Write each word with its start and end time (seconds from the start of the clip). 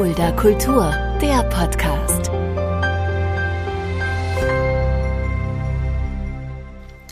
Fulda 0.00 0.32
Kultur, 0.32 0.90
der 1.20 1.42
Podcast. 1.50 2.30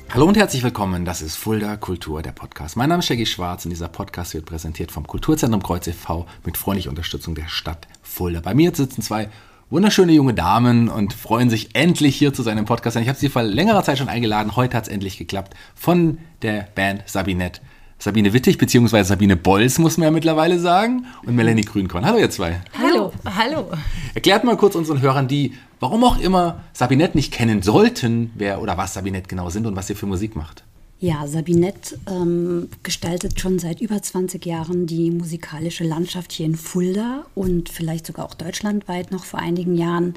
Hallo 0.08 0.24
und 0.24 0.38
herzlich 0.38 0.62
willkommen, 0.62 1.04
das 1.04 1.21
ist 1.21 1.37
Fulda 1.37 1.77
Kultur, 1.77 2.22
der 2.22 2.32
Podcast. 2.32 2.79
Mein 2.79 2.88
Name 2.88 3.01
ist 3.01 3.06
Shaggy 3.09 3.27
Schwarz 3.27 3.66
und 3.66 3.72
dieser 3.72 3.88
Podcast 3.88 4.32
wird 4.32 4.46
präsentiert 4.46 4.90
vom 4.90 5.06
Kulturzentrum 5.06 5.62
Kreuz 5.62 5.87
e.V. 5.87 6.24
mit 6.46 6.56
freundlicher 6.56 6.88
Unterstützung 6.88 7.34
der 7.34 7.48
Stadt 7.48 7.86
Fulda. 8.00 8.40
Bei 8.40 8.54
mir 8.54 8.74
sitzen 8.74 9.02
zwei 9.02 9.29
wunderschöne 9.68 10.12
junge 10.12 10.32
Damen 10.32 10.89
und 10.89 11.12
freuen 11.12 11.50
sich 11.50 11.75
endlich 11.75 12.16
hier 12.16 12.32
zu 12.32 12.43
seinem 12.43 12.64
Podcast. 12.64 12.96
Ich 12.96 13.11
habe 13.11 13.18
sie 13.18 13.29
vor 13.29 13.43
längerer 13.43 13.84
Zeit 13.84 13.98
schon 13.98 14.09
eingeladen, 14.09 14.57
heute 14.57 14.75
hat 14.79 14.84
es 14.84 14.89
endlich 14.89 15.18
geklappt, 15.18 15.52
von 15.75 16.16
der 16.41 16.68
Band 16.75 17.02
Sabinette. 17.05 17.61
Sabine 18.00 18.32
Wittig 18.32 18.58
bzw. 18.58 19.02
Sabine 19.02 19.36
Bolz, 19.36 19.78
muss 19.78 19.98
man 19.98 20.04
ja 20.04 20.10
mittlerweile 20.12 20.60
sagen, 20.60 21.06
und 21.26 21.34
Melanie 21.34 21.62
Grünkorn. 21.62 22.06
Hallo 22.06 22.18
ihr 22.18 22.30
zwei. 22.30 22.60
Hallo, 22.78 23.12
hallo. 23.25 23.72
Erklärt 24.14 24.44
mal 24.44 24.56
kurz 24.56 24.76
unseren 24.76 25.00
Hörern, 25.00 25.26
die 25.26 25.54
warum 25.80 26.04
auch 26.04 26.20
immer 26.20 26.61
Sabinette 26.72 27.16
nicht 27.16 27.32
kennen 27.32 27.61
sollten, 27.61 28.30
wer 28.36 28.62
oder 28.62 28.79
was 28.79 28.94
Sabinette 28.94 29.26
genau 29.26 29.50
sind 29.50 29.66
und 29.66 29.75
was 29.75 29.90
ihr 29.90 29.96
für 29.96 30.06
Musik 30.06 30.36
macht. 30.36 30.62
Ja, 31.00 31.26
Sabinette 31.26 31.98
ähm, 32.08 32.69
gestaltet 32.84 33.41
schon 33.41 33.58
seit 33.58 33.80
über 33.80 34.00
20 34.00 34.47
Jahren 34.47 34.86
die 34.86 35.11
musikalische 35.11 35.83
Landschaft 35.83 36.30
hier 36.30 36.47
in 36.47 36.56
Fulda 36.56 37.25
und 37.34 37.69
vielleicht 37.69 38.06
sogar 38.06 38.27
auch 38.27 38.34
deutschlandweit 38.34 39.11
noch 39.11 39.25
vor 39.25 39.41
einigen 39.41 39.75
Jahren. 39.75 40.14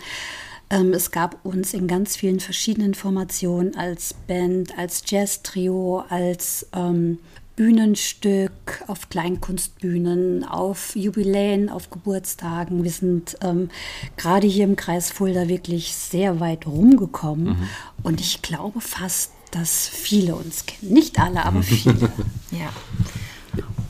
Ähm, 0.70 0.94
es 0.94 1.10
gab 1.10 1.44
uns 1.44 1.74
in 1.74 1.88
ganz 1.88 2.16
vielen 2.16 2.40
verschiedenen 2.40 2.94
Formationen 2.94 3.76
als 3.76 4.14
Band, 4.28 4.78
als 4.78 5.04
Jazz-Trio, 5.08 6.04
als 6.10 6.68
ähm, 6.74 7.18
Bühnenstück, 7.56 8.84
auf 8.88 9.10
Kleinkunstbühnen, 9.10 10.44
auf 10.44 10.96
Jubiläen, 10.96 11.70
auf 11.70 11.90
Geburtstagen. 11.90 12.84
Wir 12.84 12.92
sind 12.92 13.38
ähm, 13.42 13.70
gerade 14.18 14.48
hier 14.48 14.64
im 14.64 14.76
Kreis 14.76 15.12
Fulda 15.12 15.48
wirklich 15.48 15.94
sehr 15.96 16.40
weit 16.40 16.66
rumgekommen. 16.66 17.50
Mhm. 17.50 17.70
Und 18.04 18.22
ich 18.22 18.42
glaube 18.42 18.82
fast, 18.82 19.32
dass 19.52 19.88
viele 19.88 20.36
uns 20.36 20.66
kennen. 20.66 20.94
Nicht 20.94 21.20
alle, 21.20 21.46
aber 21.46 21.62
viele. 21.62 22.10
ja. 22.52 22.70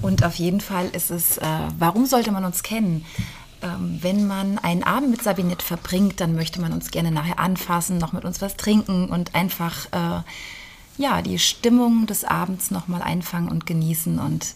Und 0.01 0.23
auf 0.25 0.35
jeden 0.35 0.61
Fall 0.61 0.89
ist 0.93 1.11
es, 1.11 1.37
äh, 1.37 1.45
warum 1.77 2.07
sollte 2.07 2.31
man 2.31 2.43
uns 2.43 2.63
kennen? 2.63 3.05
Ähm, 3.61 3.99
wenn 4.01 4.25
man 4.25 4.57
einen 4.57 4.83
Abend 4.83 5.11
mit 5.11 5.21
Sabinette 5.21 5.63
verbringt, 5.63 6.19
dann 6.19 6.35
möchte 6.35 6.59
man 6.59 6.73
uns 6.73 6.89
gerne 6.89 7.11
nachher 7.11 7.39
anfassen, 7.39 7.99
noch 7.99 8.11
mit 8.11 8.25
uns 8.25 8.41
was 8.41 8.57
trinken 8.57 9.09
und 9.09 9.35
einfach 9.35 9.85
äh, 9.91 10.23
ja, 10.97 11.21
die 11.21 11.39
Stimmung 11.39 12.05
des 12.05 12.23
Abends 12.23 12.71
nochmal 12.71 13.01
einfangen 13.01 13.49
und 13.49 13.65
genießen 13.65 14.19
und 14.19 14.55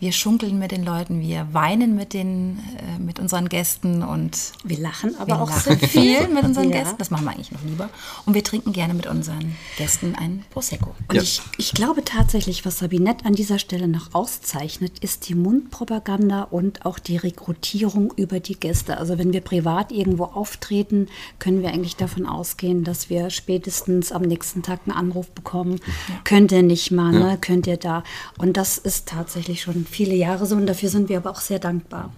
wir 0.00 0.12
schunkeln 0.12 0.58
mit 0.58 0.70
den 0.70 0.84
Leuten, 0.84 1.20
wir 1.20 1.48
weinen 1.52 1.96
mit, 1.96 2.12
den, 2.12 2.58
äh, 2.78 2.98
mit 3.00 3.18
unseren 3.18 3.48
Gästen 3.48 4.02
und 4.02 4.52
wir 4.62 4.78
lachen 4.78 5.16
aber 5.16 5.26
wir 5.26 5.42
auch 5.42 5.50
lachen 5.50 5.78
viel 5.80 6.28
mit 6.28 6.44
unseren 6.44 6.70
ja. 6.70 6.78
Gästen. 6.78 6.98
Das 6.98 7.10
machen 7.10 7.24
wir 7.24 7.32
eigentlich 7.32 7.50
noch 7.50 7.62
lieber. 7.64 7.88
Und 8.24 8.34
wir 8.34 8.44
trinken 8.44 8.72
gerne 8.72 8.94
mit 8.94 9.06
unseren 9.06 9.56
Gästen 9.76 10.14
ein 10.14 10.44
Prosecco. 10.50 10.94
Und 11.08 11.16
ja. 11.16 11.22
ich, 11.22 11.42
ich 11.56 11.72
glaube 11.72 12.04
tatsächlich, 12.04 12.64
was 12.64 12.78
Sabinette 12.78 13.24
an 13.24 13.34
dieser 13.34 13.58
Stelle 13.58 13.88
noch 13.88 14.14
auszeichnet, 14.14 15.00
ist 15.00 15.28
die 15.28 15.34
Mundpropaganda 15.34 16.44
und 16.44 16.86
auch 16.86 16.98
die 16.98 17.16
Rekrutierung 17.16 18.12
über 18.16 18.38
die 18.38 18.54
Gäste. 18.54 18.98
Also 18.98 19.18
wenn 19.18 19.32
wir 19.32 19.40
privat 19.40 19.90
irgendwo 19.90 20.24
auftreten, 20.24 21.08
können 21.40 21.62
wir 21.62 21.70
eigentlich 21.70 21.96
davon 21.96 22.26
ausgehen, 22.26 22.84
dass 22.84 23.10
wir 23.10 23.30
spätestens 23.30 24.12
am 24.12 24.22
nächsten 24.22 24.62
Tag 24.62 24.80
einen 24.86 24.96
Anruf 24.96 25.28
bekommen. 25.30 25.80
Ja. 26.08 26.14
Könnt 26.22 26.52
ihr 26.52 26.62
nicht 26.62 26.92
mal, 26.92 27.12
ne? 27.12 27.38
könnt 27.40 27.66
ihr 27.66 27.76
da? 27.76 28.04
Und 28.36 28.56
das 28.56 28.78
ist 28.78 29.08
tatsächlich 29.08 29.62
schon 29.62 29.87
viele 29.88 30.14
Jahre 30.14 30.46
so 30.46 30.56
und 30.56 30.66
dafür 30.66 30.88
sind 30.88 31.08
wir 31.08 31.18
aber 31.18 31.30
auch 31.30 31.40
sehr 31.40 31.58
dankbar. 31.58 32.10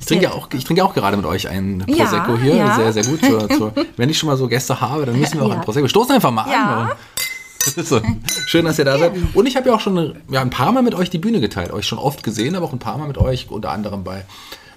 Ich 0.00 0.06
trinke, 0.06 0.24
ja 0.24 0.32
auch, 0.32 0.48
ich 0.52 0.64
trinke 0.64 0.84
auch 0.84 0.94
gerade 0.94 1.16
mit 1.16 1.26
euch 1.26 1.48
ein 1.48 1.84
Prosecco 1.86 2.32
ja, 2.32 2.38
hier, 2.38 2.56
ja. 2.56 2.76
sehr, 2.76 2.92
sehr 2.92 3.04
gut. 3.04 3.24
Zur, 3.24 3.48
zur, 3.48 3.72
wenn 3.96 4.08
ich 4.08 4.18
schon 4.18 4.28
mal 4.28 4.36
so 4.36 4.48
Gäste 4.48 4.80
habe, 4.80 5.06
dann 5.06 5.18
müssen 5.18 5.38
wir 5.38 5.46
auch 5.46 5.50
ein 5.50 5.60
Prosecco. 5.60 5.86
Stoßen 5.88 6.14
einfach 6.14 6.30
mal 6.30 6.42
an. 6.42 6.92
So. 7.82 8.00
Schön, 8.46 8.64
dass 8.64 8.78
ihr 8.78 8.84
da 8.84 8.96
seid. 8.96 9.14
Und 9.34 9.46
ich 9.46 9.56
habe 9.56 9.68
ja 9.68 9.74
auch 9.74 9.80
schon 9.80 10.14
ja, 10.30 10.40
ein 10.40 10.50
paar 10.50 10.70
Mal 10.70 10.84
mit 10.84 10.94
euch 10.94 11.10
die 11.10 11.18
Bühne 11.18 11.40
geteilt. 11.40 11.72
Euch 11.72 11.84
schon 11.84 11.98
oft 11.98 12.22
gesehen, 12.22 12.54
aber 12.54 12.64
auch 12.64 12.72
ein 12.72 12.78
paar 12.78 12.96
Mal 12.96 13.08
mit 13.08 13.18
euch, 13.18 13.50
unter 13.50 13.72
anderem 13.72 14.04
bei 14.04 14.24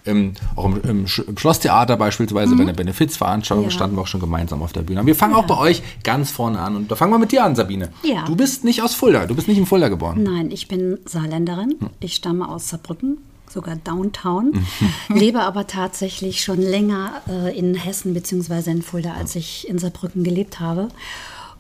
ähm, 0.09 0.33
auch 0.55 0.65
im, 0.65 0.81
im, 0.83 1.05
im, 1.27 1.37
Schlosstheater 1.37 1.97
beispielsweise, 1.97 2.53
mhm. 2.53 2.59
bei 2.59 2.65
der 2.65 2.73
Benefizveranstaltung 2.73 3.65
ja. 3.65 3.71
standen 3.71 3.95
wir 3.95 4.01
auch 4.01 4.07
schon 4.07 4.19
gemeinsam 4.19 4.61
auf 4.61 4.73
der 4.73 4.81
Bühne. 4.81 5.05
wir 5.05 5.15
fangen 5.15 5.33
ja. 5.33 5.39
auch 5.39 5.47
bei 5.47 5.57
euch 5.57 5.81
ganz 6.03 6.31
vorne 6.31 6.59
an. 6.59 6.75
Und 6.75 6.91
da 6.91 6.95
fangen 6.95 7.11
wir 7.11 7.19
mit 7.19 7.31
dir 7.31 7.43
an, 7.43 7.55
Sabine. 7.55 7.89
Ja. 8.03 8.25
Du 8.25 8.35
bist 8.35 8.63
nicht 8.63 8.81
aus 8.81 8.95
Fulda, 8.95 9.25
du 9.25 9.35
bist 9.35 9.47
nicht 9.47 9.57
in 9.57 9.65
Fulda 9.65 9.89
geboren. 9.89 10.23
Nein, 10.23 10.51
ich 10.51 10.67
bin 10.67 10.99
Saarländerin. 11.05 11.75
Hm. 11.79 11.89
Ich 11.99 12.15
stamme 12.15 12.47
aus 12.47 12.69
Saarbrücken 12.69 13.17
sogar 13.51 13.75
Downtown, 13.77 14.65
lebe 15.09 15.41
aber 15.41 15.67
tatsächlich 15.67 16.43
schon 16.43 16.61
länger 16.61 17.21
äh, 17.27 17.57
in 17.57 17.75
Hessen 17.75 18.13
bzw. 18.13 18.69
in 18.69 18.81
Fulda, 18.81 19.13
als 19.13 19.35
ich 19.35 19.67
in 19.67 19.79
Saarbrücken 19.79 20.23
gelebt 20.23 20.59
habe. 20.59 20.89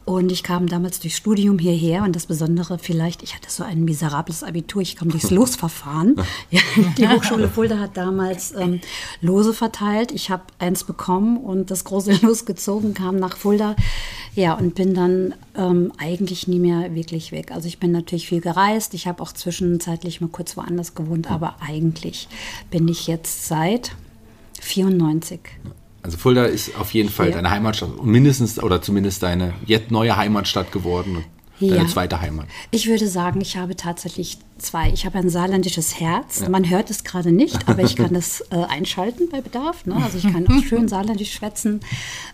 Und 0.05 0.31
ich 0.31 0.41
kam 0.41 0.65
damals 0.67 0.99
durchs 0.99 1.17
Studium 1.17 1.59
hierher 1.59 2.03
und 2.03 2.15
das 2.15 2.25
Besondere 2.25 2.79
vielleicht, 2.79 3.21
ich 3.21 3.35
hatte 3.35 3.51
so 3.51 3.63
ein 3.63 3.83
miserables 3.83 4.43
Abitur, 4.43 4.81
ich 4.81 4.95
kam 4.95 5.09
durchs 5.09 5.29
Losverfahren. 5.31 6.15
Ja, 6.51 6.61
die 6.97 7.07
Hochschule 7.07 7.47
Fulda 7.47 7.77
hat 7.77 7.95
damals 7.95 8.55
ähm, 8.55 8.81
Lose 9.21 9.53
verteilt. 9.53 10.11
Ich 10.11 10.31
habe 10.31 10.43
eins 10.57 10.83
bekommen 10.83 11.37
und 11.37 11.69
das 11.69 11.83
große 11.83 12.13
Los 12.25 12.45
gezogen, 12.45 12.95
kam 12.95 13.17
nach 13.17 13.37
Fulda. 13.37 13.75
Ja, 14.33 14.55
und 14.55 14.73
bin 14.73 14.93
dann 14.95 15.35
ähm, 15.55 15.91
eigentlich 15.97 16.47
nie 16.47 16.59
mehr 16.59 16.95
wirklich 16.95 17.31
weg. 17.31 17.51
Also 17.51 17.67
ich 17.67 17.79
bin 17.79 17.91
natürlich 17.91 18.27
viel 18.27 18.41
gereist. 18.41 18.93
Ich 18.95 19.05
habe 19.05 19.21
auch 19.21 19.31
zwischenzeitlich 19.31 20.21
mal 20.21 20.29
kurz 20.29 20.57
woanders 20.57 20.95
gewohnt, 20.95 21.29
aber 21.29 21.57
eigentlich 21.59 22.27
bin 22.71 22.87
ich 22.87 23.05
jetzt 23.05 23.47
seit 23.47 23.95
94 24.61 25.39
also 26.01 26.17
Fulda 26.17 26.45
ist 26.45 26.75
auf 26.79 26.93
jeden 26.93 27.09
Fall 27.09 27.27
ja. 27.27 27.35
deine 27.35 27.49
Heimatstadt 27.49 27.89
und 27.97 28.07
mindestens 28.07 28.61
oder 28.61 28.81
zumindest 28.81 29.23
deine 29.23 29.53
jetzt 29.65 29.91
neue 29.91 30.15
Heimatstadt 30.15 30.71
geworden. 30.71 31.25
Deine 31.59 31.75
ja. 31.75 31.87
zweite 31.87 32.21
Heimat. 32.21 32.47
Ich 32.71 32.87
würde 32.87 33.07
sagen, 33.07 33.41
ich 33.41 33.57
habe 33.57 33.75
tatsächlich 33.75 34.37
zwei. 34.59 34.91
Ich 34.91 35.05
habe 35.05 35.17
ein 35.17 35.29
saarländisches 35.29 35.99
Herz. 35.99 36.39
Ja. 36.39 36.49
Man 36.49 36.69
hört 36.69 36.89
es 36.89 37.03
gerade 37.03 37.33
nicht, 37.33 37.67
aber 37.67 37.83
ich 37.83 37.97
kann 37.97 38.13
das 38.13 38.41
äh, 38.49 38.63
einschalten 38.63 39.27
bei 39.29 39.41
Bedarf. 39.41 39.85
Ne? 39.85 39.95
Also 39.95 40.17
ich 40.17 40.31
kann 40.31 40.47
auch 40.47 40.63
schön 40.63 40.87
saarländisch 40.87 41.33
schwätzen. 41.33 41.81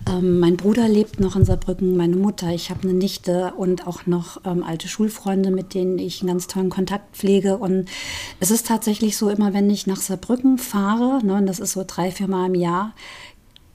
Ähm, 0.08 0.40
mein 0.40 0.58
Bruder 0.58 0.88
lebt 0.88 1.20
noch 1.20 1.36
in 1.36 1.44
Saarbrücken, 1.44 1.98
meine 1.98 2.16
Mutter. 2.16 2.50
Ich 2.50 2.70
habe 2.70 2.84
eine 2.84 2.94
Nichte 2.94 3.54
und 3.58 3.88
auch 3.88 4.06
noch 4.06 4.42
ähm, 4.46 4.64
alte 4.64 4.88
Schulfreunde, 4.88 5.50
mit 5.50 5.74
denen 5.74 5.98
ich 5.98 6.22
einen 6.22 6.30
ganz 6.30 6.46
tollen 6.46 6.70
Kontakt 6.70 7.18
pflege. 7.18 7.58
Und 7.58 7.90
es 8.40 8.52
ist 8.52 8.68
tatsächlich 8.68 9.18
so, 9.18 9.30
immer 9.30 9.56
wenn 9.56 9.70
ich 9.72 9.88
nach 9.88 9.98
Saarbrücken 9.98 10.60
fahre, 10.60 11.26
ne, 11.26 11.36
und 11.36 11.48
das 11.48 11.60
ist 11.60 11.72
so 11.72 11.84
drei, 11.86 12.12
vier 12.12 12.28
Mal 12.28 12.48
im 12.48 12.56
Jahr, 12.56 12.94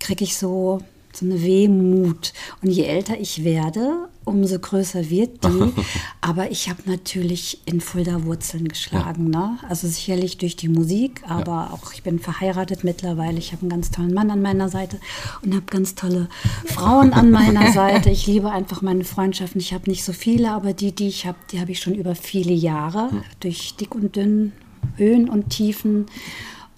kriege 0.01 0.25
ich 0.25 0.37
so, 0.37 0.81
so 1.13 1.27
eine 1.27 1.41
Wehmut. 1.43 2.33
Und 2.63 2.71
je 2.71 2.85
älter 2.85 3.19
ich 3.21 3.45
werde, 3.45 4.09
umso 4.25 4.59
größer 4.59 5.11
wird 5.11 5.45
die. 5.45 5.73
aber 6.21 6.51
ich 6.51 6.69
habe 6.69 6.83
natürlich 6.87 7.61
in 7.65 7.81
Fulda 7.81 8.25
Wurzeln 8.25 8.69
geschlagen. 8.69 9.33
Ja. 9.33 9.41
Ne? 9.41 9.59
Also 9.69 9.89
sicherlich 9.89 10.39
durch 10.39 10.57
die 10.57 10.69
Musik, 10.69 11.23
aber 11.27 11.53
ja. 11.53 11.71
auch 11.73 11.93
ich 11.93 12.03
bin 12.03 12.19
verheiratet 12.19 12.85
mittlerweile. 12.85 13.39
Ich 13.39 13.53
habe 13.53 13.63
einen 13.63 13.71
ganz 13.71 13.91
tollen 13.91 14.15
Mann 14.15 14.31
an 14.31 14.43
meiner 14.43 14.69
Seite 14.69 14.99
und 15.43 15.55
habe 15.55 15.67
ganz 15.67 15.95
tolle 15.95 16.29
Frauen 16.67 17.13
an 17.13 17.31
meiner 17.31 17.73
Seite. 17.73 18.11
Ich 18.11 18.27
liebe 18.27 18.51
einfach 18.51 18.83
meine 18.83 19.05
Freundschaften. 19.05 19.61
Ich 19.61 19.73
habe 19.73 19.91
nicht 19.91 20.05
so 20.05 20.13
viele, 20.13 20.51
aber 20.51 20.73
die, 20.73 20.93
die 20.93 21.09
ich 21.09 21.27
habe, 21.27 21.39
die 21.51 21.61
habe 21.61 21.73
ich 21.73 21.81
schon 21.81 21.95
über 21.95 22.15
viele 22.15 22.53
Jahre 22.53 23.11
hm. 23.11 23.23
durch 23.41 23.75
dick 23.77 23.95
und 23.95 24.17
dünn, 24.17 24.53
Höhen 24.97 25.29
und 25.29 25.51
Tiefen. 25.51 26.07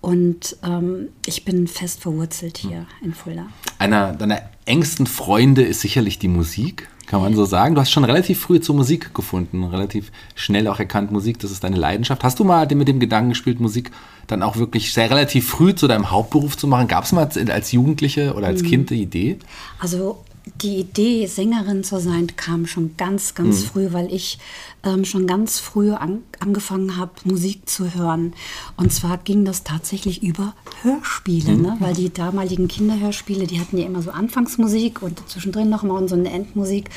Und 0.03 0.57
ähm, 0.65 1.11
ich 1.25 1.45
bin 1.45 1.69
fest 1.69 2.03
verwurzelt 2.03 2.59
hier 2.59 2.87
in 3.03 3.15
Fulda. 3.15 3.47
Einer 3.79 4.13
deiner 4.13 4.43
engsten 4.67 5.07
Freunde 5.07 5.63
ist 5.63 5.81
sicherlich 5.81 6.19
die 6.19 6.27
Musik, 6.27 6.89
kann 7.07 7.23
man 7.23 7.37
so 7.37 7.45
sagen. 7.45 7.77
Du 7.77 7.81
hast 7.81 7.93
schon 7.93 8.05
relativ 8.05 8.41
früh 8.41 8.59
zur 8.61 8.75
Musik 8.75 9.15
gefunden, 9.15 9.63
relativ 9.63 10.11
schnell 10.35 10.67
auch 10.67 10.81
erkannt, 10.81 11.13
Musik, 11.13 11.39
das 11.39 11.53
ist 11.53 11.63
deine 11.63 11.77
Leidenschaft. 11.77 12.25
Hast 12.25 12.41
du 12.41 12.45
mal 12.45 12.67
mit 12.75 12.89
dem 12.89 12.99
Gedanken 12.99 13.31
gespielt, 13.31 13.61
Musik 13.61 13.93
dann 14.27 14.43
auch 14.43 14.57
wirklich 14.57 14.93
sehr 14.93 15.09
relativ 15.09 15.49
früh 15.49 15.73
zu 15.73 15.87
deinem 15.87 16.11
Hauptberuf 16.11 16.57
zu 16.57 16.67
machen? 16.67 16.89
Gab 16.89 17.05
es 17.05 17.13
mal 17.13 17.29
als 17.51 17.71
Jugendliche 17.71 18.35
oder 18.35 18.49
als 18.49 18.63
mhm. 18.63 18.67
Kind 18.67 18.91
die 18.91 19.03
Idee? 19.03 19.39
Also 19.79 20.25
die 20.61 20.77
Idee, 20.77 21.27
Sängerin 21.27 21.85
zu 21.85 22.01
sein, 22.01 22.29
kam 22.37 22.67
schon 22.67 22.97
ganz, 22.97 23.35
ganz 23.35 23.61
mhm. 23.61 23.67
früh, 23.67 23.89
weil 23.93 24.13
ich 24.13 24.39
ähm, 24.85 25.05
schon 25.05 25.27
ganz 25.27 25.61
früh 25.61 25.93
an, 25.93 26.23
angefangen 26.41 26.97
habe, 26.97 27.13
Musik 27.25 27.69
zu 27.69 27.95
hören. 27.95 28.33
Und 28.77 28.93
zwar 28.93 29.19
ging 29.19 29.45
das 29.45 29.63
tatsächlich 29.63 30.23
über 30.23 30.55
Hörspiele, 30.83 31.53
mhm. 31.53 31.63
ne? 31.63 31.77
weil 31.79 31.95
die 31.95 32.13
damaligen 32.13 32.67
Kinderhörspiele, 32.67 33.47
die 33.47 33.61
hatten 33.61 33.79
ja 33.79 33.87
immer 33.87 34.03
so 34.03 34.11
Anfangsmusik 34.11 35.03
und 35.03 35.23
zwischendrin 35.29 35.71
noch 35.71 35.85
mal 35.85 36.09
so 36.09 36.17
eine 36.17 36.33
Endmusik. 36.33 36.91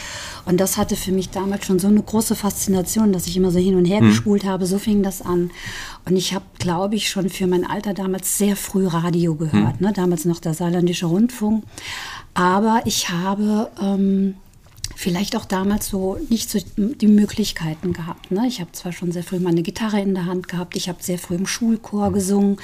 Und 0.46 0.60
das 0.60 0.78
hatte 0.78 0.96
für 0.96 1.12
mich 1.12 1.30
damals 1.30 1.66
schon 1.66 1.78
so 1.78 1.88
eine 1.88 2.02
große 2.02 2.36
Faszination, 2.36 3.14
dass 3.14 3.28
ich 3.28 3.38
immer 3.38 3.52
so 3.52 3.60
hin 3.60 3.76
und 3.76 3.86
her 3.86 4.02
mhm. 4.02 4.08
gespult 4.08 4.46
habe. 4.46 4.66
So 4.66 4.80
fing 4.80 5.04
das 5.04 5.22
an. 5.22 5.52
Und 6.06 6.16
ich 6.16 6.34
habe, 6.34 6.46
glaube 6.58 6.96
ich, 6.96 7.10
schon 7.10 7.30
für 7.30 7.46
mein 7.46 7.66
Alter 7.66 7.94
damals 7.94 8.38
sehr 8.38 8.56
früh 8.56 8.88
Radio 8.88 9.36
gehört. 9.36 9.80
Mhm. 9.80 9.88
Ne? 9.88 9.94
Damals 9.94 10.26
noch 10.26 10.40
der 10.40 10.56
Saarländische 10.56 11.06
Rundfunk. 11.06 11.64
Aber 12.36 12.82
ich 12.86 13.10
habe 13.10 13.72
ähm, 13.82 14.36
vielleicht 14.96 15.36
auch 15.36 15.46
damals 15.46 15.88
so 15.88 16.18
nicht 16.30 16.50
so 16.50 16.60
die 16.78 17.08
Möglichkeiten 17.08 17.94
gehabt. 17.94 18.32
Ne? 18.32 18.48
Ich 18.48 18.62
habe 18.62 18.72
zwar 18.72 18.94
schon 18.94 19.12
sehr 19.12 19.24
früh 19.24 19.40
meine 19.40 19.62
Gitarre 19.62 20.00
in 20.00 20.14
der 20.14 20.26
Hand 20.26 20.48
gehabt, 20.48 20.76
ich 20.76 20.88
habe 20.88 21.02
sehr 21.02 21.18
früh 21.18 21.36
im 21.36 21.46
Schulchor 21.46 22.12
gesungen 22.12 22.58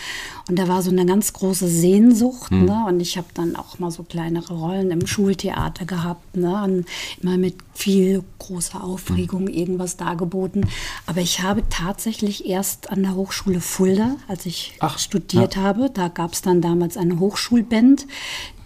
und 0.47 0.57
da 0.57 0.67
war 0.67 0.81
so 0.81 0.91
eine 0.91 1.05
ganz 1.05 1.33
große 1.33 1.67
Sehnsucht. 1.67 2.51
Mhm. 2.51 2.65
Ne? 2.65 2.85
Und 2.87 2.99
ich 2.99 3.17
habe 3.17 3.27
dann 3.33 3.55
auch 3.55 3.79
mal 3.79 3.91
so 3.91 4.03
kleinere 4.03 4.53
Rollen 4.53 4.91
im 4.91 5.05
Schultheater 5.05 5.85
gehabt. 5.85 6.37
Ne? 6.37 6.63
Und 6.63 6.85
immer 7.21 7.37
mit 7.37 7.55
viel 7.73 8.23
großer 8.39 8.83
Aufregung 8.83 9.43
mhm. 9.43 9.49
irgendwas 9.49 9.97
dargeboten. 9.97 10.67
Aber 11.05 11.21
ich 11.21 11.41
habe 11.41 11.63
tatsächlich 11.69 12.45
erst 12.45 12.91
an 12.91 13.03
der 13.03 13.15
Hochschule 13.15 13.59
Fulda, 13.61 14.15
als 14.27 14.45
ich 14.45 14.73
Ach, 14.79 14.99
studiert 14.99 15.55
ja. 15.55 15.63
habe, 15.63 15.89
da 15.89 16.07
gab 16.07 16.33
es 16.33 16.41
dann 16.41 16.61
damals 16.61 16.97
eine 16.97 17.19
Hochschulband, 17.19 18.07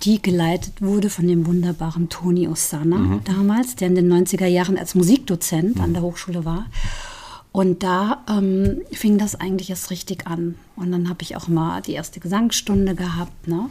die 0.03 0.21
geleitet 0.21 0.81
wurde 0.81 1.09
von 1.09 1.27
dem 1.27 1.45
wunderbaren 1.45 2.09
Toni 2.09 2.47
Osana 2.47 2.97
mhm. 2.97 3.21
damals, 3.23 3.75
der 3.75 3.87
in 3.87 3.95
den 3.95 4.11
90er 4.11 4.45
Jahren 4.45 4.77
als 4.77 4.95
Musikdozent 4.95 5.77
mhm. 5.77 5.81
an 5.81 5.93
der 5.93 6.01
Hochschule 6.01 6.45
war. 6.45 6.65
Und 7.51 7.83
da 7.83 8.23
ähm, 8.29 8.81
fing 8.91 9.17
das 9.17 9.39
eigentlich 9.39 9.69
erst 9.69 9.89
richtig 9.89 10.27
an. 10.27 10.55
Und 10.75 10.91
dann 10.91 11.07
habe 11.07 11.21
ich 11.21 11.37
auch 11.37 11.47
mal 11.47 11.81
die 11.81 11.93
erste 11.93 12.19
Gesangsstunde 12.19 12.95
gehabt. 12.95 13.47
Ne? 13.47 13.69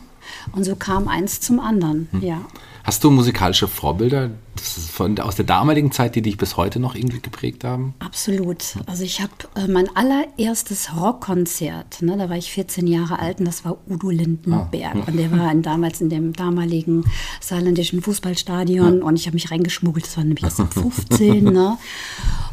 Und 0.52 0.64
so 0.64 0.76
kam 0.76 1.08
eins 1.08 1.40
zum 1.40 1.60
anderen, 1.60 2.08
hm. 2.12 2.22
ja. 2.22 2.40
Hast 2.84 3.02
du 3.02 3.10
musikalische 3.10 3.66
Vorbilder 3.66 4.30
von, 4.60 5.18
aus 5.18 5.36
der 5.36 5.46
damaligen 5.46 5.90
Zeit, 5.90 6.14
die 6.16 6.22
dich 6.22 6.36
bis 6.36 6.58
heute 6.58 6.80
noch 6.80 6.94
irgendwie 6.94 7.20
geprägt 7.20 7.64
haben? 7.64 7.94
Absolut. 7.98 8.74
Also 8.84 9.04
ich 9.04 9.22
habe 9.22 9.32
äh, 9.54 9.66
mein 9.68 9.88
allererstes 9.96 10.94
Rockkonzert, 10.94 12.02
ne, 12.02 12.18
da 12.18 12.28
war 12.28 12.36
ich 12.36 12.52
14 12.52 12.86
Jahre 12.86 13.18
alt 13.20 13.38
und 13.38 13.46
das 13.46 13.64
war 13.64 13.78
Udo 13.88 14.10
Lindenberg. 14.10 14.96
Ah. 14.96 15.04
Und 15.06 15.16
der 15.16 15.32
war 15.32 15.50
in, 15.50 15.62
damals 15.62 16.02
in 16.02 16.10
dem 16.10 16.34
damaligen 16.34 17.04
saarländischen 17.40 18.02
Fußballstadion 18.02 18.98
ja. 18.98 19.04
und 19.04 19.16
ich 19.16 19.26
habe 19.26 19.34
mich 19.34 19.50
reingeschmuggelt, 19.50 20.04
das 20.04 20.18
war 20.18 20.24
nämlich 20.24 20.44
erst 20.44 20.60
15. 20.74 21.42
ne? 21.42 21.78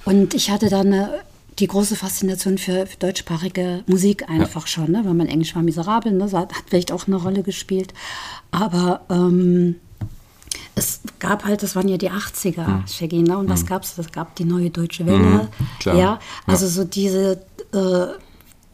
Und 0.05 0.33
ich 0.33 0.49
hatte 0.49 0.69
dann 0.69 0.87
eine 0.87 1.23
die 1.61 1.67
große 1.67 1.95
Faszination 1.95 2.57
für, 2.57 2.87
für 2.87 2.97
deutschsprachige 2.97 3.83
Musik 3.85 4.27
einfach 4.27 4.63
ja. 4.63 4.67
schon, 4.67 4.91
ne? 4.91 5.03
weil 5.05 5.13
mein 5.13 5.27
Englisch 5.27 5.55
war 5.55 5.61
miserabel, 5.61 6.11
ne? 6.11 6.25
hat, 6.25 6.53
hat 6.53 6.63
vielleicht 6.67 6.91
auch 6.91 7.07
eine 7.07 7.17
Rolle 7.17 7.43
gespielt. 7.43 7.93
Aber 8.49 9.01
ähm, 9.09 9.75
es 10.73 11.01
gab 11.19 11.45
halt, 11.45 11.61
das 11.61 11.75
waren 11.75 11.87
ja 11.87 11.97
die 11.97 12.09
80er, 12.09 12.65
hm. 12.65 12.83
Shaggy, 12.87 13.21
ne? 13.21 13.37
und 13.37 13.47
was 13.47 13.61
hm. 13.61 13.67
gab 13.67 13.83
es? 13.83 13.97
Es 13.97 14.11
gab 14.11 14.35
die 14.35 14.45
neue 14.45 14.71
Deutsche 14.71 15.05
Welle. 15.05 15.49
Hm, 15.83 15.97
ja, 15.97 16.19
also 16.47 16.65
ja. 16.65 16.71
so 16.71 16.83
diese 16.83 17.43
äh, 17.73 18.07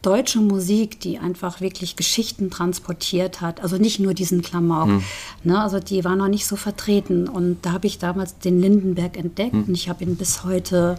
deutsche 0.00 0.38
Musik, 0.38 1.00
die 1.00 1.18
einfach 1.18 1.60
wirklich 1.60 1.94
Geschichten 1.94 2.50
transportiert 2.50 3.42
hat. 3.42 3.62
Also 3.62 3.76
nicht 3.76 4.00
nur 4.00 4.14
diesen 4.14 4.40
Klamauk. 4.40 4.88
Hm. 4.88 5.02
Ne? 5.44 5.60
Also 5.60 5.78
die 5.78 6.04
war 6.04 6.16
noch 6.16 6.28
nicht 6.28 6.46
so 6.46 6.56
vertreten. 6.56 7.28
Und 7.28 7.58
da 7.62 7.72
habe 7.72 7.86
ich 7.86 7.98
damals 7.98 8.38
den 8.38 8.60
Lindenberg 8.60 9.18
entdeckt 9.18 9.52
hm. 9.52 9.64
und 9.64 9.74
ich 9.74 9.90
habe 9.90 10.04
ihn 10.04 10.16
bis 10.16 10.44
heute 10.44 10.96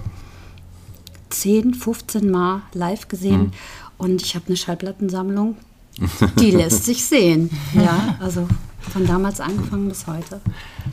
10, 1.29 1.73
15 1.73 2.29
Mal 2.29 2.61
live 2.73 3.07
gesehen 3.07 3.41
mhm. 3.41 3.51
und 3.97 4.21
ich 4.21 4.35
habe 4.35 4.45
eine 4.47 4.57
Schallplattensammlung, 4.57 5.57
die 6.39 6.51
lässt 6.51 6.85
sich 6.85 7.05
sehen. 7.05 7.49
Ja, 7.73 8.17
also 8.19 8.47
von 8.89 9.05
damals 9.05 9.39
angefangen 9.39 9.87
bis 9.89 10.07
heute. 10.07 10.41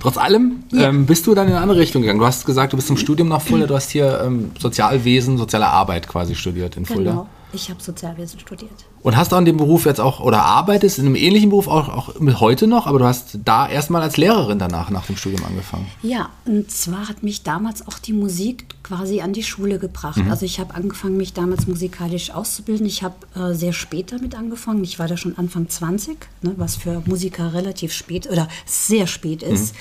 Trotz 0.01 0.17
allem 0.17 0.65
ja. 0.73 0.89
ähm, 0.89 1.07
bist 1.07 1.27
du 1.27 1.35
dann 1.35 1.47
in 1.47 1.55
eine 1.55 1.63
andere 1.63 1.79
Richtung 1.79 2.03
gegangen. 2.03 2.19
Du 2.19 2.27
hast 2.27 2.45
gesagt, 2.45 2.73
du 2.73 2.77
bist 2.77 2.91
im 2.91 2.97
Studium 2.97 3.29
nach 3.29 3.41
Fulda, 3.41 3.67
du 3.67 3.75
hast 3.75 3.91
hier 3.91 4.21
ähm, 4.25 4.51
Sozialwesen, 4.59 5.39
soziale 5.39 5.67
Arbeit 5.67 6.09
quasi 6.09 6.35
studiert 6.35 6.77
in 6.77 6.85
Fulda. 6.85 7.11
Genau. 7.11 7.29
Ich 7.53 7.71
habe 7.71 7.83
Sozialwesen 7.83 8.39
studiert. 8.41 8.73
Und 9.03 9.17
hast 9.17 9.33
du 9.33 9.37
an 9.37 9.45
dem 9.45 9.57
Beruf 9.57 9.87
jetzt 9.87 10.01
auch 10.01 10.21
oder 10.21 10.45
arbeitest 10.45 10.99
in 10.99 11.07
einem 11.07 11.15
ähnlichen 11.15 11.49
Beruf 11.49 11.69
auch, 11.69 11.89
auch 11.89 12.41
heute 12.41 12.67
noch, 12.67 12.87
aber 12.87 12.99
du 12.99 13.05
hast 13.07 13.39
da 13.45 13.69
erstmal 13.69 14.03
als 14.03 14.17
Lehrerin 14.17 14.59
danach 14.59 14.91
nach 14.91 15.07
dem 15.07 15.17
Studium 15.17 15.45
angefangen. 15.45 15.87
Ja, 16.03 16.31
und 16.45 16.71
zwar 16.71 17.09
hat 17.09 17.23
mich 17.23 17.45
damals 17.45 17.87
auch 17.87 17.99
die 17.99 18.13
Musik 18.13 18.67
quasi 18.87 19.21
an 19.21 19.33
die 19.33 19.43
Schule 19.43 19.79
gebracht. 19.79 20.19
Mhm. 20.19 20.31
Also 20.31 20.47
ich 20.47 20.61
habe 20.61 20.75
angefangen, 20.75 21.17
mich 21.17 21.33
damals 21.33 21.67
musikalisch 21.67 22.31
auszubilden. 22.31 22.87
Ich 22.87 23.03
habe 23.03 23.15
äh, 23.35 23.53
sehr 23.53 23.73
spät 23.73 24.13
damit 24.13 24.37
angefangen. 24.37 24.85
Ich 24.85 24.99
war 25.01 25.09
da 25.09 25.17
schon 25.17 25.37
Anfang 25.37 25.69
20, 25.69 26.17
ne, 26.43 26.55
was 26.57 26.77
für 26.77 27.03
Musiker 27.05 27.53
relativ 27.53 27.93
spät 27.93 28.31
oder 28.31 28.49
sehr 28.65 29.09
spät 29.09 29.43
ist. 29.43 29.75
Mhm. 29.75 29.79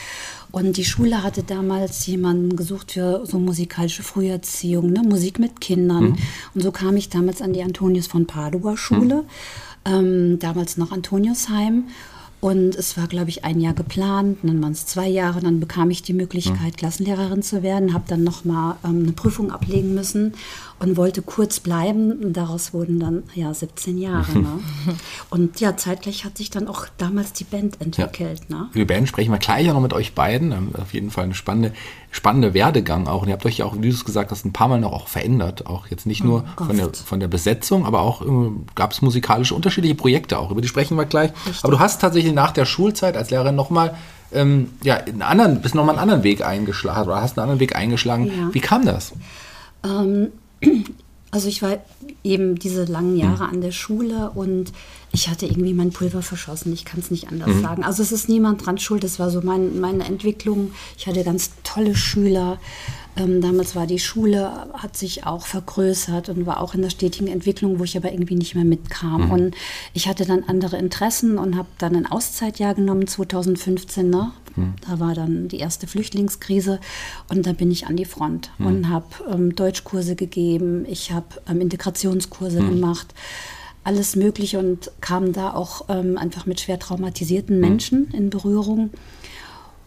Und 0.51 0.77
die 0.77 0.85
Schule 0.85 1.21
hatte 1.21 1.43
damals 1.43 2.07
jemanden 2.07 2.55
gesucht 2.55 2.93
für 2.93 3.25
so 3.25 3.37
musikalische 3.37 4.03
Früherziehung, 4.03 4.89
ne? 4.91 5.03
Musik 5.03 5.37
mit 5.37 5.59
Kindern. 5.59 6.11
Mhm. 6.11 6.17
Und 6.55 6.61
so 6.63 6.71
kam 6.71 6.95
ich 6.97 7.09
damals 7.09 7.41
an 7.41 7.53
die 7.53 7.61
Antonius 7.61 8.07
von 8.07 8.25
Padua 8.25 8.77
Schule, 8.77 9.25
mhm. 9.85 9.93
ähm, 9.93 10.39
damals 10.39 10.77
noch 10.77 10.91
Antoniusheim. 10.91 11.85
Und 12.45 12.75
es 12.75 12.95
war, 12.95 13.07
glaube 13.07 13.31
ich, 13.31 13.43
ein 13.43 13.59
Jahr 13.59 13.73
geplant, 13.73 14.37
dann 14.43 14.61
waren 14.61 14.73
es 14.73 14.85
zwei 14.85 15.07
Jahre, 15.07 15.39
dann 15.39 15.59
bekam 15.59 15.89
ich 15.89 16.03
die 16.03 16.13
Möglichkeit. 16.13 16.77
Klassenlehrerin 16.77 17.41
zu 17.41 17.63
werden, 17.63 17.91
habe 17.91 18.03
dann 18.07 18.23
nochmal 18.23 18.75
ähm, 18.85 19.01
eine 19.01 19.13
Prüfung 19.13 19.51
ablegen 19.51 19.95
müssen 19.95 20.35
und 20.79 20.97
wollte 20.97 21.21
kurz 21.21 21.59
bleiben. 21.59 22.11
Und 22.11 22.33
daraus 22.33 22.73
wurden 22.73 22.99
dann 22.99 23.23
ja 23.33 23.53
17 23.53 23.97
Jahre. 23.97 24.37
Ne? 24.37 24.59
Und 25.29 25.59
ja, 25.59 25.77
zeitgleich 25.77 26.25
hat 26.25 26.37
sich 26.37 26.49
dann 26.49 26.67
auch 26.67 26.87
damals 26.97 27.33
die 27.33 27.45
Band 27.45 27.81
entwickelt. 27.81 28.41
Ja. 28.49 28.55
Ne? 28.55 28.69
Über 28.71 28.79
die 28.79 28.85
Band 28.85 29.07
sprechen 29.07 29.31
wir 29.31 29.39
gleich 29.39 29.69
auch 29.69 29.73
noch 29.73 29.81
mit 29.81 29.93
euch 29.93 30.13
beiden. 30.13 30.75
Auf 30.75 30.93
jeden 30.93 31.11
Fall 31.11 31.23
eine 31.23 31.33
spannende, 31.33 31.73
spannende 32.11 32.53
Werdegang 32.53 33.07
auch. 33.07 33.21
Und 33.21 33.29
ihr 33.29 33.33
habt 33.33 33.45
euch 33.45 33.59
ja 33.59 33.65
auch, 33.65 33.75
wie 33.77 33.89
du 33.89 33.95
es 33.95 34.05
gesagt 34.05 34.31
hast, 34.31 34.45
ein 34.45 34.53
paar 34.53 34.67
Mal 34.67 34.79
noch 34.79 34.91
auch 34.91 35.07
verändert. 35.07 35.65
Auch 35.65 35.87
jetzt 35.87 36.05
nicht 36.05 36.23
nur 36.23 36.45
oh, 36.59 36.65
von, 36.65 36.77
der, 36.77 36.93
von 36.93 37.19
der 37.19 37.27
Besetzung, 37.27 37.85
aber 37.85 38.01
auch 38.01 38.21
äh, 38.21 38.51
gab 38.75 38.91
es 38.91 39.01
musikalische 39.01 39.55
unterschiedliche 39.55 39.95
Projekte 39.95 40.37
auch. 40.37 40.51
Über 40.51 40.61
die 40.61 40.67
sprechen 40.67 40.97
wir 40.97 41.05
gleich. 41.05 41.31
Richtig. 41.45 41.63
Aber 41.63 41.71
du 41.71 41.79
hast 41.79 42.01
tatsächlich 42.01 42.34
nach 42.35 42.51
der 42.51 42.65
Schulzeit 42.65 43.17
als 43.17 43.31
Lehrerin 43.31 43.55
nochmal 43.55 43.95
ähm, 44.31 44.71
ja, 44.83 44.97
einen 44.97 45.21
anderen, 45.21 45.61
bist 45.61 45.75
nochmal 45.75 45.95
einen 45.95 46.01
anderen 46.03 46.23
Weg 46.23 46.45
eingeschlagen 46.45 47.07
oder 47.07 47.21
hast 47.21 47.37
einen 47.37 47.43
anderen 47.43 47.59
Weg 47.59 47.75
eingeschlagen. 47.75 48.27
Ja. 48.27 48.53
Wie 48.53 48.59
kam 48.59 48.85
das? 48.85 49.13
Ähm, 49.83 50.27
also 51.31 51.47
ich 51.47 51.61
war 51.61 51.77
eben 52.23 52.55
diese 52.55 52.85
langen 52.85 53.17
Jahre 53.17 53.45
an 53.45 53.61
der 53.61 53.71
Schule 53.71 54.31
und 54.35 54.73
ich 55.11 55.29
hatte 55.29 55.45
irgendwie 55.45 55.73
mein 55.73 55.91
Pulver 55.91 56.21
verschossen. 56.21 56.73
Ich 56.73 56.83
kann 56.85 56.99
es 56.99 57.11
nicht 57.11 57.29
anders 57.29 57.47
mhm. 57.47 57.61
sagen. 57.61 57.83
Also 57.83 58.03
es 58.03 58.11
ist 58.11 58.27
niemand 58.27 58.65
dran 58.65 58.77
schuld. 58.77 59.03
Es 59.03 59.19
war 59.19 59.29
so 59.29 59.41
mein, 59.41 59.79
meine 59.79 60.03
Entwicklung. 60.05 60.71
Ich 60.97 61.07
hatte 61.07 61.23
ganz 61.23 61.51
tolle 61.63 61.95
Schüler. 61.95 62.57
Ähm, 63.17 63.41
damals 63.41 63.75
war 63.75 63.87
die 63.87 63.99
Schule, 63.99 64.51
hat 64.73 64.97
sich 64.97 65.25
auch 65.25 65.45
vergrößert 65.45 66.29
und 66.29 66.45
war 66.45 66.61
auch 66.61 66.73
in 66.73 66.81
der 66.81 66.89
stetigen 66.89 67.27
Entwicklung, 67.27 67.79
wo 67.79 67.83
ich 67.83 67.95
aber 67.95 68.11
irgendwie 68.11 68.35
nicht 68.35 68.55
mehr 68.55 68.65
mitkam. 68.65 69.25
Mhm. 69.25 69.31
Und 69.31 69.55
ich 69.93 70.07
hatte 70.07 70.25
dann 70.25 70.43
andere 70.43 70.77
Interessen 70.77 71.37
und 71.37 71.57
habe 71.57 71.67
dann 71.77 71.95
ein 71.95 72.05
Auszeitjahr 72.05 72.73
genommen, 72.73 73.07
2015. 73.07 74.09
Ne? 74.09 74.31
Mhm. 74.55 74.73
Da 74.87 74.99
war 74.99 75.13
dann 75.13 75.47
die 75.47 75.59
erste 75.59 75.87
Flüchtlingskrise 75.87 76.79
und 77.29 77.45
da 77.45 77.53
bin 77.53 77.71
ich 77.71 77.87
an 77.87 77.95
die 77.95 78.05
Front 78.05 78.51
mhm. 78.57 78.65
und 78.65 78.89
habe 78.89 79.07
ähm, 79.31 79.55
Deutschkurse 79.55 80.15
gegeben, 80.15 80.85
ich 80.87 81.11
habe 81.11 81.27
ähm, 81.49 81.61
Integrationskurse 81.61 82.61
mhm. 82.61 82.69
gemacht 82.69 83.13
alles 83.85 84.15
Mögliche 84.15 84.57
und 84.57 84.91
kam 84.99 85.31
da 85.31 85.53
auch 85.53 85.85
ähm, 85.89 86.17
einfach 86.17 86.47
mit 86.47 86.59
schwer 86.59 86.79
traumatisierten 86.79 87.55
mhm. 87.55 87.61
Menschen 87.61 88.11
in 88.11 88.29
Berührung. 88.31 88.89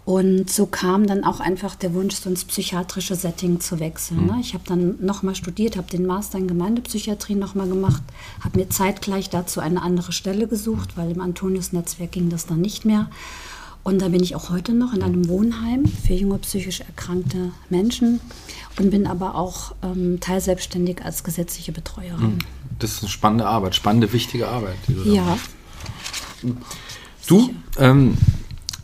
Und 0.08 0.48
so 0.48 0.64
kam 0.64 1.06
dann 1.06 1.22
auch 1.22 1.38
einfach 1.38 1.74
der 1.74 1.92
Wunsch, 1.92 2.14
so 2.14 2.30
ins 2.30 2.46
psychiatrische 2.46 3.14
Setting 3.14 3.60
zu 3.60 3.78
wechseln. 3.78 4.24
Ne? 4.24 4.38
Ich 4.40 4.54
habe 4.54 4.64
dann 4.66 4.94
nochmal 5.04 5.34
studiert, 5.34 5.76
habe 5.76 5.90
den 5.90 6.06
Master 6.06 6.38
in 6.38 6.48
Gemeindepsychiatrie 6.48 7.34
nochmal 7.34 7.68
gemacht, 7.68 8.02
habe 8.40 8.58
mir 8.58 8.70
zeitgleich 8.70 9.28
dazu 9.28 9.60
eine 9.60 9.82
andere 9.82 10.12
Stelle 10.12 10.48
gesucht, 10.48 10.96
weil 10.96 11.10
im 11.10 11.20
Antonius-Netzwerk 11.20 12.10
ging 12.10 12.30
das 12.30 12.46
dann 12.46 12.62
nicht 12.62 12.86
mehr. 12.86 13.10
Und 13.82 14.00
da 14.00 14.08
bin 14.08 14.22
ich 14.22 14.34
auch 14.34 14.48
heute 14.48 14.72
noch 14.72 14.94
in 14.94 15.02
einem 15.02 15.28
Wohnheim 15.28 15.84
für 15.84 16.14
junge 16.14 16.38
psychisch 16.38 16.80
erkrankte 16.80 17.52
Menschen 17.68 18.20
und 18.78 18.90
bin 18.90 19.06
aber 19.06 19.34
auch 19.34 19.74
ähm, 19.82 20.20
teilselbstständig 20.20 21.04
als 21.04 21.22
gesetzliche 21.22 21.72
Betreuerin. 21.72 22.18
Hm. 22.18 22.38
Das 22.78 22.92
ist 22.92 23.02
eine 23.02 23.10
spannende 23.10 23.46
Arbeit, 23.46 23.74
spannende, 23.74 24.10
wichtige 24.14 24.48
Arbeit. 24.48 24.78
Ja. 25.04 25.36
Du, 27.26 27.50
ähm, 27.76 28.16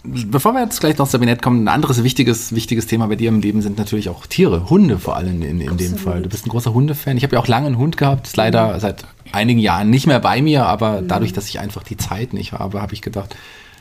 bevor 0.05 0.53
wir 0.53 0.63
jetzt 0.63 0.81
gleich 0.81 0.99
noch 0.99 1.07
Sabinette 1.07 1.41
kommen, 1.41 1.65
ein 1.65 1.69
anderes 1.69 2.05
wichtiges, 2.05 2.55
wichtiges 2.55 2.87
Thema 2.87 3.07
bei 3.07 3.17
dir 3.17 3.31
im 3.31 3.41
Leben 3.41 3.63
sind 3.63 3.79
natürlich 3.79 4.09
auch 4.09 4.27
Tiere, 4.27 4.69
Hunde 4.69 4.99
vor 4.99 5.17
allem 5.17 5.43
in, 5.43 5.61
in 5.61 5.77
dem 5.77 5.97
Fall. 5.97 6.23
Du 6.23 6.29
bist 6.29 6.47
ein 6.47 6.51
großer 6.51 6.75
Hundefan. 6.75 7.17
Ich 7.17 7.23
habe 7.23 7.37
ja 7.37 7.43
auch 7.43 7.49
lange 7.49 7.67
einen 7.67 7.79
Hund 7.79 7.97
gehabt, 7.97 8.27
ist 8.27 8.37
leider 8.37 8.75
mhm. 8.75 8.81
seit 8.81 9.05
einigen 9.33 9.59
Jahren 9.59 9.91
nicht 9.91 10.07
mehr 10.07 10.21
bei 10.21 10.43
mir, 10.43 10.67
aber 10.67 11.01
mhm. 11.01 11.09
dadurch, 11.09 11.33
dass 11.33 11.49
ich 11.49 11.59
einfach 11.59 11.83
die 11.83 11.97
Zeit 11.97 12.35
nicht 12.35 12.53
habe, 12.53 12.83
habe 12.83 12.93
ich 12.93 13.03
gedacht, 13.03 13.35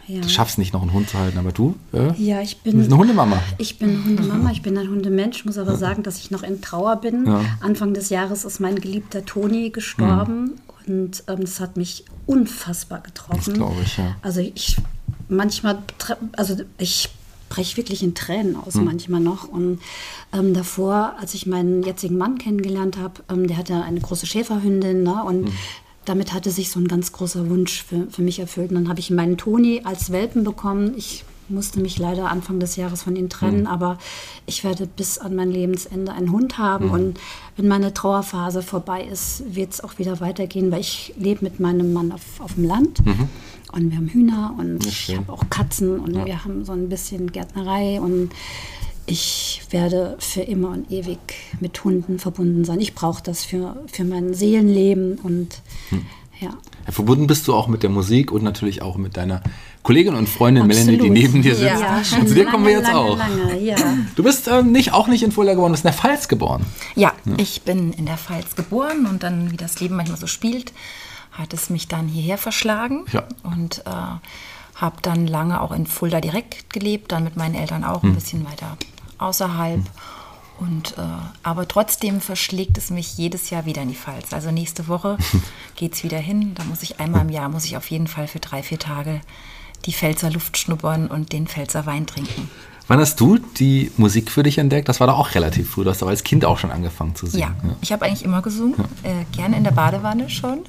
ja. 0.08 0.22
du 0.22 0.30
schaffst 0.30 0.58
nicht 0.58 0.74
noch 0.74 0.82
einen 0.82 0.94
Hund 0.94 1.10
zu 1.10 1.20
halten, 1.20 1.38
aber 1.38 1.52
du? 1.52 1.76
Äh, 1.92 2.14
ja, 2.18 2.42
ich 2.42 2.62
bin. 2.62 2.74
Du 2.74 2.78
bist 2.80 2.92
eine 2.92 3.00
Hundemama. 3.00 3.42
Ich 3.58 3.78
bin 3.78 3.90
eine 3.90 4.06
Hundemama, 4.06 4.52
ich 4.52 4.62
bin 4.62 4.78
ein 4.78 4.90
Hundemensch, 4.90 5.44
muss 5.46 5.58
aber 5.58 5.76
sagen, 5.76 6.04
dass 6.04 6.18
ich 6.20 6.32
noch 6.32 6.44
in 6.44 6.62
Trauer 6.62 6.98
bin. 6.98 7.26
Ja. 7.28 7.42
Anfang 7.60 7.94
des 7.94 8.10
Jahres 8.10 8.46
ist 8.46 8.60
mein 8.60 8.80
geliebter 8.80 9.26
Toni 9.26 9.70
gestorben 9.72 10.56
mhm. 10.88 10.94
und 10.94 11.24
ähm, 11.28 11.42
das 11.42 11.60
hat 11.60 11.76
mich 11.76 12.06
unfassbar 12.26 13.02
getroffen. 13.02 13.42
Das 13.46 13.54
glaube 13.54 13.82
ich, 13.84 13.98
ja. 13.98 14.16
Also 14.22 14.40
ich 14.40 14.78
manchmal, 15.36 15.84
also 16.34 16.56
ich 16.78 17.10
breche 17.50 17.78
wirklich 17.78 18.02
in 18.02 18.16
Tränen 18.16 18.56
aus, 18.56 18.76
mhm. 18.76 18.86
manchmal 18.86 19.22
noch. 19.22 19.48
Und 19.48 19.80
ähm, 20.34 20.54
davor, 20.54 21.16
als 21.20 21.34
ich 21.34 21.46
meinen 21.46 21.84
jetzigen 21.84 22.18
Mann 22.18 22.38
kennengelernt 22.38 22.98
habe, 22.98 23.24
ähm, 23.30 23.48
der 23.48 23.58
hatte 23.58 23.82
eine 23.84 24.00
große 24.00 24.26
Schäferhündin 24.26 25.04
ne? 25.04 25.24
und 25.24 25.44
mhm. 25.44 25.54
damit 26.06 26.34
hatte 26.34 26.50
sich 26.50 26.72
so 26.72 26.80
ein 26.80 26.88
ganz 26.88 27.12
großer 27.12 27.50
Wunsch 27.50 27.84
für, 27.84 28.08
für 28.10 28.24
mich 28.24 28.40
erfüllt. 28.40 28.70
Und 28.70 28.76
dann 28.76 28.90
habe 28.90 29.00
ich 29.00 29.12
meinen 29.12 29.38
Toni 29.38 29.82
als 29.84 30.12
Welpen 30.12 30.44
bekommen. 30.44 30.94
Ich 30.98 31.24
musste 31.54 31.80
mich 31.80 31.98
leider 31.98 32.30
Anfang 32.30 32.60
des 32.60 32.76
Jahres 32.76 33.04
von 33.04 33.16
ihnen 33.16 33.30
trennen, 33.30 33.62
mhm. 33.62 33.68
aber 33.68 33.98
ich 34.46 34.64
werde 34.64 34.88
bis 34.88 35.18
an 35.18 35.36
mein 35.36 35.52
Lebensende 35.52 36.12
einen 36.12 36.32
Hund 36.32 36.58
haben. 36.58 36.88
Mhm. 36.88 36.92
Und 36.92 37.20
wenn 37.56 37.68
meine 37.68 37.94
Trauerphase 37.94 38.62
vorbei 38.62 39.04
ist, 39.04 39.44
wird 39.56 39.74
es 39.74 39.82
auch 39.82 40.00
wieder 40.00 40.20
weitergehen, 40.20 40.72
weil 40.72 40.82
ich 40.82 41.14
lebe 41.18 41.44
mit 41.44 41.60
meinem 41.60 41.94
Mann 41.94 42.12
auf, 42.12 42.40
auf 42.40 42.56
dem 42.56 42.66
Land. 42.66 43.06
Mhm. 43.06 43.30
Und 43.72 43.90
wir 43.90 43.98
haben 43.98 44.10
Hühner 44.10 44.56
und 44.58 44.86
ich 44.86 45.16
habe 45.16 45.32
auch 45.32 45.50
Katzen 45.50 46.00
und 46.00 46.16
ja. 46.16 46.26
wir 46.26 46.44
haben 46.46 46.64
so 46.64 46.74
ein 46.74 46.90
bisschen 46.90 47.32
Gärtnerei 47.32 48.00
und 48.00 48.30
ich 49.06 49.62
werde 49.70 50.16
für 50.20 50.42
immer 50.42 50.70
und 50.70 50.92
ewig 50.92 51.20
mit 51.60 51.84
Hunden 51.84 52.20
verbunden 52.20 52.66
sein. 52.66 52.80
Ich 52.80 52.94
brauche 52.94 53.22
das 53.24 53.44
für, 53.44 53.76
für 53.88 54.04
mein 54.04 54.34
Seelenleben 54.34 55.18
und 55.18 55.62
hm. 55.90 56.06
ja. 56.40 56.52
Verbunden 56.90 57.28
bist 57.28 57.48
du 57.48 57.54
auch 57.54 57.68
mit 57.68 57.84
der 57.84 57.90
Musik 57.90 58.32
und 58.32 58.44
natürlich 58.44 58.82
auch 58.82 58.96
mit 58.96 59.18
deiner 59.18 59.42
Kollegin 59.84 60.16
und 60.16 60.30
Freundin 60.30 60.64
Absolut. 60.64 60.86
Melanie, 60.86 61.04
die 61.04 61.10
neben 61.10 61.42
dir 61.42 61.56
sitzt. 61.56 61.82
Ja, 61.82 61.98
und 61.98 62.28
zu 62.28 62.34
dir 62.34 62.46
kommen 62.46 62.66
wir 62.66 62.72
jetzt 62.72 62.88
lange, 62.88 63.00
auch. 63.00 63.18
Lange, 63.18 63.60
ja. 63.60 63.76
Du 64.16 64.24
bist 64.24 64.48
ähm, 64.48 64.72
nicht, 64.72 64.94
auch 64.94 65.08
nicht 65.08 65.24
in 65.24 65.32
Fulda 65.32 65.54
geboren, 65.54 65.72
du 65.72 65.74
bist 65.74 65.86
in 65.86 65.92
der 65.92 66.00
Pfalz 66.00 66.28
geboren. 66.30 66.66
Ja, 66.96 67.12
ja, 67.26 67.34
ich 67.38 67.64
bin 67.64 67.92
in 67.92 68.06
der 68.06 68.18
Pfalz 68.18 68.56
geboren 68.56 69.06
und 69.06 69.24
dann, 69.24 69.52
wie 69.52 69.58
das 69.58 69.80
Leben 69.82 69.96
manchmal 69.98 70.18
so 70.18 70.28
spielt, 70.28 70.74
hat 71.34 71.54
es 71.54 71.70
mich 71.70 71.90
dann 71.90 72.08
hierher 72.08 72.38
verschlagen. 72.38 73.06
Ja. 73.12 73.24
Und 73.44 73.80
äh, 73.86 73.92
habe 74.76 74.96
dann 75.02 75.28
lange 75.28 75.62
auch 75.62 75.72
in 75.72 75.86
Fulda 75.86 76.22
direkt 76.22 76.72
gelebt, 76.72 77.12
dann 77.12 77.24
mit 77.24 77.36
meinen 77.36 77.56
Eltern 77.56 77.84
auch 77.84 78.04
hm. 78.04 78.12
ein 78.12 78.16
bisschen 78.16 78.46
weiter 78.46 78.78
außerhalb. 79.18 79.82
Und, 80.60 80.98
äh, 80.98 81.02
aber 81.42 81.68
trotzdem 81.68 82.22
verschlägt 82.22 82.78
es 82.78 82.90
mich 82.90 83.18
jedes 83.18 83.50
Jahr 83.50 83.66
wieder 83.66 83.82
in 83.82 83.90
die 83.90 83.96
Pfalz. 83.96 84.34
Also 84.34 84.52
nächste 84.52 84.88
Woche 84.88 85.18
geht 85.76 85.94
es 85.94 86.04
wieder 86.04 86.20
hin. 86.20 86.54
Da 86.56 86.64
muss 86.64 86.84
ich 86.84 87.00
einmal 87.00 87.22
im 87.22 87.30
Jahr, 87.30 87.50
muss 87.50 87.66
ich 87.66 87.76
auf 87.76 87.90
jeden 87.92 88.08
Fall 88.08 88.28
für 88.28 88.40
drei, 88.40 88.64
vier 88.64 88.80
Tage 88.80 89.22
die 89.86 89.94
Pfälzer 89.94 90.32
Luft 90.32 90.58
schnuppern 90.58 91.08
und 91.08 91.34
den 91.34 91.48
Pfälzer 91.48 91.86
Wein 91.86 92.06
trinken. 92.06 92.50
Wann 92.88 93.00
hast 93.00 93.20
du 93.22 93.38
die 93.38 93.92
Musik 93.96 94.30
für 94.30 94.44
dich 94.44 94.58
entdeckt? 94.58 94.90
Das 94.90 95.00
war 95.00 95.08
doch 95.08 95.18
auch 95.18 95.36
relativ 95.36 95.70
früh. 95.70 95.86
Du 95.86 95.90
hast 95.90 96.02
aber 96.02 96.12
als 96.12 96.24
Kind 96.24 96.44
auch 96.44 96.58
schon 96.58 96.70
angefangen 96.70 97.16
zu 97.16 97.28
singen. 97.28 97.56
Ja, 97.64 97.70
ja. 97.70 97.76
ich 97.82 97.92
habe 97.94 98.06
eigentlich 98.06 98.26
immer 98.26 98.42
gesungen, 98.42 98.76
ja. 99.04 99.10
äh, 99.10 99.26
gerne 99.32 99.56
in 99.56 99.64
der 99.64 99.72
Badewanne 99.72 100.30
schon. 100.30 100.60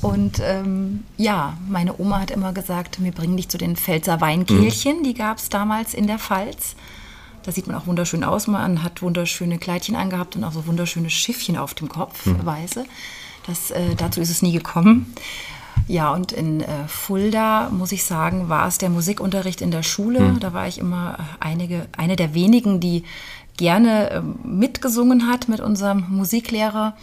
Und 0.00 0.40
ähm, 0.42 1.04
ja, 1.18 1.58
meine 1.68 2.00
Oma 2.00 2.20
hat 2.20 2.30
immer 2.30 2.54
gesagt, 2.54 3.02
wir 3.02 3.12
bringen 3.12 3.36
dich 3.36 3.50
zu 3.50 3.58
den 3.58 3.76
Pfälzer 3.76 4.22
Weinkehlchen. 4.22 5.00
Mhm. 5.00 5.04
Die 5.04 5.14
gab 5.14 5.36
es 5.36 5.50
damals 5.50 5.92
in 5.92 6.06
der 6.06 6.18
Pfalz. 6.18 6.76
Da 7.42 7.52
sieht 7.52 7.66
man 7.66 7.76
auch 7.76 7.86
wunderschön 7.86 8.24
aus. 8.24 8.46
Man 8.46 8.82
hat 8.82 9.02
wunderschöne 9.02 9.58
Kleidchen 9.58 9.96
angehabt 9.96 10.36
und 10.36 10.44
auch 10.44 10.52
so 10.52 10.66
wunderschöne 10.66 11.10
Schiffchen 11.10 11.58
auf 11.58 11.74
dem 11.74 11.90
Kopf, 11.90 12.24
mhm. 12.24 12.44
weiße. 12.44 12.86
Das, 13.46 13.70
äh, 13.70 13.94
dazu 13.96 14.20
ist 14.20 14.30
es 14.30 14.40
nie 14.40 14.52
gekommen. 14.52 15.14
Ja, 15.88 16.12
und 16.12 16.32
in 16.32 16.60
äh, 16.60 16.86
Fulda, 16.86 17.68
muss 17.70 17.92
ich 17.92 18.04
sagen, 18.04 18.48
war 18.48 18.68
es 18.68 18.78
der 18.78 18.90
Musikunterricht 18.90 19.60
in 19.60 19.70
der 19.70 19.82
Schule. 19.82 20.20
Mhm. 20.20 20.40
Da 20.40 20.52
war 20.52 20.68
ich 20.68 20.78
immer 20.78 21.16
äh, 21.18 21.44
einige, 21.44 21.86
eine 21.96 22.16
der 22.16 22.34
wenigen, 22.34 22.80
die 22.80 23.04
gerne 23.56 24.10
äh, 24.10 24.22
mitgesungen 24.46 25.26
hat 25.26 25.48
mit 25.48 25.60
unserem 25.60 26.06
Musiklehrer. 26.08 26.96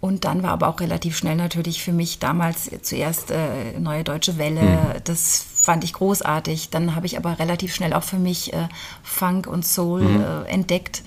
Und 0.00 0.24
dann 0.24 0.42
war 0.42 0.50
aber 0.50 0.68
auch 0.68 0.80
relativ 0.80 1.16
schnell 1.16 1.36
natürlich 1.36 1.82
für 1.82 1.92
mich 1.92 2.18
damals 2.18 2.70
zuerst 2.82 3.30
äh, 3.30 3.78
Neue 3.78 4.04
Deutsche 4.04 4.36
Welle. 4.36 4.62
Mhm. 4.62 4.78
Das 5.04 5.44
fand 5.54 5.84
ich 5.84 5.92
großartig. 5.92 6.70
Dann 6.70 6.94
habe 6.96 7.06
ich 7.06 7.16
aber 7.16 7.38
relativ 7.38 7.74
schnell 7.74 7.92
auch 7.92 8.02
für 8.02 8.18
mich 8.18 8.52
äh, 8.52 8.68
Funk 9.02 9.46
und 9.46 9.64
Soul 9.64 10.02
mhm. 10.02 10.46
entdeckt 10.46 11.02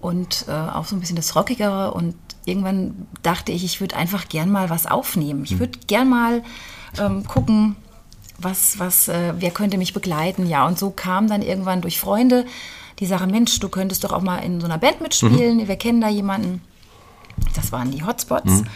und 0.00 0.46
auch 0.48 0.86
so 0.86 0.96
ein 0.96 1.00
bisschen 1.00 1.16
das 1.16 1.36
Rockigere. 1.36 1.92
Und 1.92 2.14
irgendwann 2.44 3.06
dachte 3.22 3.52
ich, 3.52 3.64
ich 3.64 3.80
würde 3.80 3.96
einfach 3.96 4.28
gern 4.28 4.50
mal 4.50 4.70
was 4.70 4.86
aufnehmen. 4.86 5.44
Ich 5.44 5.52
mhm. 5.52 5.60
würde 5.60 5.78
gern 5.86 6.08
mal 6.08 6.42
ähm, 6.98 7.24
gucken, 7.26 7.76
was, 8.38 8.78
was, 8.78 9.08
äh, 9.08 9.34
wer 9.38 9.50
könnte 9.50 9.78
mich 9.78 9.92
begleiten. 9.92 10.46
Ja, 10.46 10.66
und 10.66 10.78
so 10.78 10.90
kam 10.90 11.28
dann 11.28 11.42
irgendwann 11.42 11.82
durch 11.82 12.00
Freunde 12.00 12.46
die 12.98 13.06
Sache, 13.06 13.26
Mensch, 13.26 13.58
du 13.60 13.68
könntest 13.68 14.04
doch 14.04 14.12
auch 14.12 14.20
mal 14.20 14.38
in 14.38 14.60
so 14.60 14.66
einer 14.66 14.78
Band 14.78 15.00
mitspielen. 15.00 15.58
Mhm. 15.58 15.68
Wir 15.68 15.76
kennen 15.76 16.00
da 16.00 16.08
jemanden. 16.08 16.60
Das 17.54 17.72
waren 17.72 17.90
die 17.90 18.04
Hotspots. 18.04 18.44
Mhm. 18.44 18.66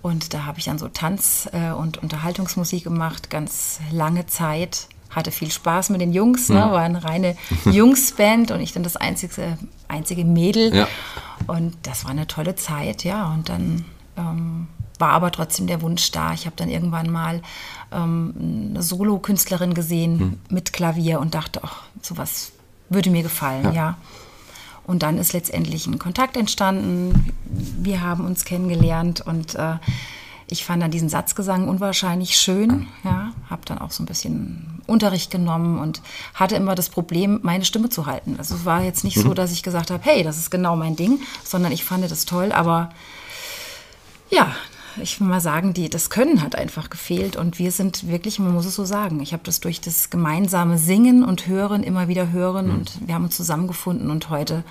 Und 0.00 0.34
da 0.34 0.44
habe 0.44 0.58
ich 0.58 0.64
dann 0.66 0.78
so 0.78 0.88
Tanz- 0.88 1.48
äh, 1.52 1.72
und 1.72 1.98
Unterhaltungsmusik 1.98 2.84
gemacht, 2.84 3.30
ganz 3.30 3.80
lange 3.90 4.26
Zeit. 4.26 4.88
Hatte 5.14 5.30
viel 5.30 5.50
Spaß 5.50 5.90
mit 5.90 6.00
den 6.00 6.12
Jungs, 6.12 6.48
ne? 6.48 6.56
war 6.56 6.80
eine 6.80 7.04
reine 7.04 7.36
Jungsband 7.64 8.50
und 8.50 8.60
ich 8.60 8.72
dann 8.72 8.82
das 8.82 8.96
einzige, 8.96 9.58
einzige 9.88 10.24
Mädel. 10.24 10.74
Ja. 10.74 10.88
Und 11.46 11.76
das 11.82 12.04
war 12.04 12.10
eine 12.10 12.26
tolle 12.26 12.56
Zeit, 12.56 13.04
ja. 13.04 13.32
Und 13.32 13.48
dann 13.48 13.84
ähm, 14.16 14.68
war 14.98 15.10
aber 15.10 15.30
trotzdem 15.30 15.66
der 15.66 15.82
Wunsch 15.82 16.10
da. 16.10 16.32
Ich 16.32 16.46
habe 16.46 16.56
dann 16.56 16.68
irgendwann 16.68 17.10
mal 17.10 17.42
ähm, 17.92 18.70
eine 18.70 18.82
Solo-Künstlerin 18.82 19.74
gesehen 19.74 20.18
hm. 20.18 20.40
mit 20.48 20.72
Klavier 20.72 21.20
und 21.20 21.34
dachte, 21.34 21.60
ach, 21.62 21.82
sowas 22.00 22.52
würde 22.88 23.10
mir 23.10 23.22
gefallen, 23.22 23.64
ja. 23.66 23.72
ja. 23.72 23.96
Und 24.86 25.02
dann 25.02 25.16
ist 25.16 25.32
letztendlich 25.32 25.86
ein 25.86 25.98
Kontakt 25.98 26.36
entstanden. 26.36 27.32
Wir 27.46 28.02
haben 28.02 28.26
uns 28.26 28.44
kennengelernt 28.44 29.22
und 29.22 29.54
äh, 29.54 29.76
ich 30.48 30.64
fand 30.64 30.82
dann 30.82 30.90
diesen 30.90 31.08
Satzgesang 31.08 31.68
unwahrscheinlich 31.68 32.36
schön. 32.36 32.86
Ja, 33.02 33.32
habe 33.48 33.62
dann 33.64 33.78
auch 33.78 33.90
so 33.90 34.02
ein 34.02 34.06
bisschen 34.06 34.80
Unterricht 34.86 35.30
genommen 35.30 35.78
und 35.78 36.02
hatte 36.34 36.56
immer 36.56 36.74
das 36.74 36.90
Problem, 36.90 37.40
meine 37.42 37.64
Stimme 37.64 37.88
zu 37.88 38.06
halten. 38.06 38.36
Also 38.38 38.54
es 38.54 38.64
war 38.64 38.82
jetzt 38.82 39.04
nicht 39.04 39.16
mhm. 39.16 39.22
so, 39.22 39.34
dass 39.34 39.52
ich 39.52 39.62
gesagt 39.62 39.90
habe, 39.90 40.02
hey, 40.04 40.22
das 40.22 40.38
ist 40.38 40.50
genau 40.50 40.76
mein 40.76 40.96
Ding, 40.96 41.20
sondern 41.42 41.72
ich 41.72 41.84
fand 41.84 42.10
das 42.10 42.26
toll. 42.26 42.52
Aber 42.52 42.90
ja, 44.30 44.54
ich 45.00 45.20
will 45.20 45.26
mal 45.26 45.40
sagen, 45.40 45.72
die, 45.72 45.88
das 45.88 46.10
Können 46.10 46.42
hat 46.42 46.54
einfach 46.54 46.90
gefehlt 46.90 47.36
und 47.36 47.58
wir 47.58 47.72
sind 47.72 48.06
wirklich, 48.06 48.38
man 48.38 48.52
muss 48.52 48.66
es 48.66 48.74
so 48.74 48.84
sagen, 48.84 49.20
ich 49.20 49.32
habe 49.32 49.42
das 49.44 49.60
durch 49.60 49.80
das 49.80 50.10
gemeinsame 50.10 50.78
Singen 50.78 51.24
und 51.24 51.46
Hören 51.46 51.82
immer 51.82 52.08
wieder 52.08 52.30
hören 52.30 52.66
mhm. 52.66 52.74
und 52.74 52.92
wir 53.06 53.14
haben 53.14 53.24
uns 53.24 53.36
zusammengefunden 53.36 54.10
und 54.10 54.28
heute 54.28 54.62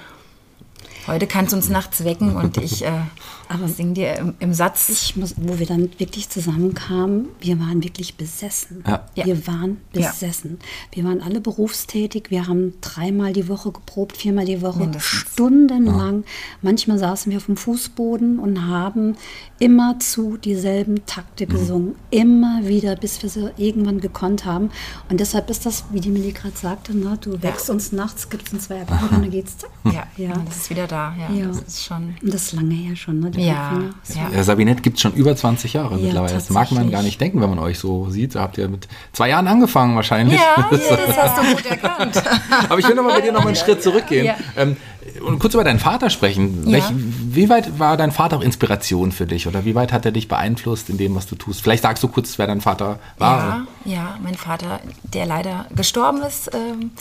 Heute 1.05 1.27
kannst 1.27 1.51
du 1.51 1.57
uns 1.57 1.67
nachts 1.67 2.05
wecken 2.05 2.37
und 2.37 2.57
ich 2.57 2.85
äh, 2.85 2.91
aber 3.49 3.67
sing 3.67 3.93
dir 3.93 4.15
im, 4.17 4.33
im, 4.39 4.53
Satz. 4.53 4.89
Ich 4.89 5.15
muss, 5.15 5.35
wo 5.37 5.59
wir 5.59 5.65
dann 5.65 5.89
wirklich 5.97 6.29
zusammenkamen, 6.29 7.27
wir 7.39 7.59
waren 7.59 7.83
wirklich 7.83 8.15
besessen. 8.15 8.83
Ja. 8.87 9.25
Wir 9.25 9.47
waren 9.47 9.77
besessen. 9.91 10.59
Ja. 10.61 10.67
Wir 10.95 11.03
waren 11.09 11.21
alle 11.21 11.41
berufstätig. 11.41 12.29
Wir 12.29 12.47
haben 12.47 12.73
dreimal 12.81 13.33
die 13.33 13.47
Woche 13.47 13.71
geprobt, 13.71 14.17
viermal 14.17 14.45
die 14.45 14.61
Woche, 14.61 14.79
Mindestens. 14.79 15.31
stundenlang. 15.31 16.21
Ja. 16.21 16.29
Manchmal 16.61 16.97
saßen 16.97 17.31
wir 17.31 17.37
auf 17.37 17.45
dem 17.45 17.57
Fußboden 17.57 18.39
und 18.39 18.65
haben 18.65 19.15
immer 19.59 19.99
zu 19.99 20.37
dieselben 20.37 21.05
Takte 21.05 21.45
mhm. 21.45 21.49
gesungen. 21.49 21.87
Mhm. 21.87 21.95
Immer 22.11 22.61
wieder, 22.63 22.95
bis 22.95 23.21
wir 23.21 23.29
sie 23.29 23.51
irgendwann 23.57 23.99
gekonnt 23.99 24.45
haben. 24.45 24.71
Und 25.09 25.19
deshalb 25.19 25.49
ist 25.49 25.65
das, 25.65 25.85
wie 25.91 25.99
die 25.99 26.09
Millie 26.09 26.33
gerade 26.33 26.57
sagte, 26.57 26.95
ne, 26.97 27.17
du 27.19 27.41
wächst 27.41 27.69
uns 27.69 27.91
nachts, 27.91 28.29
gibst 28.29 28.53
uns 28.53 28.65
zwei 28.65 28.81
Akkorde 28.81 29.15
und 29.15 29.23
dann 29.23 29.31
geht's 29.31 29.57
zack. 29.57 29.71
Ja, 29.85 30.07
ja, 30.17 30.33
das 30.45 30.57
ist 30.57 30.69
wieder 30.69 30.87
da. 30.87 31.15
Ja, 31.17 31.29
ja. 31.33 31.47
Das 31.47 31.61
ist 31.61 31.83
schon. 31.83 32.15
Und 32.21 32.33
das 32.33 32.43
ist 32.43 32.53
lange 32.53 32.73
her 32.73 32.95
schon, 32.95 33.19
ne? 33.19 33.32
Ja, 33.37 33.79
ja. 34.13 34.29
ja. 34.35 34.43
Sabinette 34.43 34.81
gibt 34.81 34.97
es 34.97 35.01
schon 35.01 35.13
über 35.13 35.35
20 35.35 35.73
Jahre 35.73 35.95
ja, 35.95 36.05
mittlerweile. 36.05 36.33
Das 36.33 36.49
mag 36.49 36.71
man 36.71 36.91
gar 36.91 37.03
nicht 37.03 37.19
denken, 37.19 37.41
wenn 37.41 37.49
man 37.49 37.59
euch 37.59 37.79
so 37.79 38.09
sieht. 38.09 38.35
Da 38.35 38.41
habt 38.41 38.57
ihr 38.57 38.67
mit 38.69 38.87
zwei 39.11 39.29
Jahren 39.29 39.47
angefangen 39.47 39.95
wahrscheinlich. 39.95 40.39
Ja, 40.39 40.67
das, 40.69 40.87
das 41.07 41.17
hast 41.17 41.37
du 41.37 41.55
gut 41.55 41.65
erkannt. 41.65 42.23
Aber 42.69 42.79
ich 42.79 42.87
will 42.87 42.95
noch 42.95 43.03
mal 43.03 43.13
bei 43.13 43.21
dir 43.21 43.31
noch 43.31 43.41
mal 43.41 43.47
einen 43.47 43.55
Schritt 43.55 43.81
zurückgehen. 43.83 44.35
Ähm, 44.55 44.77
und 45.25 45.39
kurz 45.39 45.53
über 45.53 45.63
deinen 45.63 45.79
Vater 45.79 46.09
sprechen. 46.09 46.71
Welch, 46.71 46.85
wie 46.91 47.49
weit 47.49 47.79
war 47.79 47.97
dein 47.97 48.11
Vater 48.11 48.37
auch 48.37 48.41
Inspiration 48.41 49.11
für 49.11 49.25
dich? 49.25 49.47
Oder 49.47 49.65
wie 49.65 49.75
weit 49.75 49.91
hat 49.91 50.05
er 50.05 50.11
dich 50.11 50.27
beeinflusst 50.27 50.89
in 50.89 50.97
dem, 50.97 51.15
was 51.15 51.27
du 51.27 51.35
tust? 51.35 51.61
Vielleicht 51.61 51.83
sagst 51.83 52.03
du 52.03 52.07
kurz, 52.07 52.37
wer 52.37 52.47
dein 52.47 52.61
Vater 52.61 52.99
war. 53.17 53.65
Ja, 53.85 53.93
ja 53.93 54.19
mein 54.23 54.35
Vater, 54.35 54.79
der 55.03 55.25
leider 55.25 55.65
gestorben 55.75 56.21
ist, 56.21 56.51
ähm, 56.53 56.91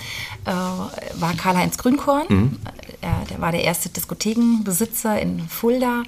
äh, 0.45 0.51
war 0.51 1.35
Karl-Heinz 1.37 1.79
Grünkorn. 1.79 2.27
Mhm. 2.29 2.59
Er, 3.01 3.25
der 3.31 3.41
war 3.41 3.53
der 3.53 3.65
erste 3.65 3.89
Diskothekenbesitzer 3.89 5.21
in 5.21 5.41
Fulda 5.49 6.03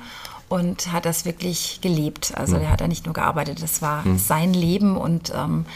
und 0.48 0.92
hat 0.92 1.04
das 1.04 1.24
wirklich 1.24 1.80
gelebt. 1.80 2.32
Also 2.36 2.56
mhm. 2.56 2.60
der 2.60 2.70
hat 2.70 2.80
da 2.80 2.88
nicht 2.88 3.06
nur 3.06 3.14
gearbeitet, 3.14 3.62
das 3.62 3.82
war 3.82 4.06
mhm. 4.06 4.18
sein 4.18 4.54
Leben 4.54 4.96
und 4.96 5.32
ähm, 5.34 5.66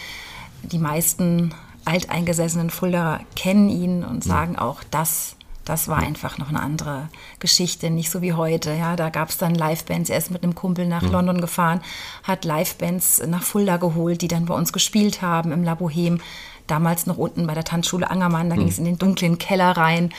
die 0.63 0.79
meisten 0.79 1.55
alteingesessenen 1.85 2.71
Fulda 2.71 3.21
kennen 3.35 3.69
ihn 3.71 4.05
und 4.05 4.25
mhm. 4.27 4.29
sagen 4.29 4.59
auch, 4.59 4.83
das 4.91 5.37
das 5.69 5.87
war 5.89 5.99
einfach 5.99 6.39
noch 6.39 6.49
eine 6.49 6.61
andere 6.61 7.09
Geschichte, 7.41 7.91
nicht 7.91 8.11
so 8.11 8.23
wie 8.23 8.33
heute. 8.33 8.73
Ja, 8.73 8.97
da 8.97 9.11
gab 9.11 9.29
es 9.29 9.37
dann 9.37 9.55
Livebands. 9.55 10.09
Er 10.09 10.17
ist 10.17 10.31
mit 10.31 10.43
einem 10.43 10.55
Kumpel 10.55 10.87
nach 10.87 11.03
mhm. 11.03 11.13
London 11.13 11.41
gefahren, 11.41 11.83
hat 12.23 12.45
Livebands 12.45 13.23
nach 13.27 13.43
Fulda 13.43 13.77
geholt, 13.77 14.23
die 14.23 14.29
dann 14.29 14.47
bei 14.47 14.55
uns 14.55 14.73
gespielt 14.73 15.21
haben 15.21 15.53
im 15.53 15.65
La 15.65 15.75
Boheme. 15.75 16.19
Damals 16.67 17.07
noch 17.07 17.19
unten 17.19 17.47
bei 17.47 17.55
der 17.55 17.65
Tanzschule 17.65 18.11
Angermann, 18.11 18.49
da 18.49 18.57
mhm. 18.57 18.61
ging 18.61 18.69
es 18.69 18.79
in 18.79 18.87
den 18.87 18.99
dunklen 18.99 19.37
Keller 19.37 19.73
rein. 19.73 20.15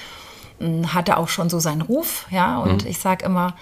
Hm, 0.59 0.93
hatte 0.93 1.17
auch 1.17 1.29
schon 1.29 1.49
so 1.49 1.59
seinen 1.59 1.81
Ruf, 1.81 2.27
ja. 2.29 2.59
Und 2.59 2.83
mhm. 2.83 2.89
ich 2.89 2.99
sage 2.99 3.25
immer, 3.25 3.55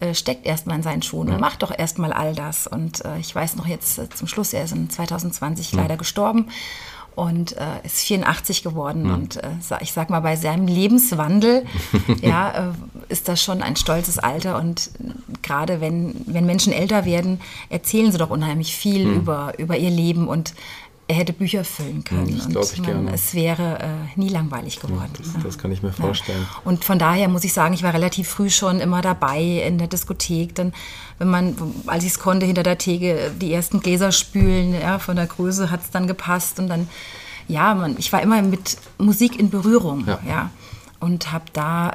äh, 0.00 0.14
steckt 0.14 0.46
erstmal 0.46 0.76
in 0.76 0.82
seinen 0.82 1.02
Schuhen 1.02 1.28
und 1.28 1.40
macht 1.40 1.62
doch 1.62 1.76
erstmal 1.76 2.12
all 2.12 2.34
das. 2.34 2.66
Und 2.66 3.04
äh, 3.04 3.18
ich 3.18 3.34
weiß 3.34 3.56
noch 3.56 3.66
jetzt 3.66 3.98
äh, 3.98 4.08
zum 4.08 4.26
Schluss, 4.26 4.54
er 4.54 4.64
ist 4.64 4.72
in 4.72 4.88
2020 4.88 5.72
leider 5.72 5.96
gestorben 5.98 6.48
und 7.16 7.56
äh, 7.56 7.84
ist 7.84 8.00
84 8.00 8.62
geworden. 8.62 9.04
Mhm. 9.04 9.14
Und 9.14 9.36
äh, 9.42 9.48
ich 9.80 9.92
sag 9.92 10.10
mal, 10.10 10.20
bei 10.20 10.36
seinem 10.36 10.68
Lebenswandel 10.68 11.64
ja, 12.22 12.70
äh, 12.70 12.72
ist 13.08 13.26
das 13.28 13.42
schon 13.42 13.62
ein 13.62 13.74
stolzes 13.74 14.18
Alter. 14.18 14.58
Und 14.58 14.90
gerade 15.42 15.80
wenn, 15.80 16.14
wenn 16.26 16.44
Menschen 16.44 16.74
älter 16.74 17.06
werden, 17.06 17.40
erzählen 17.70 18.12
sie 18.12 18.18
doch 18.18 18.30
unheimlich 18.30 18.76
viel 18.76 19.06
mhm. 19.06 19.16
über, 19.16 19.54
über 19.58 19.78
ihr 19.78 19.90
Leben. 19.90 20.28
Und 20.28 20.52
er 21.08 21.14
hätte 21.14 21.32
Bücher 21.32 21.64
füllen 21.64 22.02
können. 22.02 22.36
Das 22.36 22.48
glaube 22.48 22.66
ich 22.72 22.78
man, 22.78 22.86
gerne. 22.86 23.14
Es 23.14 23.32
wäre 23.32 23.78
äh, 23.78 24.18
nie 24.20 24.28
langweilig 24.28 24.80
geworden. 24.80 25.10
Ja, 25.18 25.22
das, 25.34 25.42
das, 25.42 25.58
kann 25.58 25.70
ich 25.70 25.82
mir 25.82 25.92
vorstellen. 25.92 26.40
Ja. 26.40 26.60
Und 26.64 26.84
von 26.84 26.98
daher 26.98 27.28
muss 27.28 27.44
ich 27.44 27.52
sagen, 27.52 27.74
ich 27.74 27.84
war 27.84 27.94
relativ 27.94 28.28
früh 28.28 28.50
schon 28.50 28.80
immer 28.80 29.02
dabei 29.02 29.40
in 29.40 29.78
der 29.78 29.86
Diskothek. 29.86 30.54
Dann, 30.56 30.72
wenn 31.18 31.28
man, 31.28 31.56
als 31.86 32.02
ich 32.02 32.10
es 32.10 32.18
konnte, 32.18 32.44
hinter 32.44 32.64
der 32.64 32.78
Theke 32.78 33.32
die 33.40 33.52
ersten 33.52 33.80
Gläser 33.80 34.10
spülen, 34.10 34.74
ja, 34.74 34.98
von 34.98 35.14
der 35.14 35.26
Größe 35.26 35.70
hat 35.70 35.82
es 35.82 35.90
dann 35.90 36.08
gepasst. 36.08 36.58
Und 36.58 36.68
dann, 36.68 36.88
ja, 37.46 37.74
man, 37.74 37.96
ich 37.98 38.12
war 38.12 38.20
immer 38.20 38.42
mit 38.42 38.76
Musik 38.98 39.38
in 39.38 39.50
Berührung. 39.50 40.04
Ja. 40.06 40.18
ja 40.26 40.50
und 40.98 41.32
habe 41.32 41.44
da, 41.52 41.90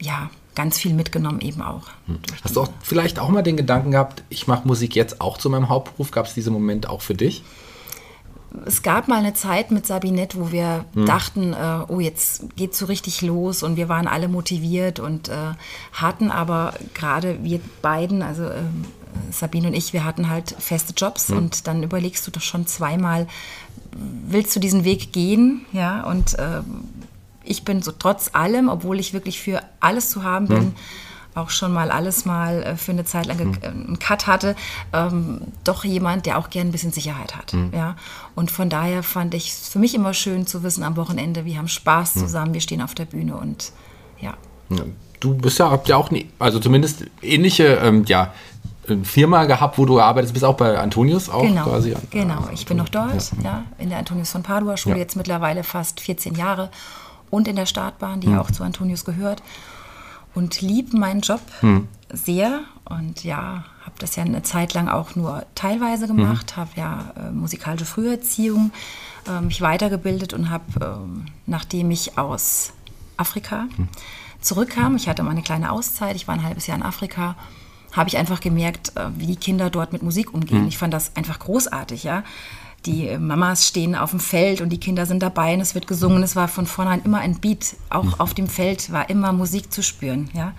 äh, 0.00 0.04
ja, 0.04 0.30
ganz 0.54 0.78
viel 0.78 0.94
mitgenommen 0.94 1.40
eben 1.40 1.62
auch. 1.62 1.84
Hm. 2.06 2.18
Hast 2.42 2.56
du 2.56 2.62
auch 2.62 2.68
vielleicht 2.82 3.18
auch 3.18 3.28
mal 3.28 3.42
den 3.42 3.56
Gedanken 3.56 3.92
gehabt, 3.92 4.24
ich 4.28 4.46
mache 4.46 4.66
Musik 4.66 4.96
jetzt 4.96 5.20
auch 5.20 5.38
zu 5.38 5.48
meinem 5.48 5.68
Hauptberuf? 5.68 6.10
Gab 6.10 6.26
es 6.26 6.34
diese 6.34 6.50
Moment 6.50 6.88
auch 6.88 7.02
für 7.02 7.14
dich? 7.14 7.44
Es 8.66 8.82
gab 8.82 9.08
mal 9.08 9.18
eine 9.18 9.34
Zeit 9.34 9.70
mit 9.70 9.86
Sabinette, 9.86 10.38
wo 10.38 10.52
wir 10.52 10.84
hm. 10.94 11.06
dachten, 11.06 11.52
äh, 11.52 11.84
oh, 11.88 12.00
jetzt 12.00 12.56
geht 12.56 12.74
so 12.74 12.86
richtig 12.86 13.22
los 13.22 13.62
und 13.62 13.76
wir 13.76 13.88
waren 13.88 14.06
alle 14.06 14.28
motiviert 14.28 14.98
und 14.98 15.28
äh, 15.28 15.34
hatten 15.92 16.30
aber 16.30 16.74
gerade 16.94 17.42
wir 17.42 17.60
beiden, 17.82 18.22
also 18.22 18.44
äh, 18.44 18.62
Sabine 19.30 19.68
und 19.68 19.74
ich, 19.74 19.92
wir 19.92 20.04
hatten 20.04 20.28
halt 20.28 20.54
feste 20.58 20.94
Jobs 20.96 21.28
hm. 21.28 21.38
und 21.38 21.66
dann 21.66 21.82
überlegst 21.82 22.26
du 22.26 22.30
doch 22.30 22.42
schon 22.42 22.66
zweimal, 22.66 23.28
willst 23.92 24.54
du 24.54 24.60
diesen 24.60 24.84
Weg 24.84 25.12
gehen? 25.12 25.64
Ja, 25.72 26.04
und 26.04 26.38
äh, 26.38 26.62
ich 27.44 27.64
bin 27.64 27.82
so 27.82 27.92
trotz 27.92 28.30
allem, 28.32 28.68
obwohl 28.68 28.98
ich 28.98 29.12
wirklich 29.12 29.40
für 29.40 29.62
alles 29.80 30.10
zu 30.10 30.24
haben 30.24 30.46
bin, 30.48 30.58
hm 30.58 30.74
auch 31.34 31.50
schon 31.50 31.72
mal 31.72 31.90
alles 31.90 32.24
mal 32.24 32.62
äh, 32.62 32.76
für 32.76 32.92
eine 32.92 33.04
Zeit 33.04 33.26
lang 33.26 33.38
mhm. 33.38 33.58
einen 33.62 33.98
Cut 33.98 34.26
hatte, 34.26 34.56
ähm, 34.92 35.42
doch 35.64 35.84
jemand, 35.84 36.26
der 36.26 36.38
auch 36.38 36.50
gern 36.50 36.68
ein 36.68 36.72
bisschen 36.72 36.92
Sicherheit 36.92 37.36
hat. 37.36 37.52
Mhm. 37.52 37.70
Ja? 37.74 37.96
Und 38.34 38.50
von 38.50 38.68
daher 38.68 39.02
fand 39.02 39.34
ich 39.34 39.50
es 39.50 39.68
für 39.68 39.78
mich 39.78 39.94
immer 39.94 40.14
schön 40.14 40.46
zu 40.46 40.62
wissen 40.62 40.82
am 40.82 40.96
Wochenende, 40.96 41.44
wir 41.44 41.58
haben 41.58 41.68
Spaß 41.68 42.14
hm. 42.14 42.22
zusammen, 42.22 42.54
wir 42.54 42.60
stehen 42.60 42.82
auf 42.82 42.94
der 42.94 43.04
Bühne 43.04 43.36
und 43.36 43.72
ja. 44.20 44.34
Du 45.18 45.34
bist 45.34 45.58
ja, 45.58 45.70
habt 45.70 45.88
ja 45.88 45.96
auch, 45.96 46.10
nie, 46.10 46.28
also 46.38 46.60
zumindest 46.60 47.04
ähnliche, 47.22 47.64
ähm, 47.82 48.04
ja, 48.06 48.32
Firma 49.02 49.44
gehabt, 49.44 49.78
wo 49.78 49.84
du 49.84 50.00
arbeitest, 50.00 50.32
bist 50.32 50.44
auch 50.44 50.56
bei 50.56 50.78
Antonius 50.78 51.28
auch 51.28 51.42
genau, 51.42 51.64
quasi. 51.64 51.94
Genau, 52.10 52.48
ich 52.52 52.66
bin 52.66 52.76
noch 52.76 52.88
dort, 52.88 53.32
ja. 53.42 53.44
ja 53.44 53.64
in 53.78 53.90
der 53.90 53.98
Antonius 53.98 54.30
von 54.30 54.42
Padua 54.42 54.76
Schule, 54.76 54.96
ja. 54.96 55.02
jetzt 55.02 55.16
mittlerweile 55.16 55.62
fast 55.62 56.00
14 56.00 56.34
Jahre 56.34 56.70
und 57.30 57.46
in 57.46 57.56
der 57.56 57.66
Startbahn, 57.66 58.20
die 58.20 58.28
mhm. 58.28 58.38
auch 58.38 58.50
zu 58.50 58.64
Antonius 58.64 59.04
gehört 59.04 59.42
und 60.34 60.60
liebe 60.60 60.96
meinen 60.96 61.20
Job 61.20 61.40
hm. 61.60 61.88
sehr 62.12 62.60
und 62.84 63.24
ja, 63.24 63.64
habe 63.84 63.96
das 63.98 64.16
ja 64.16 64.24
eine 64.24 64.42
Zeit 64.42 64.74
lang 64.74 64.88
auch 64.88 65.14
nur 65.14 65.44
teilweise 65.54 66.06
gemacht, 66.06 66.52
hm. 66.52 66.56
habe 66.56 66.70
ja 66.76 67.12
äh, 67.16 67.30
musikalische 67.30 67.84
Früherziehung 67.84 68.72
äh, 69.28 69.40
mich 69.40 69.60
weitergebildet 69.60 70.32
und 70.32 70.50
habe, 70.50 70.64
äh, 70.80 71.30
nachdem 71.46 71.90
ich 71.90 72.18
aus 72.18 72.72
Afrika 73.16 73.66
hm. 73.76 73.88
zurückkam, 74.40 74.96
ich 74.96 75.08
hatte 75.08 75.22
mal 75.22 75.30
eine 75.30 75.42
kleine 75.42 75.70
Auszeit, 75.72 76.16
ich 76.16 76.26
war 76.26 76.34
ein 76.34 76.42
halbes 76.42 76.66
Jahr 76.66 76.76
in 76.76 76.82
Afrika, 76.82 77.36
habe 77.92 78.08
ich 78.08 78.16
einfach 78.16 78.40
gemerkt, 78.40 78.96
äh, 78.96 79.06
wie 79.16 79.26
die 79.26 79.36
Kinder 79.36 79.70
dort 79.70 79.92
mit 79.92 80.02
Musik 80.02 80.32
umgehen. 80.34 80.62
Hm. 80.62 80.68
Ich 80.68 80.78
fand 80.78 80.94
das 80.94 81.16
einfach 81.16 81.38
großartig, 81.38 82.04
ja 82.04 82.24
die 82.86 83.16
Mamas 83.18 83.66
stehen 83.68 83.94
auf 83.94 84.10
dem 84.10 84.20
Feld 84.20 84.60
und 84.60 84.70
die 84.70 84.80
Kinder 84.80 85.04
sind 85.04 85.22
dabei 85.22 85.54
und 85.54 85.60
es 85.60 85.74
wird 85.74 85.86
gesungen. 85.86 86.22
Es 86.22 86.34
war 86.34 86.48
von 86.48 86.66
vornherein 86.66 87.02
immer 87.04 87.18
ein 87.18 87.38
Beat. 87.38 87.76
Auch 87.90 88.04
mhm. 88.04 88.14
auf 88.14 88.34
dem 88.34 88.46
Feld 88.46 88.90
war 88.90 89.10
immer 89.10 89.32
Musik 89.32 89.72
zu 89.72 89.82
spüren. 89.82 90.30
Ja? 90.32 90.52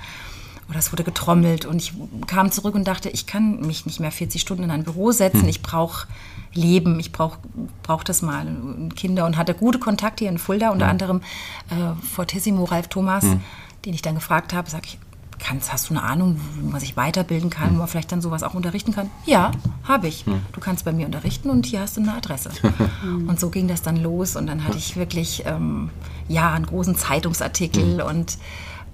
Oder 0.70 0.80
es 0.80 0.92
wurde 0.92 1.04
getrommelt 1.04 1.66
und 1.66 1.78
ich 1.78 1.94
kam 2.28 2.52
zurück 2.52 2.76
und 2.76 2.88
dachte, 2.88 3.10
ich 3.10 3.26
kann 3.26 3.62
mich 3.62 3.86
nicht 3.86 4.00
mehr 4.00 4.12
40 4.12 4.40
Stunden 4.40 4.64
in 4.64 4.72
ein 4.72 4.84
Büro 4.84 5.12
setzen. 5.12 5.44
Mhm. 5.44 5.50
Ich 5.50 5.62
brauche 5.62 6.08
Leben, 6.54 7.00
ich 7.00 7.12
brauche 7.12 7.40
brauch 7.82 8.04
das 8.04 8.22
mal. 8.22 8.46
Und 8.46 8.96
Kinder 8.96 9.26
und 9.26 9.36
hatte 9.36 9.54
gute 9.56 9.80
Kontakte 9.80 10.26
hier 10.26 10.32
in 10.32 10.38
Fulda, 10.38 10.70
unter 10.70 10.88
anderem 10.88 11.22
äh, 11.70 12.06
Fortissimo 12.06 12.66
Ralf 12.66 12.88
Thomas, 12.88 13.24
mhm. 13.24 13.42
den 13.86 13.94
ich 13.96 14.02
dann 14.02 14.16
gefragt 14.16 14.54
habe, 14.54 14.70
sage 14.70 14.86
ich, 14.86 15.00
kannst, 15.42 15.74
hast 15.74 15.90
du 15.90 15.94
eine 15.94 16.04
Ahnung, 16.04 16.40
wo 16.60 16.70
man 16.70 16.80
sich 16.80 16.96
weiterbilden 16.96 17.50
kann, 17.50 17.74
wo 17.74 17.80
man 17.80 17.88
vielleicht 17.88 18.12
dann 18.12 18.22
sowas 18.22 18.44
auch 18.44 18.54
unterrichten 18.54 18.94
kann? 18.94 19.10
Ja, 19.26 19.52
habe 19.84 20.08
ich. 20.08 20.24
Du 20.24 20.60
kannst 20.60 20.86
bei 20.86 20.94
mir 20.94 21.06
unterrichten 21.06 21.50
und 21.50 21.66
hier 21.66 21.82
hast 21.82 21.98
du 21.98 22.02
eine 22.02 22.14
Adresse. 22.14 22.52
und 23.28 23.40
so 23.40 23.50
ging 23.50 23.68
das 23.68 23.82
dann 23.82 23.98
los 23.98 24.36
und 24.36 24.48
dann 24.48 24.64
hatte 24.64 24.78
ich 24.78 24.96
wirklich 24.96 25.44
ähm, 25.46 25.90
ja 26.28 26.54
einen 26.54 26.66
großen 26.66 26.96
Zeitungsartikel 26.96 27.96
mhm. 27.96 28.02
und 28.02 28.38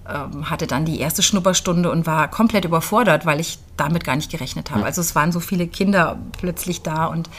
ähm, 0.08 0.50
hatte 0.50 0.68
dann 0.68 0.86
die 0.86 1.00
erste 1.00 1.22
Schnupperstunde 1.22 1.92
und 1.92 2.08
war 2.08 2.30
komplett 2.30 2.66
überfordert, 2.66 3.26
weil 3.26 3.40
ich 3.40 3.60
damit 3.76 4.04
gar 4.04 4.16
nicht 4.16 4.32
gerechnet 4.32 4.72
habe. 4.72 4.86
Also 4.86 5.02
es 5.02 5.16
waren 5.16 5.32
so 5.32 5.40
viele 5.40 5.68
Kinder 5.68 6.18
plötzlich 6.40 6.82
da 6.82 7.06
und 7.06 7.30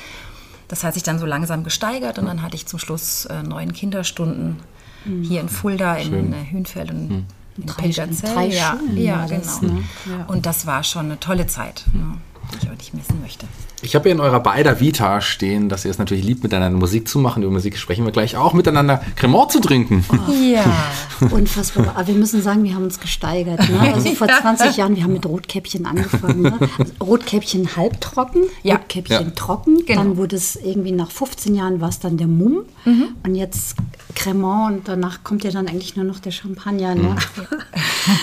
das 0.68 0.84
hat 0.84 0.94
sich 0.94 1.02
dann 1.02 1.18
so 1.18 1.24
langsam 1.24 1.64
gesteigert 1.64 2.18
und 2.18 2.26
dann 2.26 2.42
hatte 2.42 2.56
ich 2.56 2.66
zum 2.66 2.78
Schluss 2.78 3.24
äh, 3.24 3.42
neun 3.42 3.72
Kinderstunden 3.72 4.58
hier 5.22 5.40
in 5.40 5.48
Fulda, 5.48 5.96
in 5.96 6.32
äh, 6.32 6.50
Hünfeld 6.50 6.90
und 6.90 7.26
in 7.58 7.66
drei, 7.66 7.82
Pilgerzell. 7.82 8.34
Drei 8.34 8.46
ja, 8.46 8.76
Schulen 8.78 8.96
ja, 8.96 9.26
genau. 9.26 9.60
Ne? 9.60 9.84
ja. 10.06 10.24
Und 10.26 10.46
das 10.46 10.66
war 10.66 10.84
schon 10.84 11.06
eine 11.06 11.20
tolle 11.20 11.46
Zeit, 11.46 11.84
ne, 11.92 12.18
die 12.52 12.64
ich 12.64 12.70
auch 12.70 12.76
nicht 12.76 12.94
missen 12.94 13.20
möchte. 13.20 13.46
Ich 13.80 13.94
habe 13.94 14.04
hier 14.04 14.12
in 14.12 14.20
eurer 14.20 14.40
beider 14.40 14.80
Vita 14.80 15.20
stehen, 15.20 15.68
dass 15.68 15.84
ihr 15.84 15.90
es 15.92 15.98
natürlich 15.98 16.24
liebt, 16.24 16.42
miteinander 16.42 16.76
Musik 16.76 17.06
zu 17.06 17.20
machen. 17.20 17.44
Über 17.44 17.52
Musik 17.52 17.78
sprechen 17.78 18.04
wir 18.04 18.10
gleich 18.10 18.36
auch, 18.36 18.52
miteinander 18.52 19.00
Cremant 19.14 19.52
zu 19.52 19.60
trinken. 19.60 20.04
Oh, 20.10 20.32
ja, 20.32 20.64
unfassbar. 21.30 21.92
Aber 21.94 22.06
wir 22.08 22.14
müssen 22.14 22.42
sagen, 22.42 22.64
wir 22.64 22.74
haben 22.74 22.84
uns 22.84 22.98
gesteigert. 22.98 23.60
Ne? 23.68 23.78
Also 23.98 24.10
vor 24.14 24.28
20 24.28 24.76
Jahren, 24.76 24.96
wir 24.96 25.04
haben 25.04 25.12
mit 25.12 25.26
Rotkäppchen 25.26 25.86
angefangen. 25.86 26.42
Ne? 26.42 26.58
Also 26.78 26.92
Rotkäppchen 27.00 27.76
halbtrocken, 27.76 28.42
ja. 28.62 28.76
Rotkäppchen 28.76 29.26
ja. 29.26 29.30
trocken. 29.30 29.86
Genau. 29.86 30.02
Dann 30.02 30.16
wurde 30.16 30.36
es 30.36 30.56
irgendwie 30.56 30.92
nach 30.92 31.10
15 31.10 31.54
Jahren 31.54 31.80
war 31.80 31.88
es 31.88 32.00
dann 32.00 32.16
der 32.16 32.26
Mumm. 32.26 32.64
Mhm. 32.84 33.08
Und 33.24 33.34
jetzt 33.36 33.76
Cremant 34.18 34.76
und 34.76 34.88
danach 34.88 35.22
kommt 35.22 35.44
ja 35.44 35.50
dann 35.50 35.68
eigentlich 35.68 35.96
nur 35.96 36.04
noch 36.04 36.18
der 36.18 36.32
Champagner. 36.32 36.94
Ne? 36.94 37.16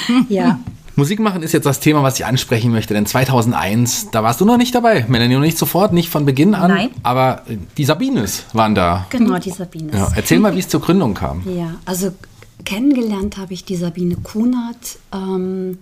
Mhm. 0.07 0.25
ja. 0.29 0.59
Musik 0.97 1.19
machen 1.19 1.43
ist 1.43 1.51
jetzt 1.51 1.65
das 1.65 1.81
Thema, 1.81 2.03
was 2.03 2.17
ich 2.17 2.25
ansprechen 2.25 2.71
möchte, 2.71 2.93
denn 2.93 3.05
2001, 3.05 4.11
da 4.11 4.23
warst 4.23 4.39
du 4.39 4.45
noch 4.45 4.55
nicht 4.55 4.73
dabei, 4.73 5.05
Melanie, 5.09 5.33
noch 5.35 5.41
nicht 5.41 5.57
sofort, 5.57 5.91
nicht 5.91 6.09
von 6.09 6.25
Beginn 6.25 6.55
an, 6.55 6.71
Nein. 6.71 6.89
aber 7.03 7.41
die 7.77 7.83
Sabines 7.83 8.45
waren 8.53 8.75
da. 8.75 9.05
Genau, 9.09 9.37
die 9.37 9.49
Sabines. 9.49 9.93
Ja, 9.93 10.09
erzähl 10.15 10.39
mal, 10.39 10.55
wie 10.55 10.59
es 10.59 10.69
zur 10.69 10.79
Gründung 10.79 11.13
kam. 11.13 11.43
Ja, 11.53 11.75
also 11.83 12.11
kennengelernt 12.63 13.37
habe 13.37 13.53
ich 13.53 13.65
die 13.65 13.75
Sabine 13.75 14.15
Kunert 14.15 14.97
ähm, 15.13 15.79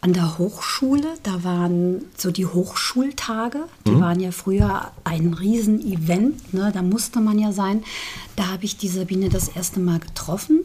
an 0.00 0.12
der 0.12 0.38
Hochschule. 0.38 1.14
Da 1.22 1.44
waren 1.44 2.04
so 2.16 2.30
die 2.30 2.46
Hochschultage, 2.46 3.60
die 3.86 3.92
mhm. 3.92 4.00
waren 4.00 4.20
ja 4.20 4.30
früher 4.30 4.92
ein 5.04 5.34
Riesenevent, 5.34 6.54
ne? 6.54 6.70
da 6.72 6.82
musste 6.82 7.20
man 7.20 7.38
ja 7.38 7.52
sein. 7.52 7.84
Da 8.36 8.48
habe 8.48 8.64
ich 8.64 8.76
die 8.76 8.88
Sabine 8.88 9.28
das 9.28 9.48
erste 9.48 9.80
Mal 9.80 9.98
getroffen. 9.98 10.60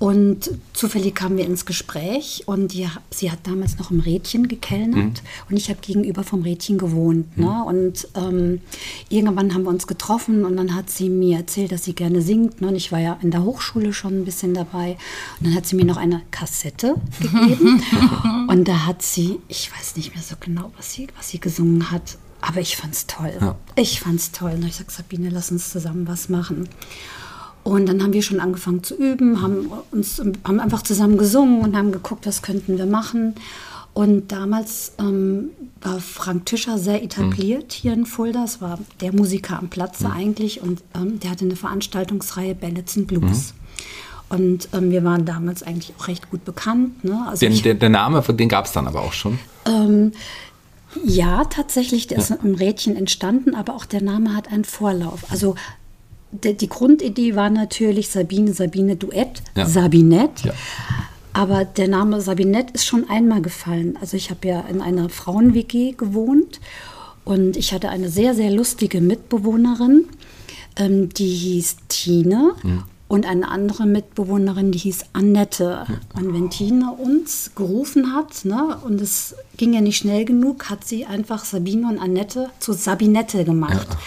Und 0.00 0.50
zufällig 0.72 1.14
kamen 1.14 1.36
wir 1.36 1.44
ins 1.44 1.66
Gespräch 1.66 2.44
und 2.46 2.72
die, 2.72 2.88
sie 3.10 3.30
hat 3.30 3.40
damals 3.42 3.76
noch 3.78 3.90
im 3.90 4.00
Rädchen 4.00 4.48
gekellnert 4.48 4.96
mhm. 4.96 5.50
und 5.50 5.56
ich 5.58 5.68
habe 5.68 5.80
gegenüber 5.82 6.24
vom 6.24 6.40
Rädchen 6.40 6.78
gewohnt. 6.78 7.36
Ne? 7.36 7.44
Mhm. 7.44 7.62
Und 7.64 8.08
ähm, 8.14 8.62
irgendwann 9.10 9.52
haben 9.52 9.64
wir 9.64 9.68
uns 9.68 9.86
getroffen 9.86 10.46
und 10.46 10.56
dann 10.56 10.74
hat 10.74 10.88
sie 10.88 11.10
mir 11.10 11.36
erzählt, 11.36 11.70
dass 11.70 11.84
sie 11.84 11.94
gerne 11.94 12.22
singt. 12.22 12.62
Ne? 12.62 12.68
Und 12.68 12.76
ich 12.76 12.92
war 12.92 12.98
ja 12.98 13.18
in 13.20 13.30
der 13.30 13.44
Hochschule 13.44 13.92
schon 13.92 14.22
ein 14.22 14.24
bisschen 14.24 14.54
dabei. 14.54 14.96
Und 15.38 15.48
dann 15.48 15.54
hat 15.54 15.66
sie 15.66 15.76
mir 15.76 15.84
noch 15.84 15.98
eine 15.98 16.22
Kassette 16.30 16.94
gegeben 17.20 17.82
und 18.48 18.66
da 18.66 18.86
hat 18.86 19.02
sie, 19.02 19.38
ich 19.48 19.70
weiß 19.70 19.96
nicht 19.96 20.14
mehr 20.14 20.24
so 20.24 20.34
genau, 20.40 20.72
was 20.78 20.94
sie, 20.94 21.08
was 21.18 21.28
sie 21.28 21.40
gesungen 21.40 21.90
hat, 21.90 22.16
aber 22.40 22.60
ich 22.60 22.78
fand 22.78 22.94
es 22.94 23.06
toll. 23.06 23.34
Ja. 23.38 23.54
Ich 23.76 24.02
es 24.02 24.32
toll. 24.32 24.52
Und 24.52 24.64
ich 24.64 24.76
sagte, 24.76 24.94
Sabine, 24.94 25.28
lass 25.28 25.50
uns 25.50 25.68
zusammen 25.68 26.08
was 26.08 26.30
machen. 26.30 26.70
Und 27.62 27.86
dann 27.88 28.02
haben 28.02 28.12
wir 28.12 28.22
schon 28.22 28.40
angefangen 28.40 28.82
zu 28.82 28.94
üben, 28.94 29.42
haben, 29.42 29.70
uns, 29.90 30.20
haben 30.44 30.60
einfach 30.60 30.82
zusammen 30.82 31.18
gesungen 31.18 31.60
und 31.60 31.76
haben 31.76 31.92
geguckt, 31.92 32.26
was 32.26 32.42
könnten 32.42 32.78
wir 32.78 32.86
machen. 32.86 33.34
Und 33.92 34.32
damals 34.32 34.92
ähm, 34.98 35.50
war 35.82 36.00
Frank 36.00 36.46
Tischer 36.46 36.78
sehr 36.78 37.02
etabliert 37.02 37.64
mhm. 37.64 37.82
hier 37.82 37.92
in 37.92 38.06
Fulda. 38.06 38.42
Das 38.42 38.60
war 38.60 38.78
der 39.00 39.12
Musiker 39.12 39.58
am 39.58 39.68
Platze 39.68 40.08
mhm. 40.08 40.14
eigentlich. 40.14 40.62
Und 40.62 40.80
ähm, 40.94 41.20
der 41.20 41.30
hatte 41.30 41.44
eine 41.44 41.56
Veranstaltungsreihe 41.56 42.54
Ballads 42.54 42.96
and 42.96 43.08
Blues. 43.08 43.52
Mhm. 43.52 44.36
Und 44.36 44.68
ähm, 44.72 44.90
wir 44.92 45.02
waren 45.02 45.24
damals 45.24 45.64
eigentlich 45.64 45.92
auch 45.98 46.06
recht 46.06 46.30
gut 46.30 46.44
bekannt. 46.44 47.02
Ne? 47.04 47.26
Also 47.28 47.40
den, 47.40 47.52
ich, 47.52 47.62
der, 47.62 47.74
der, 47.74 47.88
Name, 47.88 48.22
den 48.22 48.48
gab 48.48 48.66
es 48.66 48.72
dann 48.72 48.86
aber 48.86 49.02
auch 49.02 49.12
schon. 49.12 49.40
Ähm, 49.66 50.12
ja, 51.04 51.44
tatsächlich, 51.44 52.06
der 52.06 52.18
ja. 52.18 52.24
ist 52.24 52.30
im 52.42 52.54
Rädchen 52.54 52.96
entstanden, 52.96 53.54
aber 53.56 53.74
auch 53.74 53.84
der 53.84 54.02
Name 54.02 54.34
hat 54.36 54.48
einen 54.52 54.64
Vorlauf. 54.64 55.30
Also 55.30 55.56
die, 56.32 56.68
Grundidee 56.68 57.34
war 57.34 57.50
natürlich 57.50 58.08
Sabine, 58.08 58.52
Sabine 58.52 58.96
Duett, 58.96 59.42
ja. 59.56 59.66
Sabinette. 59.66 60.48
Ja. 60.48 60.54
Aber 61.32 61.64
der 61.64 61.88
Name 61.88 62.20
Sabinette 62.20 62.74
ist 62.74 62.86
schon 62.86 63.08
einmal 63.08 63.40
gefallen. 63.40 63.96
Also 64.00 64.16
ich 64.16 64.30
habe 64.30 64.48
ja 64.48 64.60
in 64.62 64.80
einer 64.80 65.08
Frauen-WG 65.08 65.92
gewohnt 65.92 66.60
und 67.24 67.56
ich 67.56 67.72
hatte 67.72 67.88
eine 67.88 68.08
sehr, 68.08 68.34
sehr 68.34 68.50
lustige 68.50 69.00
Mitbewohnerin, 69.00 70.06
ähm, 70.76 71.08
die 71.10 71.28
hieß 71.28 71.76
Tine. 71.88 72.52
Mhm. 72.62 72.82
Und 73.06 73.26
eine 73.26 73.48
andere 73.48 73.86
Mitbewohnerin, 73.86 74.70
die 74.70 74.78
hieß 74.78 75.06
Annette. 75.14 75.84
Und 76.14 76.32
wenn 76.32 76.48
Tine 76.48 76.92
uns 76.92 77.50
gerufen 77.56 78.14
hat, 78.14 78.44
ne, 78.44 78.78
und 78.84 79.00
es 79.00 79.34
ging 79.56 79.72
ja 79.72 79.80
nicht 79.80 79.96
schnell 79.96 80.24
genug, 80.24 80.70
hat 80.70 80.84
sie 80.86 81.06
einfach 81.06 81.44
Sabine 81.44 81.88
und 81.88 81.98
Annette 81.98 82.50
zu 82.60 82.72
Sabinette 82.72 83.44
gemacht. 83.44 83.88
Ja. 83.90 83.98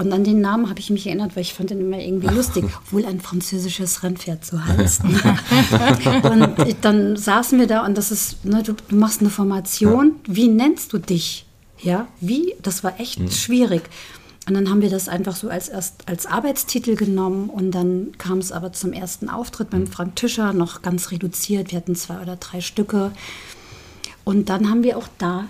Und 0.00 0.14
an 0.14 0.24
den 0.24 0.40
Namen 0.40 0.70
habe 0.70 0.80
ich 0.80 0.88
mich 0.88 1.06
erinnert, 1.06 1.36
weil 1.36 1.42
ich 1.42 1.52
fand 1.52 1.68
den 1.68 1.80
immer 1.80 1.98
irgendwie 1.98 2.28
lustig, 2.28 2.64
wohl 2.90 3.04
ein 3.04 3.20
französisches 3.20 4.02
Rennpferd 4.02 4.42
zu 4.42 4.64
heißt. 4.64 5.02
und 6.22 6.76
dann 6.80 7.16
saßen 7.16 7.58
wir 7.58 7.66
da 7.66 7.84
und 7.84 7.98
das 7.98 8.10
ist, 8.10 8.42
ne, 8.46 8.62
du, 8.62 8.72
du 8.72 8.96
machst 8.96 9.20
eine 9.20 9.28
Formation, 9.28 10.12
wie 10.24 10.48
nennst 10.48 10.94
du 10.94 10.98
dich? 10.98 11.44
Ja, 11.82 12.08
wie? 12.18 12.54
Das 12.62 12.82
war 12.82 12.98
echt 12.98 13.20
mhm. 13.20 13.30
schwierig. 13.30 13.82
Und 14.48 14.54
dann 14.54 14.70
haben 14.70 14.80
wir 14.80 14.88
das 14.88 15.10
einfach 15.10 15.36
so 15.36 15.50
als, 15.50 15.68
erst 15.68 16.08
als 16.08 16.24
Arbeitstitel 16.24 16.96
genommen 16.96 17.50
und 17.50 17.70
dann 17.72 18.12
kam 18.16 18.38
es 18.38 18.52
aber 18.52 18.72
zum 18.72 18.94
ersten 18.94 19.28
Auftritt 19.28 19.68
beim 19.68 19.86
Frank 19.86 20.16
Tischer 20.16 20.54
noch 20.54 20.80
ganz 20.80 21.10
reduziert. 21.10 21.72
Wir 21.72 21.76
hatten 21.76 21.94
zwei 21.94 22.22
oder 22.22 22.36
drei 22.36 22.62
Stücke. 22.62 23.12
Und 24.24 24.48
dann 24.48 24.70
haben 24.70 24.82
wir 24.82 24.96
auch 24.96 25.08
da 25.18 25.44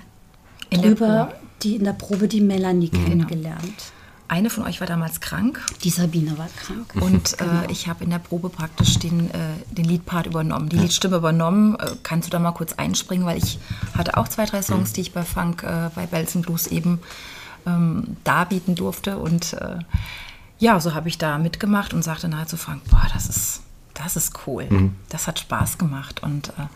in 0.71 0.83
drüber 0.83 1.35
die 1.63 1.77
in 1.77 1.85
der 1.85 1.93
Probe 1.93 2.27
die 2.27 2.41
Melanie 2.41 2.91
mhm. 2.93 3.05
kennengelernt. 3.05 3.93
Eine 4.31 4.49
von 4.49 4.63
euch 4.65 4.79
war 4.79 4.87
damals 4.87 5.19
krank. 5.19 5.61
Die 5.83 5.91
Sabine 5.91 6.39
war 6.39 6.47
krank. 6.47 6.95
Und 7.01 7.33
äh, 7.33 7.37
genau. 7.39 7.63
äh, 7.63 7.73
ich 7.73 7.89
habe 7.89 8.05
in 8.05 8.11
der 8.11 8.21
Probe 8.21 8.49
praktisch 8.49 8.97
den, 8.97 9.29
äh, 9.31 9.35
den 9.73 9.85
Liedpart 9.85 10.27
übernommen, 10.27 10.69
die 10.69 10.77
ja. 10.77 10.83
Liedstimme 10.83 11.17
übernommen. 11.17 11.75
Äh, 11.81 11.97
kannst 12.05 12.29
du 12.29 12.31
da 12.31 12.39
mal 12.39 12.53
kurz 12.53 12.75
einspringen, 12.75 13.27
weil 13.27 13.39
ich 13.39 13.59
hatte 13.93 14.17
auch 14.17 14.29
zwei, 14.29 14.47
drei 14.47 14.63
Songs, 14.63 14.91
mhm. 14.91 14.95
die 14.95 15.01
ich 15.01 15.13
bei 15.13 15.25
Funk, 15.25 15.65
äh, 15.65 15.91
bei 15.97 16.07
Bells 16.07 16.41
Blues 16.43 16.69
eben 16.69 17.01
ähm, 17.67 18.19
darbieten 18.23 18.77
durfte. 18.77 19.19
Und 19.19 19.55
äh, 19.55 19.81
ja, 20.61 20.79
so 20.79 20.95
habe 20.95 21.09
ich 21.09 21.19
da 21.19 21.37
mitgemacht 21.39 21.93
und 21.93 22.05
sagte 22.05 22.29
nahezu 22.29 22.57
Frank, 22.57 22.85
boah, 22.89 23.09
das 23.13 23.29
ist, 23.29 23.63
das 23.95 24.15
ist 24.15 24.47
cool. 24.47 24.67
Mhm. 24.71 24.95
Das 25.09 25.27
hat 25.27 25.41
Spaß 25.41 25.77
gemacht. 25.77 26.23
Und 26.23 26.51
äh, 26.51 26.69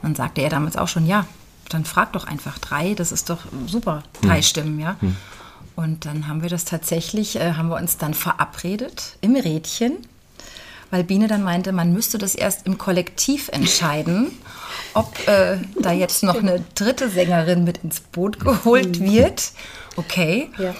dann 0.00 0.14
sagte 0.14 0.40
er 0.40 0.48
damals 0.48 0.78
auch 0.78 0.88
schon, 0.88 1.04
ja, 1.04 1.26
dann 1.68 1.84
frag 1.84 2.14
doch 2.14 2.26
einfach 2.26 2.58
drei, 2.58 2.94
das 2.94 3.12
ist 3.12 3.28
doch 3.28 3.40
super, 3.66 4.04
drei 4.22 4.38
mhm. 4.38 4.42
Stimmen, 4.42 4.80
ja. 4.80 4.96
Mhm. 5.02 5.16
Und 5.76 6.06
dann 6.06 6.28
haben 6.28 6.42
wir 6.42 6.50
das 6.50 6.64
tatsächlich, 6.64 7.36
äh, 7.36 7.54
haben 7.54 7.68
wir 7.68 7.76
uns 7.76 7.96
dann 7.96 8.14
verabredet 8.14 9.16
im 9.20 9.34
Rädchen, 9.34 9.96
weil 10.90 11.02
Biene 11.02 11.26
dann 11.26 11.42
meinte, 11.42 11.72
man 11.72 11.92
müsste 11.92 12.18
das 12.18 12.34
erst 12.34 12.66
im 12.66 12.78
Kollektiv 12.78 13.48
entscheiden, 13.48 14.30
ob 14.94 15.26
äh, 15.26 15.58
da 15.80 15.92
jetzt 15.92 16.22
noch 16.22 16.36
eine 16.36 16.62
dritte 16.74 17.08
Sängerin 17.08 17.64
mit 17.64 17.78
ins 17.78 18.00
Boot 18.00 18.38
geholt 18.38 19.00
mhm. 19.00 19.10
wird 19.12 19.52
okay. 19.96 20.50
Ja. 20.58 20.74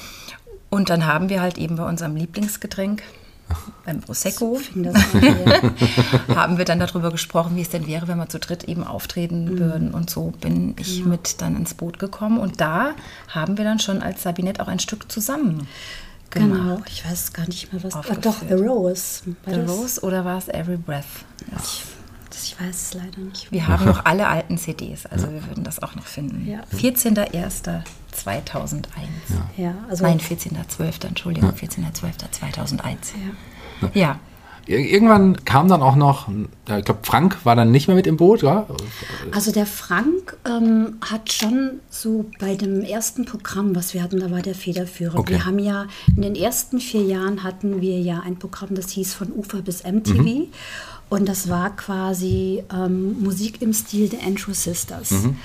Und 0.70 0.90
dann 0.90 1.06
haben 1.06 1.28
wir 1.28 1.40
halt 1.40 1.58
eben 1.58 1.76
bei 1.76 1.84
unserem 1.84 2.16
Lieblingsgetränk, 2.16 3.02
beim 3.84 4.00
Prosecco, 4.00 4.58
haben 6.34 6.58
wir 6.58 6.64
dann 6.64 6.80
darüber 6.80 7.10
gesprochen, 7.10 7.56
wie 7.56 7.60
es 7.60 7.68
denn 7.68 7.86
wäre, 7.86 8.08
wenn 8.08 8.18
wir 8.18 8.28
zu 8.28 8.38
dritt 8.38 8.64
eben 8.64 8.84
auftreten 8.84 9.44
mhm. 9.44 9.58
würden. 9.58 9.90
Und 9.92 10.10
so 10.10 10.32
bin 10.40 10.74
ich 10.78 11.00
ja. 11.00 11.06
mit 11.06 11.40
dann 11.40 11.56
ins 11.56 11.74
Boot 11.74 11.98
gekommen. 11.98 12.38
Und 12.38 12.60
da 12.60 12.92
haben 13.28 13.58
wir 13.58 13.64
dann 13.64 13.78
schon 13.78 14.02
als 14.02 14.22
Sabinette 14.22 14.62
auch 14.62 14.68
ein 14.68 14.78
Stück 14.78 15.10
zusammen 15.10 15.66
Genau, 16.34 16.74
gemacht. 16.74 16.90
ich 16.92 17.04
weiß 17.04 17.32
gar 17.32 17.46
nicht 17.46 17.72
mehr, 17.72 17.82
was. 17.84 17.94
Ah, 17.94 18.02
doch, 18.20 18.36
The 18.46 18.54
Rose. 18.54 19.22
War 19.44 19.54
The 19.54 19.60
das? 19.60 19.70
Rose 19.70 20.00
oder 20.02 20.24
war 20.24 20.38
es 20.38 20.48
Every 20.48 20.76
Breath? 20.76 21.04
Ich, 21.62 21.84
ich 22.32 22.60
weiß 22.60 22.74
es 22.74 22.94
leider 22.94 23.20
nicht. 23.20 23.52
Wir 23.52 23.68
haben 23.68 23.84
noch 23.84 24.04
alle 24.04 24.26
alten 24.26 24.58
CDs, 24.58 25.06
also 25.06 25.30
wir 25.30 25.46
würden 25.46 25.62
das 25.62 25.80
auch 25.80 25.94
noch 25.94 26.06
finden. 26.06 26.46
Ja. 26.48 26.62
14.01. 26.76 27.82
2001. 28.14 29.08
Ja. 29.28 29.64
ja 29.64 29.74
also 29.88 30.04
Nein, 30.04 30.18
14.12., 30.18 31.06
Entschuldigung, 31.06 31.52
ja. 31.60 31.68
14.12.2001. 31.68 32.82
Ja. 33.82 33.90
ja. 33.94 34.20
Irgendwann 34.66 35.44
kam 35.44 35.68
dann 35.68 35.82
auch 35.82 35.94
noch, 35.94 36.28
ich 36.28 36.84
glaube, 36.86 37.00
Frank 37.02 37.44
war 37.44 37.54
dann 37.54 37.70
nicht 37.70 37.86
mehr 37.86 37.96
mit 37.96 38.06
im 38.06 38.16
Boot, 38.16 38.40
ja? 38.40 38.66
Also 39.30 39.52
der 39.52 39.66
Frank 39.66 40.38
ähm, 40.46 40.96
hat 41.02 41.30
schon 41.30 41.80
so 41.90 42.30
bei 42.38 42.54
dem 42.56 42.80
ersten 42.80 43.26
Programm, 43.26 43.76
was 43.76 43.92
wir 43.92 44.02
hatten, 44.02 44.20
da 44.20 44.30
war 44.30 44.40
der 44.40 44.54
Federführer. 44.54 45.18
Okay. 45.18 45.34
Wir 45.34 45.44
haben 45.44 45.58
ja 45.58 45.86
in 46.16 46.22
den 46.22 46.34
ersten 46.34 46.80
vier 46.80 47.02
Jahren 47.02 47.42
hatten 47.42 47.82
wir 47.82 48.00
ja 48.00 48.20
ein 48.20 48.38
Programm, 48.38 48.74
das 48.74 48.88
hieß 48.88 49.12
von 49.12 49.30
Ufer 49.32 49.60
bis 49.60 49.84
MTV. 49.84 50.22
Mhm. 50.22 50.46
Und 51.10 51.28
das 51.28 51.50
war 51.50 51.76
quasi 51.76 52.64
ähm, 52.72 53.22
Musik 53.22 53.60
im 53.60 53.74
Stil 53.74 54.08
der 54.08 54.22
Andrew 54.22 54.54
Sisters. 54.54 55.10
Mhm. 55.10 55.36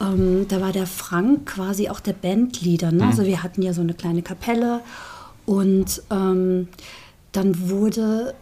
Ähm, 0.00 0.46
da 0.48 0.60
war 0.60 0.72
der 0.72 0.86
Frank 0.86 1.46
quasi 1.46 1.88
auch 1.88 2.00
der 2.00 2.12
Bandleader. 2.12 2.92
Ne? 2.92 3.04
Mhm. 3.04 3.08
Also 3.08 3.24
wir 3.24 3.42
hatten 3.42 3.62
ja 3.62 3.72
so 3.72 3.80
eine 3.80 3.94
kleine 3.94 4.22
Kapelle 4.22 4.80
und 5.46 6.02
ähm, 6.10 6.68
dann 7.32 7.68
wurde 7.68 8.34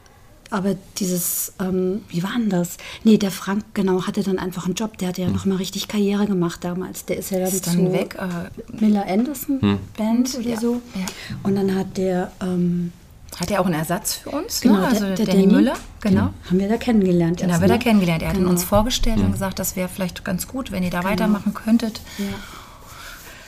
aber 0.51 0.77
dieses, 0.99 1.53
ähm, 1.61 2.03
wie 2.09 2.23
war 2.23 2.33
denn 2.38 2.49
das? 2.49 2.77
Nee, 3.03 3.19
der 3.19 3.33
Frank, 3.33 3.64
genau, 3.75 4.07
hatte 4.07 4.23
dann 4.23 4.38
einfach 4.38 4.67
einen 4.67 4.75
Job. 4.75 4.99
Der 4.99 5.09
hatte 5.09 5.23
ja 5.23 5.29
mhm. 5.29 5.35
noch 5.35 5.47
mal 5.47 5.57
richtig 5.57 5.88
Karriere 5.88 6.27
gemacht 6.27 6.62
damals. 6.62 7.05
Der 7.07 7.17
ist 7.19 7.31
ja 7.31 7.40
dann, 7.40 7.49
ist 7.49 7.67
dann 7.67 7.93
weg. 7.93 8.17
Äh, 8.19 8.81
Miller 8.81 9.05
Anderson 9.07 9.59
mhm. 9.61 9.79
Band 9.97 10.35
oder 10.37 10.51
ja. 10.51 10.61
so. 10.61 10.81
Ja. 10.95 11.07
Und 11.43 11.57
dann 11.57 11.75
hat 11.75 11.97
der 11.97 12.31
ähm, 12.40 12.93
hat 13.40 13.51
er 13.51 13.61
auch 13.61 13.66
einen 13.66 13.75
Ersatz 13.75 14.14
für 14.14 14.31
uns? 14.31 14.61
Genau, 14.61 14.81
ne? 14.81 14.88
also 14.88 15.07
der, 15.07 15.16
der 15.16 15.27
Danny, 15.27 15.42
Danny 15.42 15.55
Müller. 15.55 15.75
Genau. 16.01 16.31
Haben 16.49 16.59
wir 16.59 16.68
da 16.68 16.77
kennengelernt. 16.77 17.40
Den 17.40 17.53
haben 17.53 17.61
wir 17.61 17.68
da 17.68 17.79
kennengelernt. 17.79 18.23
Er 18.23 18.33
genau. 18.33 18.47
hat 18.47 18.51
uns 18.51 18.64
vorgestellt 18.64 19.18
und 19.18 19.33
gesagt, 19.33 19.59
das 19.59 19.77
wäre 19.77 19.88
vielleicht 19.88 20.25
ganz 20.25 20.47
gut, 20.47 20.70
wenn 20.73 20.83
ihr 20.83 20.90
da 20.90 21.01
genau. 21.01 21.12
weitermachen 21.12 21.55
könntet. 21.55 22.01
Ja. 22.18 22.25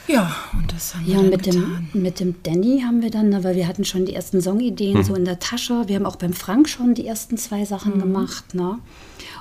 Ja, 0.09 0.37
und 0.53 0.73
das 0.73 0.95
haben 0.95 1.05
ja, 1.05 1.15
wir 1.15 1.23
dann 1.23 1.31
mit 1.31 1.43
getan. 1.43 1.89
Dem, 1.93 2.03
mit 2.03 2.21
dem 2.21 2.35
Danny 2.43 2.83
haben 2.85 3.03
wir 3.03 3.11
dann, 3.11 3.43
weil 3.43 3.57
wir 3.57 3.67
hatten 3.67 3.85
schon 3.85 4.07
die 4.07 4.15
ersten 4.15 4.41
Songideen 4.41 4.99
hm. 4.99 5.03
so 5.03 5.15
in 5.15 5.25
der 5.25 5.41
Tasche. 5.41 5.89
Wir 5.89 5.97
haben 5.97 6.07
auch 6.07 6.17
beim 6.17 6.33
Frank 6.33 6.69
schon 6.69 6.95
die 6.95 7.07
ersten 7.07 7.37
zwei 7.39 7.65
Sachen 7.65 7.95
hm. 7.95 8.01
gemacht. 8.01 8.55
Ne? 8.55 8.79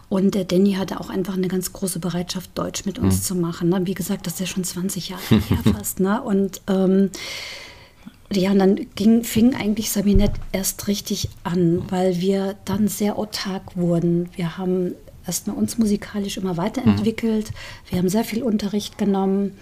Und 0.10 0.34
der 0.34 0.45
Danny 0.45 0.73
hatte 0.73 0.99
auch 0.99 1.10
einfach 1.10 1.36
eine 1.36 1.47
ganz 1.47 1.71
große 1.71 1.99
Bereitschaft, 1.99 2.49
Deutsch 2.55 2.86
mit 2.86 2.97
uns 2.97 3.15
hm. 3.15 3.21
zu 3.21 3.36
machen. 3.36 3.69
Ne? 3.69 3.81
Wie 3.84 3.93
gesagt, 3.93 4.25
das 4.25 4.34
ist 4.34 4.39
ja 4.39 4.45
schon 4.47 4.63
20 4.63 5.10
Jahre 5.10 5.21
her 5.29 5.73
fast. 5.73 5.99
Ne? 5.99 6.21
Und 6.21 6.62
ähm, 6.67 7.12
ja, 8.39 8.52
und 8.52 8.60
dann 8.60 8.76
ging, 8.95 9.24
fing 9.24 9.56
eigentlich 9.56 9.91
Sabinette 9.91 10.39
erst 10.52 10.88
richtig 10.88 11.30
an, 11.43 11.84
weil 11.89 12.19
wir 12.19 12.56
dann 12.65 12.88
sehr 12.88 13.17
autark 13.17 13.76
wurden. 13.76 14.30
Wir 14.36 14.58
haben 14.58 14.93
erstmal 15.26 15.56
uns 15.56 15.78
musikalisch 15.78 16.38
immer 16.38 16.58
weiterentwickelt. 16.58 17.50
Mhm. 17.50 17.56
Wir 17.89 18.00
haben 18.00 18.10
sehr 18.10 18.24
viel 18.24 18.43
Unterricht 18.43 18.98
genommen. 18.98 19.58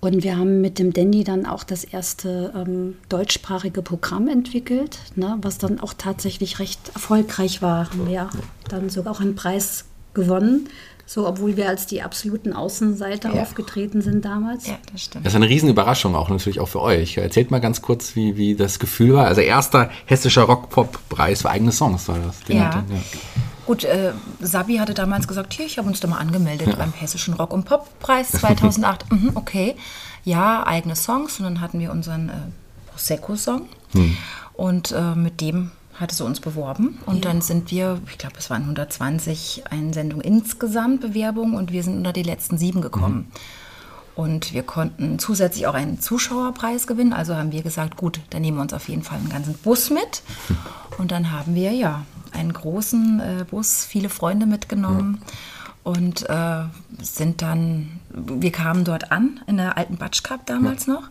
Und 0.00 0.22
wir 0.22 0.36
haben 0.36 0.60
mit 0.60 0.78
dem 0.78 0.92
Danny 0.92 1.24
dann 1.24 1.46
auch 1.46 1.64
das 1.64 1.82
erste 1.82 2.52
ähm, 2.54 2.96
deutschsprachige 3.08 3.82
Programm 3.82 4.28
entwickelt, 4.28 4.98
ne, 5.16 5.38
was 5.40 5.58
dann 5.58 5.80
auch 5.80 5.94
tatsächlich 5.94 6.58
recht 6.58 6.90
erfolgreich 6.94 7.62
war. 7.62 7.90
Haben 7.90 8.06
wir 8.06 8.28
dann 8.68 8.90
sogar 8.90 9.14
auch 9.14 9.20
einen 9.20 9.34
Preis 9.34 9.86
gewonnen 10.12 10.68
so, 11.08 11.26
obwohl 11.26 11.56
wir 11.56 11.68
als 11.68 11.86
die 11.86 12.02
absoluten 12.02 12.52
Außenseiter 12.52 13.32
ja. 13.32 13.42
aufgetreten 13.42 14.02
sind 14.02 14.24
damals. 14.24 14.66
Ja, 14.66 14.76
das 14.92 15.04
stimmt. 15.04 15.24
Das 15.24 15.32
ist 15.32 15.36
eine 15.36 15.48
Riesenüberraschung 15.48 16.16
auch 16.16 16.28
natürlich 16.28 16.58
auch 16.58 16.66
für 16.66 16.80
euch. 16.80 17.16
Erzählt 17.16 17.52
mal 17.52 17.60
ganz 17.60 17.80
kurz, 17.80 18.16
wie, 18.16 18.36
wie 18.36 18.56
das 18.56 18.80
Gefühl 18.80 19.14
war. 19.14 19.26
Also 19.26 19.40
erster 19.40 19.88
hessischer 20.06 20.42
Rock-Pop-Preis 20.42 21.42
für 21.42 21.50
eigene 21.50 21.70
Songs 21.70 22.08
war 22.08 22.18
das. 22.18 22.36
Ja. 22.48 22.56
ja. 22.56 22.84
Gut, 23.66 23.84
äh, 23.84 24.12
Sabi 24.40 24.78
hatte 24.78 24.94
damals 24.94 25.28
gesagt, 25.28 25.54
hier, 25.54 25.66
ich 25.66 25.78
habe 25.78 25.88
uns 25.88 26.00
da 26.00 26.08
mal 26.08 26.18
angemeldet 26.18 26.66
ja. 26.66 26.74
beim 26.74 26.92
Hessischen 26.92 27.34
Rock- 27.34 27.52
und 27.52 27.64
Pop-Preis 27.64 28.30
2008. 28.32 29.12
mhm, 29.12 29.30
okay, 29.36 29.76
ja, 30.24 30.66
eigene 30.66 30.96
Songs. 30.96 31.38
Und 31.38 31.44
dann 31.44 31.60
hatten 31.60 31.78
wir 31.78 31.92
unseren 31.92 32.30
äh, 32.30 32.32
Prosecco-Song. 32.90 33.68
Hm. 33.92 34.16
Und 34.54 34.90
äh, 34.90 35.14
mit 35.14 35.40
dem 35.40 35.70
hatte 35.98 36.14
sie 36.14 36.24
uns 36.24 36.40
beworben 36.40 36.98
und 37.06 37.24
ja. 37.24 37.30
dann 37.30 37.40
sind 37.40 37.70
wir, 37.70 38.00
ich 38.10 38.18
glaube, 38.18 38.36
es 38.38 38.50
waren 38.50 38.62
120 38.62 39.64
Einsendungen 39.70 40.24
insgesamt 40.24 41.00
Bewerbungen 41.00 41.54
und 41.54 41.72
wir 41.72 41.82
sind 41.82 41.96
unter 41.96 42.12
die 42.12 42.22
letzten 42.22 42.58
sieben 42.58 42.80
gekommen. 42.80 43.16
Mhm. 43.16 43.26
Und 44.16 44.54
wir 44.54 44.62
konnten 44.62 45.18
zusätzlich 45.18 45.66
auch 45.66 45.74
einen 45.74 46.00
Zuschauerpreis 46.00 46.86
gewinnen. 46.86 47.12
Also 47.12 47.36
haben 47.36 47.52
wir 47.52 47.62
gesagt, 47.62 47.98
gut, 47.98 48.18
dann 48.30 48.40
nehmen 48.40 48.56
wir 48.56 48.62
uns 48.62 48.72
auf 48.72 48.88
jeden 48.88 49.02
Fall 49.02 49.18
einen 49.18 49.28
ganzen 49.28 49.54
Bus 49.58 49.90
mit. 49.90 50.22
Und 50.98 51.10
dann 51.10 51.32
haben 51.32 51.54
wir 51.54 51.72
ja 51.72 52.06
einen 52.32 52.54
großen 52.54 53.20
äh, 53.20 53.44
Bus, 53.44 53.84
viele 53.84 54.08
Freunde 54.08 54.46
mitgenommen. 54.46 55.20
Ja. 55.20 55.92
Und 55.92 56.28
äh, 56.30 56.64
sind 57.02 57.42
dann, 57.42 58.00
wir 58.08 58.50
kamen 58.52 58.84
dort 58.84 59.12
an, 59.12 59.40
in 59.46 59.58
der 59.58 59.76
alten 59.76 59.98
Batsch 59.98 60.22
Cup 60.22 60.46
damals 60.46 60.86
ja. 60.86 60.94
noch. 60.94 61.10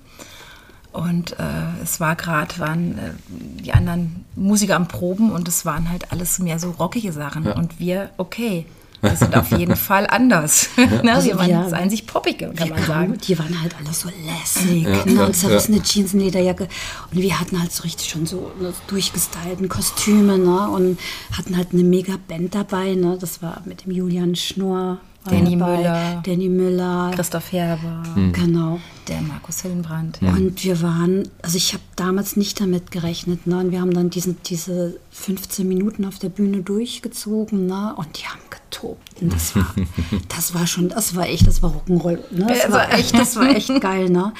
Und 0.95 1.33
äh, 1.33 1.83
es 1.83 1.99
war 1.99 2.15
gerade, 2.15 2.57
waren 2.59 2.97
äh, 2.97 3.11
die 3.27 3.73
anderen 3.73 4.23
Musiker 4.35 4.77
am 4.77 4.87
Proben 4.87 5.31
und 5.31 5.45
es 5.47 5.65
waren 5.65 5.89
halt 5.89 6.11
alles 6.13 6.39
mehr 6.39 6.57
so 6.57 6.71
rockige 6.71 7.11
Sachen. 7.11 7.43
Ja. 7.43 7.55
Und 7.55 7.79
wir, 7.79 8.11
okay, 8.17 8.65
wir 9.01 9.15
sind 9.17 9.35
auf 9.35 9.51
jeden 9.51 9.75
Fall 9.75 10.07
anders. 10.07 10.69
ne? 10.77 11.13
also 11.13 11.27
wir 11.27 11.37
waren 11.37 11.49
ja, 11.49 11.67
einzig 11.67 12.07
poppige, 12.07 12.53
kann 12.55 12.69
man 12.69 12.83
sagen. 12.83 13.17
Die 13.27 13.37
waren 13.37 13.61
halt 13.61 13.75
alle 13.77 13.93
so 13.93 14.09
lässig. 14.25 14.83
Ja, 14.83 15.05
ne? 15.05 15.25
Und 15.25 15.35
zerrissene 15.35 15.77
ja. 15.77 15.83
Jeans 15.83 16.13
und 16.13 16.21
Lederjacke. 16.21 16.69
Und 17.11 17.21
wir 17.21 17.39
hatten 17.41 17.59
halt 17.59 17.73
so 17.73 17.83
richtig 17.83 18.09
schon 18.09 18.25
so 18.25 18.53
ne, 18.61 18.73
durchgestylten 18.87 19.67
Kostüme 19.67 20.37
ne? 20.37 20.69
und 20.69 20.97
hatten 21.37 21.57
halt 21.57 21.73
eine 21.73 21.83
mega 21.83 22.13
Band 22.25 22.55
dabei. 22.55 22.95
Ne? 22.95 23.17
Das 23.19 23.41
war 23.41 23.61
mit 23.65 23.85
dem 23.85 23.91
Julian 23.91 24.35
Schnorr. 24.37 24.99
Danny 25.29 25.55
Müller. 25.55 26.21
Danny 26.25 26.49
Müller. 26.49 27.11
Christoph 27.15 27.51
Herber. 27.51 28.03
Mhm. 28.15 28.33
Genau. 28.33 28.79
Der 29.07 29.21
Markus 29.21 29.61
Hillenbrand. 29.61 30.19
Ja. 30.21 30.31
Und 30.31 30.63
wir 30.63 30.81
waren, 30.81 31.29
also 31.41 31.57
ich 31.57 31.73
habe 31.73 31.83
damals 31.95 32.35
nicht 32.35 32.59
damit 32.59 32.91
gerechnet. 32.91 33.45
Ne? 33.45 33.57
Und 33.59 33.71
wir 33.71 33.81
haben 33.81 33.93
dann 33.93 34.09
diesen, 34.09 34.37
diese 34.43 34.99
15 35.11 35.67
Minuten 35.67 36.05
auf 36.05 36.19
der 36.19 36.29
Bühne 36.29 36.61
durchgezogen. 36.61 37.67
Ne? 37.67 37.93
Und 37.97 38.17
die 38.17 38.25
haben 38.25 38.39
getobt. 38.49 39.21
Und 39.21 39.33
das 39.33 39.55
war, 39.55 39.73
das 40.29 40.53
war 40.53 40.67
schon, 40.67 40.89
das 40.89 41.15
war 41.15 41.27
echt, 41.27 41.47
das 41.47 41.61
war 41.61 41.71
Rock'n'Roll. 41.71 42.19
Ne? 42.31 42.45
Das 42.47 42.71
war 42.71 42.91
echt, 42.93 43.13
das 43.13 43.35
war 43.35 43.49
echt 43.49 43.69
geil. 43.81 44.09
Ne? 44.09 44.33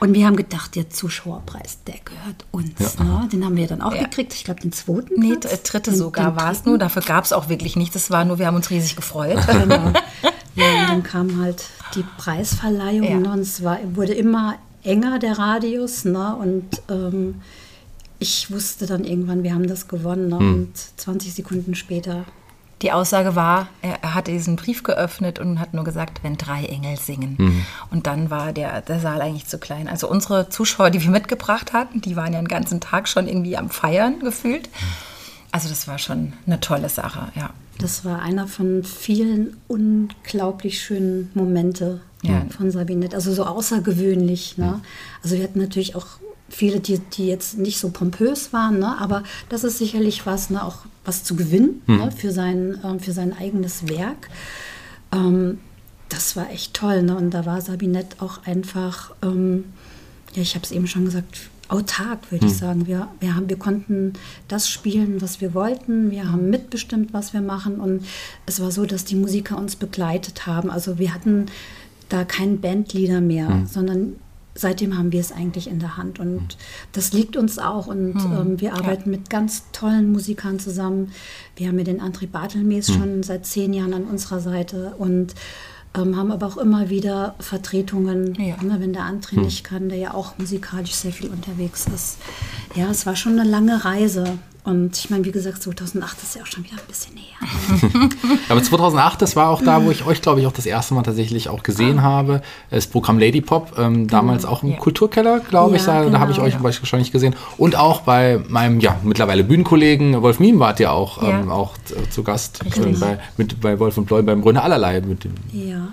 Und 0.00 0.14
wir 0.14 0.26
haben 0.26 0.36
gedacht, 0.36 0.76
der 0.76 0.90
Zuschauerpreis, 0.90 1.78
der 1.86 1.96
gehört 2.04 2.46
uns. 2.52 2.96
Ja. 2.98 3.04
Ne? 3.04 3.28
Den 3.32 3.44
haben 3.44 3.56
wir 3.56 3.66
dann 3.66 3.82
auch 3.82 3.94
ja. 3.94 4.04
gekriegt. 4.04 4.32
Ich 4.34 4.44
glaube, 4.44 4.60
den 4.60 4.72
zweiten. 4.72 5.18
Nee, 5.18 5.36
dritte 5.38 5.94
sogar 5.94 6.36
war 6.36 6.52
es 6.52 6.64
nur. 6.64 6.78
Dafür 6.78 7.02
gab 7.02 7.24
es 7.24 7.32
auch 7.32 7.48
wirklich 7.48 7.74
nichts. 7.76 7.94
Das 7.94 8.10
war 8.10 8.24
nur, 8.24 8.38
wir 8.38 8.46
haben 8.46 8.56
uns 8.56 8.70
riesig 8.70 8.96
gefreut. 8.96 9.38
Genau. 9.46 9.92
ja, 10.54 10.82
und 10.82 10.88
dann 10.88 11.02
kam 11.02 11.40
halt 11.40 11.64
die 11.94 12.04
Preisverleihung 12.16 13.10
ja. 13.10 13.18
ne? 13.18 13.32
und 13.32 13.40
es 13.40 13.64
war, 13.64 13.78
wurde 13.94 14.14
immer 14.14 14.56
enger, 14.84 15.18
der 15.18 15.38
Radius. 15.38 16.04
Ne? 16.04 16.36
Und 16.36 16.64
ähm, 16.88 17.36
ich 18.20 18.50
wusste 18.52 18.86
dann 18.86 19.04
irgendwann, 19.04 19.42
wir 19.42 19.52
haben 19.52 19.66
das 19.66 19.88
gewonnen. 19.88 20.28
Ne? 20.28 20.38
Hm. 20.38 20.54
Und 20.54 20.76
20 20.96 21.34
Sekunden 21.34 21.74
später 21.74 22.24
die 22.82 22.92
Aussage 22.92 23.34
war, 23.34 23.68
er, 23.82 24.02
er 24.02 24.14
hatte 24.14 24.30
diesen 24.30 24.56
Brief 24.56 24.82
geöffnet 24.82 25.38
und 25.38 25.58
hat 25.58 25.74
nur 25.74 25.84
gesagt, 25.84 26.22
wenn 26.22 26.36
drei 26.36 26.64
Engel 26.64 26.96
singen. 26.96 27.36
Mhm. 27.38 27.66
Und 27.90 28.06
dann 28.06 28.30
war 28.30 28.52
der, 28.52 28.82
der 28.82 29.00
Saal 29.00 29.20
eigentlich 29.20 29.46
zu 29.46 29.58
klein. 29.58 29.88
Also 29.88 30.08
unsere 30.08 30.48
Zuschauer, 30.48 30.90
die 30.90 31.02
wir 31.02 31.10
mitgebracht 31.10 31.72
hatten, 31.72 32.00
die 32.00 32.16
waren 32.16 32.32
ja 32.32 32.40
den 32.40 32.48
ganzen 32.48 32.80
Tag 32.80 33.08
schon 33.08 33.26
irgendwie 33.26 33.56
am 33.56 33.70
Feiern 33.70 34.20
gefühlt. 34.20 34.68
Also 35.50 35.68
das 35.68 35.88
war 35.88 35.98
schon 35.98 36.34
eine 36.46 36.60
tolle 36.60 36.88
Sache, 36.88 37.28
ja. 37.34 37.50
Das 37.78 38.04
war 38.04 38.22
einer 38.22 38.48
von 38.48 38.82
vielen 38.82 39.56
unglaublich 39.68 40.80
schönen 40.82 41.30
Momente 41.34 42.00
ja. 42.22 42.44
von 42.50 42.70
Sabinette. 42.72 43.14
Also 43.14 43.32
so 43.32 43.44
außergewöhnlich. 43.44 44.58
Ne? 44.58 44.80
Also 45.22 45.36
wir 45.36 45.44
hatten 45.44 45.60
natürlich 45.60 45.94
auch 45.94 46.06
viele, 46.48 46.80
die, 46.80 46.98
die 46.98 47.26
jetzt 47.26 47.58
nicht 47.58 47.78
so 47.78 47.90
pompös 47.90 48.52
waren, 48.52 48.78
ne? 48.78 48.96
aber 48.98 49.22
das 49.48 49.64
ist 49.64 49.78
sicherlich 49.78 50.26
was, 50.26 50.50
ne? 50.50 50.64
auch 50.64 50.78
was 51.04 51.24
zu 51.24 51.36
gewinnen 51.36 51.82
mhm. 51.86 51.96
ne? 51.96 52.12
für, 52.12 52.32
sein, 52.32 52.82
äh, 52.82 52.98
für 52.98 53.12
sein 53.12 53.36
eigenes 53.36 53.88
Werk. 53.88 54.28
Ähm, 55.12 55.58
das 56.08 56.36
war 56.36 56.50
echt 56.50 56.74
toll. 56.74 57.02
Ne? 57.02 57.16
Und 57.16 57.30
da 57.30 57.44
war 57.46 57.60
Sabinette 57.60 58.22
auch 58.22 58.44
einfach, 58.44 59.14
ähm, 59.22 59.64
ja, 60.34 60.42
ich 60.42 60.54
habe 60.54 60.64
es 60.64 60.70
eben 60.70 60.86
schon 60.86 61.04
gesagt, 61.04 61.50
autark, 61.68 62.32
würde 62.32 62.46
mhm. 62.46 62.50
ich 62.50 62.56
sagen. 62.56 62.86
Wir, 62.86 63.08
wir, 63.20 63.34
haben, 63.34 63.48
wir 63.48 63.58
konnten 63.58 64.14
das 64.48 64.68
spielen, 64.68 65.20
was 65.20 65.40
wir 65.40 65.54
wollten. 65.54 66.10
Wir 66.10 66.30
haben 66.30 66.50
mitbestimmt, 66.50 67.12
was 67.12 67.32
wir 67.32 67.42
machen. 67.42 67.78
Und 67.78 68.04
es 68.46 68.60
war 68.60 68.70
so, 68.70 68.86
dass 68.86 69.04
die 69.04 69.16
Musiker 69.16 69.58
uns 69.58 69.76
begleitet 69.76 70.46
haben. 70.46 70.70
Also 70.70 70.98
wir 70.98 71.12
hatten 71.12 71.46
da 72.08 72.24
keinen 72.24 72.60
Bandleader 72.60 73.20
mehr, 73.20 73.50
mhm. 73.50 73.66
sondern 73.66 74.16
seitdem 74.58 74.98
haben 74.98 75.12
wir 75.12 75.20
es 75.20 75.32
eigentlich 75.32 75.68
in 75.68 75.78
der 75.78 75.96
Hand 75.96 76.18
und 76.18 76.56
das 76.92 77.12
liegt 77.12 77.36
uns 77.36 77.58
auch 77.58 77.86
und 77.86 78.14
hm. 78.14 78.32
ähm, 78.32 78.60
wir 78.60 78.74
arbeiten 78.74 79.10
ja. 79.12 79.18
mit 79.18 79.30
ganz 79.30 79.64
tollen 79.72 80.12
Musikern 80.12 80.58
zusammen. 80.58 81.12
Wir 81.56 81.68
haben 81.68 81.78
ja 81.78 81.84
den 81.84 82.00
André 82.00 82.26
Bartelmes 82.26 82.88
hm. 82.88 82.94
schon 82.94 83.22
seit 83.22 83.46
zehn 83.46 83.72
Jahren 83.72 83.94
an 83.94 84.04
unserer 84.04 84.40
Seite 84.40 84.94
und 84.98 85.34
ähm, 85.96 86.16
haben 86.16 86.32
aber 86.32 86.46
auch 86.46 86.56
immer 86.56 86.90
wieder 86.90 87.36
Vertretungen, 87.38 88.34
ja. 88.34 88.60
ne, 88.62 88.76
wenn 88.78 88.92
der 88.92 89.02
André 89.02 89.36
hm. 89.36 89.42
nicht 89.42 89.64
kann, 89.64 89.88
der 89.88 89.98
ja 89.98 90.14
auch 90.14 90.38
musikalisch 90.38 90.94
sehr 90.94 91.12
viel 91.12 91.30
unterwegs 91.30 91.86
ist. 91.94 92.18
Ja, 92.74 92.90
es 92.90 93.06
war 93.06 93.16
schon 93.16 93.38
eine 93.38 93.48
lange 93.48 93.84
Reise 93.84 94.38
und 94.68 94.98
ich 94.98 95.08
meine, 95.08 95.24
wie 95.24 95.32
gesagt, 95.32 95.62
2008 95.62 96.22
ist 96.22 96.36
ja 96.36 96.42
auch 96.42 96.46
schon 96.46 96.62
wieder 96.62 96.74
ein 96.74 96.86
bisschen 96.86 97.14
näher. 97.14 98.10
Aber 98.48 98.62
2008, 98.62 99.22
das 99.22 99.34
war 99.34 99.48
auch 99.48 99.62
da, 99.62 99.82
wo 99.82 99.90
ich 99.90 100.04
euch, 100.04 100.20
glaube 100.20 100.40
ich, 100.40 100.46
auch 100.46 100.52
das 100.52 100.66
erste 100.66 100.92
Mal 100.92 101.02
tatsächlich 101.02 101.48
auch 101.48 101.62
gesehen 101.62 102.00
ah. 102.00 102.02
habe. 102.02 102.42
Das 102.70 102.86
Programm 102.86 103.18
Lady 103.18 103.40
Pop, 103.40 103.78
ähm, 103.78 104.06
genau. 104.06 104.06
damals 104.08 104.44
auch 104.44 104.62
im 104.62 104.72
ja. 104.72 104.76
Kulturkeller, 104.76 105.40
glaube 105.40 105.76
ich, 105.76 105.84
da, 105.84 106.00
genau, 106.00 106.12
da 106.12 106.20
habe 106.20 106.32
ich 106.32 106.40
euch 106.40 106.54
ja. 106.54 106.62
wahrscheinlich 106.62 107.12
gesehen. 107.12 107.34
Und 107.56 107.76
auch 107.76 108.02
bei 108.02 108.40
meinem, 108.48 108.80
ja, 108.80 108.96
mittlerweile 109.02 109.42
Bühnenkollegen 109.42 110.20
Wolf 110.20 110.38
Miem 110.38 110.58
wart 110.58 110.80
ihr 110.80 110.92
auch, 110.92 111.22
ja. 111.22 111.40
ähm, 111.40 111.50
auch 111.50 111.74
zu 112.10 112.22
Gast 112.22 112.60
äh, 112.64 112.92
bei, 112.92 113.18
mit, 113.38 113.60
bei 113.60 113.78
Wolf 113.78 113.96
und 113.96 114.04
Bloy 114.04 114.22
beim 114.22 114.42
Brünne 114.42 114.62
allerlei. 114.62 115.00
Mit 115.00 115.24
dem. 115.24 115.32
Ja. 115.52 115.88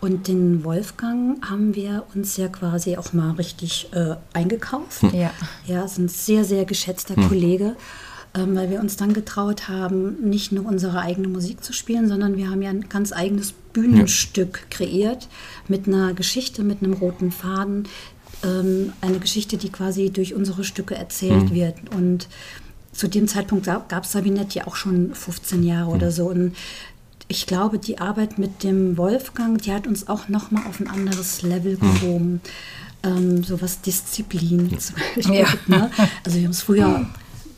Und 0.00 0.28
den 0.28 0.64
Wolfgang 0.64 1.44
haben 1.48 1.74
wir 1.74 2.04
uns 2.14 2.36
ja 2.38 2.48
quasi 2.48 2.96
auch 2.96 3.12
mal 3.12 3.32
richtig 3.32 3.88
äh, 3.92 4.14
eingekauft. 4.32 5.02
Hm. 5.02 5.14
Ja. 5.14 5.30
Ja, 5.66 5.84
ist 5.84 5.98
ein 5.98 6.08
sehr, 6.08 6.44
sehr 6.44 6.64
geschätzter 6.64 7.16
hm. 7.16 7.28
Kollege 7.28 7.76
ähm, 8.34 8.54
weil 8.54 8.70
wir 8.70 8.80
uns 8.80 8.96
dann 8.96 9.12
getraut 9.12 9.68
haben, 9.68 10.20
nicht 10.28 10.52
nur 10.52 10.66
unsere 10.66 11.00
eigene 11.00 11.28
Musik 11.28 11.64
zu 11.64 11.72
spielen, 11.72 12.08
sondern 12.08 12.36
wir 12.36 12.48
haben 12.48 12.62
ja 12.62 12.70
ein 12.70 12.88
ganz 12.88 13.12
eigenes 13.12 13.52
Bühnenstück 13.72 14.60
ja. 14.62 14.76
kreiert 14.76 15.28
mit 15.68 15.88
einer 15.88 16.14
Geschichte, 16.14 16.62
mit 16.62 16.82
einem 16.82 16.92
roten 16.92 17.32
Faden. 17.32 17.88
Ähm, 18.44 18.92
eine 19.00 19.18
Geschichte, 19.18 19.56
die 19.56 19.70
quasi 19.70 20.10
durch 20.10 20.34
unsere 20.34 20.64
Stücke 20.64 20.94
erzählt 20.94 21.50
mhm. 21.50 21.54
wird. 21.54 21.76
Und 21.94 22.28
zu 22.92 23.08
dem 23.08 23.26
Zeitpunkt 23.26 23.66
gab 23.66 24.04
es 24.04 24.12
Sabinette 24.12 24.60
ja 24.60 24.66
auch 24.66 24.76
schon 24.76 25.14
15 25.14 25.62
Jahre 25.64 25.90
mhm. 25.90 25.96
oder 25.96 26.12
so. 26.12 26.26
Und 26.26 26.54
ich 27.26 27.46
glaube, 27.46 27.78
die 27.78 27.98
Arbeit 27.98 28.38
mit 28.38 28.62
dem 28.62 28.96
Wolfgang, 28.96 29.60
die 29.60 29.72
hat 29.72 29.86
uns 29.86 30.08
auch 30.08 30.28
noch 30.28 30.50
mal 30.50 30.66
auf 30.66 30.78
ein 30.78 30.88
anderes 30.88 31.42
Level 31.42 31.78
mhm. 31.80 31.80
gehoben. 31.80 32.40
Ähm, 33.02 33.42
so 33.42 33.60
was 33.60 33.80
Disziplin 33.80 34.78
zum 34.78 34.96
Beispiel. 35.16 35.34
Ja. 35.34 35.48
Ne? 35.66 35.90
Also 36.24 36.38
wir 36.38 36.44
haben 36.44 36.50
es 36.50 36.62
früher 36.62 37.06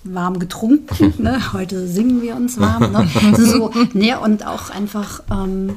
warm 0.04 0.38
getrunken. 0.38 1.14
Ne? 1.22 1.52
Heute 1.52 1.86
singen 1.86 2.22
wir 2.22 2.36
uns 2.36 2.58
warm. 2.58 2.92
Ne? 2.92 3.08
So, 3.36 3.70
ne? 3.92 4.18
Und 4.18 4.46
auch 4.46 4.70
einfach 4.70 5.22
ähm, 5.30 5.74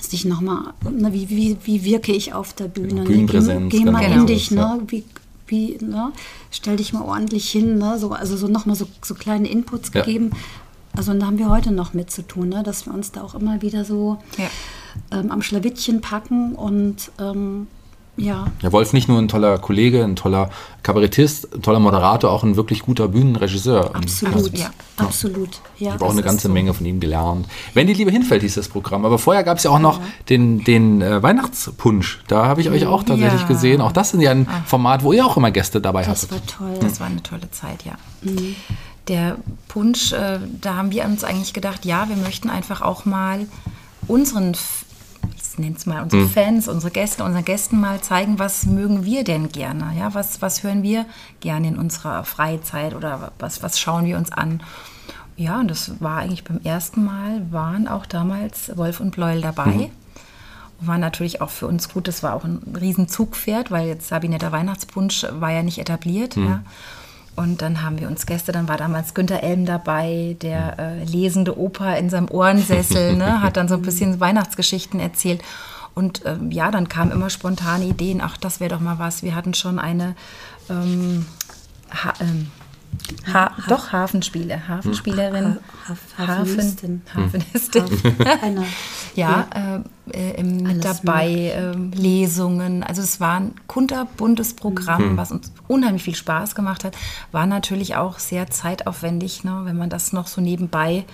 sich 0.00 0.24
nochmal, 0.24 0.74
ne? 0.90 1.12
wie, 1.12 1.28
wie, 1.28 1.56
wie 1.64 1.84
wirke 1.84 2.12
ich 2.12 2.34
auf 2.34 2.52
der 2.52 2.68
Bühne? 2.68 3.04
Ne? 3.04 3.26
Geh, 3.26 3.68
geh 3.68 3.84
mal 3.84 4.04
genau. 4.04 4.20
in 4.20 4.26
dich, 4.26 4.50
ne? 4.50 4.80
Wie, 4.88 5.04
wie, 5.46 5.78
ne? 5.80 6.12
stell 6.50 6.76
dich 6.76 6.92
mal 6.92 7.02
ordentlich 7.02 7.50
hin. 7.50 7.78
Ne? 7.78 7.98
So, 7.98 8.10
also 8.12 8.36
so 8.36 8.48
nochmal 8.48 8.76
so, 8.76 8.86
so 9.02 9.14
kleine 9.14 9.48
Inputs 9.48 9.90
ja. 9.94 10.02
gegeben. 10.02 10.30
Also 10.94 11.12
und 11.12 11.20
da 11.20 11.26
haben 11.26 11.38
wir 11.38 11.48
heute 11.48 11.72
noch 11.72 11.94
mit 11.94 12.10
zu 12.10 12.22
tun, 12.22 12.50
ne? 12.50 12.62
dass 12.62 12.86
wir 12.86 12.94
uns 12.94 13.12
da 13.12 13.22
auch 13.22 13.34
immer 13.34 13.62
wieder 13.62 13.84
so 13.84 14.18
ja. 14.36 15.18
ähm, 15.18 15.30
am 15.30 15.42
Schlawittchen 15.42 16.00
packen 16.00 16.54
und 16.54 17.10
ähm, 17.18 17.66
ja. 18.16 18.46
Ja, 18.60 18.72
Wolf 18.72 18.92
nicht 18.92 19.08
nur 19.08 19.18
ein 19.18 19.28
toller 19.28 19.58
Kollege, 19.58 20.04
ein 20.04 20.16
toller 20.16 20.50
Kabarettist, 20.82 21.54
ein 21.54 21.62
toller 21.62 21.80
Moderator, 21.80 22.30
auch 22.30 22.42
ein 22.42 22.56
wirklich 22.56 22.82
guter 22.82 23.08
Bühnenregisseur. 23.08 23.94
Absolut, 23.94 24.52
ja, 24.52 24.66
ja. 24.66 24.70
absolut. 25.04 25.60
Ja, 25.78 25.88
ich 25.88 25.94
habe 25.94 26.04
auch 26.04 26.10
eine 26.10 26.22
ganze 26.22 26.48
so. 26.48 26.52
Menge 26.52 26.74
von 26.74 26.84
ihm 26.84 27.00
gelernt. 27.00 27.46
Wenn 27.72 27.86
die 27.86 27.94
Liebe 27.94 28.10
hinfällt, 28.10 28.42
hieß 28.42 28.56
das 28.56 28.68
Programm. 28.68 29.06
Aber 29.06 29.18
vorher 29.18 29.44
gab 29.44 29.56
es 29.56 29.64
ja 29.64 29.70
auch 29.70 29.78
noch 29.78 29.98
ja. 29.98 30.04
den, 30.28 30.62
den 30.64 31.00
äh, 31.00 31.22
Weihnachtspunsch. 31.22 32.20
Da 32.28 32.44
habe 32.46 32.60
ich 32.60 32.68
euch 32.68 32.86
auch 32.86 33.02
tatsächlich 33.02 33.48
gesehen. 33.48 33.80
Auch 33.80 33.92
das 33.92 34.12
ist 34.12 34.20
ja 34.20 34.30
ein 34.30 34.46
ah. 34.48 34.62
Format, 34.66 35.02
wo 35.02 35.12
ihr 35.12 35.24
auch 35.24 35.38
immer 35.38 35.50
Gäste 35.50 35.80
dabei 35.80 36.04
das 36.04 36.22
hattet. 36.24 36.32
Das 36.32 36.60
war 36.60 36.68
toll. 36.68 36.78
Das 36.80 37.00
war 37.00 37.06
eine 37.06 37.22
tolle 37.22 37.50
Zeit, 37.50 37.84
ja. 37.84 37.94
Mhm. 38.20 38.56
Der 39.08 39.36
Punsch, 39.68 40.12
äh, 40.12 40.38
da 40.60 40.76
haben 40.76 40.92
wir 40.92 41.04
uns 41.06 41.24
eigentlich 41.24 41.54
gedacht, 41.54 41.86
ja, 41.86 42.08
wir 42.08 42.16
möchten 42.16 42.50
einfach 42.50 42.82
auch 42.82 43.04
mal 43.04 43.46
unseren 44.06 44.54
nenne 45.58 45.76
es 45.76 45.86
mal 45.86 46.02
unsere 46.02 46.22
mhm. 46.22 46.30
Fans, 46.30 46.68
unsere 46.68 46.92
Gäste, 46.92 47.24
unseren 47.24 47.44
Gästen 47.44 47.80
mal 47.80 48.00
zeigen, 48.00 48.38
was 48.38 48.66
mögen 48.66 49.04
wir 49.04 49.24
denn 49.24 49.50
gerne? 49.50 49.92
Ja, 49.98 50.14
was, 50.14 50.42
was 50.42 50.62
hören 50.62 50.82
wir 50.82 51.06
gerne 51.40 51.68
in 51.68 51.78
unserer 51.78 52.24
Freizeit 52.24 52.94
oder 52.94 53.32
was, 53.38 53.62
was 53.62 53.78
schauen 53.80 54.04
wir 54.04 54.16
uns 54.16 54.32
an? 54.32 54.62
Ja, 55.36 55.60
und 55.60 55.68
das 55.68 56.00
war 56.00 56.18
eigentlich 56.18 56.44
beim 56.44 56.60
ersten 56.62 57.04
Mal, 57.04 57.50
waren 57.50 57.88
auch 57.88 58.06
damals 58.06 58.76
Wolf 58.76 59.00
und 59.00 59.12
Bleuel 59.12 59.40
dabei. 59.40 59.66
Mhm. 59.66 59.90
War 60.80 60.98
natürlich 60.98 61.40
auch 61.40 61.50
für 61.50 61.66
uns 61.66 61.88
gut, 61.88 62.08
das 62.08 62.22
war 62.22 62.34
auch 62.34 62.44
ein 62.44 62.76
Riesenzugpferd, 62.78 63.70
weil 63.70 63.86
jetzt 63.86 64.08
Sabinetter 64.08 64.52
Weihnachtspunsch 64.52 65.26
war 65.30 65.50
ja 65.50 65.62
nicht 65.62 65.78
etabliert. 65.78 66.36
Mhm. 66.36 66.46
Ja. 66.46 66.62
Und 67.34 67.62
dann 67.62 67.82
haben 67.82 67.98
wir 67.98 68.08
uns 68.08 68.26
Gäste, 68.26 68.52
dann 68.52 68.68
war 68.68 68.76
damals 68.76 69.14
Günter 69.14 69.42
Elm 69.42 69.64
dabei, 69.64 70.36
der 70.42 70.78
äh, 70.78 71.04
lesende 71.04 71.58
Opa 71.58 71.94
in 71.94 72.10
seinem 72.10 72.28
Ohrensessel, 72.28 73.16
ne, 73.16 73.40
hat 73.42 73.56
dann 73.56 73.68
so 73.68 73.74
ein 73.74 73.82
bisschen 73.82 74.20
Weihnachtsgeschichten 74.20 75.00
erzählt. 75.00 75.42
Und 75.94 76.22
ähm, 76.26 76.50
ja, 76.50 76.70
dann 76.70 76.88
kamen 76.88 77.10
immer 77.10 77.30
spontane 77.30 77.84
Ideen, 77.84 78.20
ach, 78.20 78.36
das 78.36 78.60
wäre 78.60 78.70
doch 78.74 78.80
mal 78.80 78.98
was. 78.98 79.22
Wir 79.22 79.34
hatten 79.34 79.54
schon 79.54 79.78
eine 79.78 80.14
ähm, 80.70 81.26
ha, 81.90 82.12
ähm, 82.20 82.50
Ha 83.32 83.32
ha 83.32 83.52
doch 83.68 83.92
Hafenspiele, 83.92 84.68
Hafenspielerin, 84.68 85.58
ha 85.88 86.26
Hafenistin. 86.26 87.02
Hafenistin. 87.14 87.84
Hafen 87.84 88.64
ja, 89.14 89.46
äh, 90.12 90.38
äh, 90.38 90.42
mit 90.42 90.84
dabei, 90.84 91.30
äh, 91.30 91.72
Lesungen. 91.96 92.82
Also 92.82 93.02
es 93.02 93.20
war 93.20 93.40
ein 93.40 93.54
kunterbuntes 93.66 94.54
Programm, 94.54 95.12
mhm. 95.12 95.16
was 95.16 95.30
uns 95.30 95.52
unheimlich 95.68 96.02
viel 96.02 96.16
Spaß 96.16 96.54
gemacht 96.54 96.84
hat. 96.84 96.96
War 97.30 97.46
natürlich 97.46 97.96
auch 97.96 98.18
sehr 98.18 98.50
zeitaufwendig, 98.50 99.44
ne, 99.44 99.62
wenn 99.64 99.76
man 99.76 99.90
das 99.90 100.12
noch 100.12 100.26
so 100.26 100.40
nebenbei, 100.40 100.92
äh, 100.94 101.04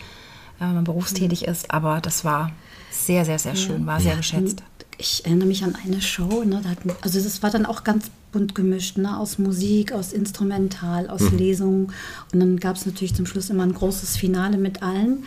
wenn 0.61 0.75
man 0.75 0.85
berufstätig 0.85 1.43
mhm. 1.43 1.53
ist. 1.53 1.71
Aber 1.71 2.01
das 2.01 2.25
war 2.25 2.51
sehr, 2.91 3.25
sehr, 3.25 3.39
sehr 3.39 3.55
schön, 3.55 3.87
war 3.87 4.01
sehr 4.01 4.17
geschätzt. 4.17 4.63
Ich 4.97 5.25
erinnere 5.25 5.47
mich 5.47 5.63
an 5.63 5.77
eine 5.85 6.01
Show, 6.01 6.43
ne, 6.45 6.61
da 6.63 6.71
hatten, 6.71 6.91
also 7.03 7.21
das 7.21 7.43
war 7.43 7.51
dann 7.51 7.67
auch 7.67 7.85
ganz 7.85 8.11
bunt 8.33 8.55
gemischt, 8.55 8.99
ne? 8.99 9.19
aus 9.19 9.39
Musik, 9.39 9.93
aus 9.93 10.13
Instrumental, 10.13 11.09
aus 11.09 11.33
mhm. 11.33 11.39
Lesungen. 11.39 11.93
Und 12.33 12.41
dann 12.41 12.59
gab 12.59 12.77
es 12.77 12.87
natürlich 12.87 13.15
zum 13.15 13.27
Schluss 13.27 13.51
immer 13.51 13.63
ein 13.63 13.75
großes 13.75 14.17
Finale 14.17 14.59
mit 14.59 14.83
allen. 14.83 15.25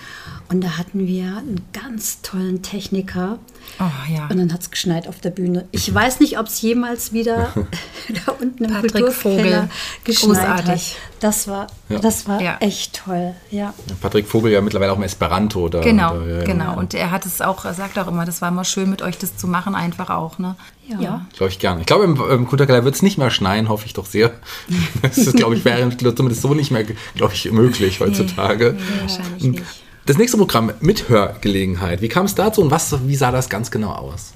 Und 0.50 0.64
da 0.64 0.78
hatten 0.78 1.08
wir 1.08 1.38
einen 1.38 1.62
ganz 1.74 2.22
tollen 2.22 2.62
Techniker. 2.62 3.40
Oh, 3.80 4.13
ja. 4.13 4.28
Und 4.28 4.38
dann 4.38 4.54
hat 4.54 4.62
es 4.62 4.69
geschneit 4.69 5.08
auf 5.08 5.19
der 5.19 5.32
Bühne. 5.32 5.65
Ich 5.71 5.91
weiß 5.93 6.19
nicht, 6.19 6.38
ob 6.38 6.47
es 6.47 6.62
jemals 6.62 7.13
wieder 7.13 7.54
da 8.26 8.34
unten 8.39 8.65
im 8.65 8.71
Patrick 8.71 8.91
Kulturkeller 8.93 9.69
geschneit 10.04 10.38
Großartig. 10.38 10.95
hat. 10.95 10.97
Das 11.19 11.47
war, 11.47 11.67
ja. 11.89 12.00
das 12.00 12.28
war 12.28 12.41
ja. 12.41 12.58
echt 12.60 13.02
toll. 13.06 13.34
Ja. 13.52 13.74
Patrick 14.02 14.28
Vogel 14.28 14.52
ja 14.52 14.62
mittlerweile 14.62 14.91
auch 14.91 14.97
im 14.97 15.04
Esperanto. 15.04 15.69
Da, 15.69 15.82
genau, 15.82 16.19
da, 16.19 16.43
genau. 16.43 16.78
Und 16.78 16.93
er 16.93 17.12
hat 17.12 17.26
es 17.26 17.41
auch, 17.41 17.65
er 17.65 17.74
sagt 17.74 17.97
auch 18.00 18.08
immer, 18.08 18.26
das 18.26 18.41
war 18.41 18.50
immer 18.50 18.63
schön 18.63 18.89
mit 18.89 19.02
euch 19.02 19.17
das 19.17 19.38
zu 19.38 19.47
machen, 19.47 19.76
einfach 19.76 20.10
auch. 20.10 20.39
Ne? 20.39 20.56
Ja. 20.88 21.26
Glaube 21.38 21.52
ich 21.52 21.60
gerne. 21.60 21.82
Ich 21.82 21.86
glaube, 21.86 22.04
im, 22.04 22.21
im 22.30 22.47
Kulturkeller 22.47 22.84
wird 22.84 22.91
wird 22.91 22.97
es 22.97 23.02
nicht 23.04 23.17
mehr 23.17 23.32
schneien, 23.32 23.69
hoffe 23.69 23.86
ich 23.86 23.93
doch 23.93 24.06
sehr. 24.06 24.34
Das 25.02 25.17
ist, 25.17 25.36
glaube 25.36 25.56
ich, 25.56 25.63
wäre 25.65 25.89
zumindest 25.97 26.41
so 26.41 26.54
nicht 26.54 26.71
mehr, 26.71 26.84
glaube 27.15 27.34
ich, 27.34 27.52
möglich 27.52 28.02
heutzutage. 28.02 28.76
Nee, 28.78 28.82
nee, 28.82 29.02
wahrscheinlich 29.02 29.43
nicht. 29.43 29.63
Das 30.06 30.18
nächste 30.18 30.38
Programm, 30.38 30.72
Mithörgelegenheit. 30.80 32.02
Wie 32.02 32.08
kam 32.08 32.26
es 32.26 32.34
dazu 32.34 32.62
und 32.62 32.72
was, 32.72 33.08
wie 33.08 33.16
sah 33.16 33.32
das 33.32 33.50
ganz 33.50 33.70
genau 33.70 33.92
aus? 33.92 34.34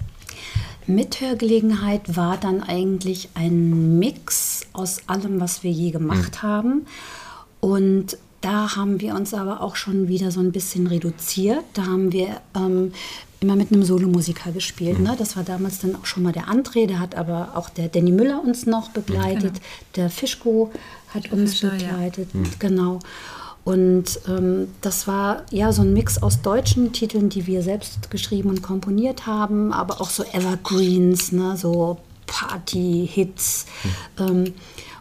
Mithörgelegenheit 0.85 2.15
war 2.15 2.37
dann 2.37 2.61
eigentlich 2.61 3.29
ein 3.33 3.97
Mix 3.97 4.67
aus 4.73 4.99
allem, 5.07 5.39
was 5.39 5.63
wir 5.63 5.71
je 5.71 5.89
gemacht 5.89 6.43
mhm. 6.43 6.47
haben. 6.47 6.85
Und 7.59 8.17
da 8.41 8.75
haben 8.75 9.01
wir 9.01 9.15
uns 9.15 9.33
aber 9.33 9.61
auch 9.61 9.75
schon 9.75 10.07
wieder 10.07 10.29
so 10.29 10.39
ein 10.39 10.51
bisschen 10.51 10.85
reduziert. 10.85 11.63
Da 11.73 11.87
haben 11.87 12.11
wir 12.11 12.41
ähm, 12.55 12.93
immer 13.39 13.55
mit 13.55 13.71
einem 13.71 13.83
Solomusiker 13.83 14.51
gespielt. 14.51 14.99
Mhm. 14.99 15.05
Ne? 15.05 15.15
Das 15.17 15.35
war 15.35 15.43
damals 15.43 15.79
dann 15.79 15.95
auch 15.95 16.05
schon 16.05 16.21
mal 16.21 16.31
der 16.31 16.45
André, 16.45 16.85
der 16.85 16.99
hat 16.99 17.15
aber 17.15 17.53
auch 17.55 17.69
der 17.69 17.87
Danny 17.87 18.11
Müller 18.11 18.43
uns 18.43 18.67
noch 18.67 18.89
begleitet, 18.89 19.53
genau. 19.53 19.65
der 19.95 20.09
Fischko 20.11 20.71
hat 21.13 21.31
uns 21.31 21.53
Fischer, 21.53 21.71
begleitet, 21.71 22.29
ja. 22.33 22.39
Mhm. 22.39 22.45
genau. 22.59 22.99
Und 23.65 24.19
ähm, 24.27 24.67
das 24.81 25.07
war 25.07 25.41
ja 25.49 25.73
so 25.73 25.81
ein 25.81 25.91
Mix 25.91 26.21
aus 26.21 26.43
deutschen 26.43 26.93
Titeln, 26.93 27.29
die 27.29 27.47
wir 27.47 27.63
selbst 27.63 28.11
geschrieben 28.11 28.49
und 28.49 28.61
komponiert 28.61 29.25
haben, 29.25 29.73
aber 29.73 30.01
auch 30.01 30.11
so 30.11 30.23
Evergreens, 30.23 31.31
ne, 31.31 31.57
so 31.57 31.97
Party-Hits. 32.27 33.65
Mhm. 34.19 34.25
Ähm, 34.27 34.53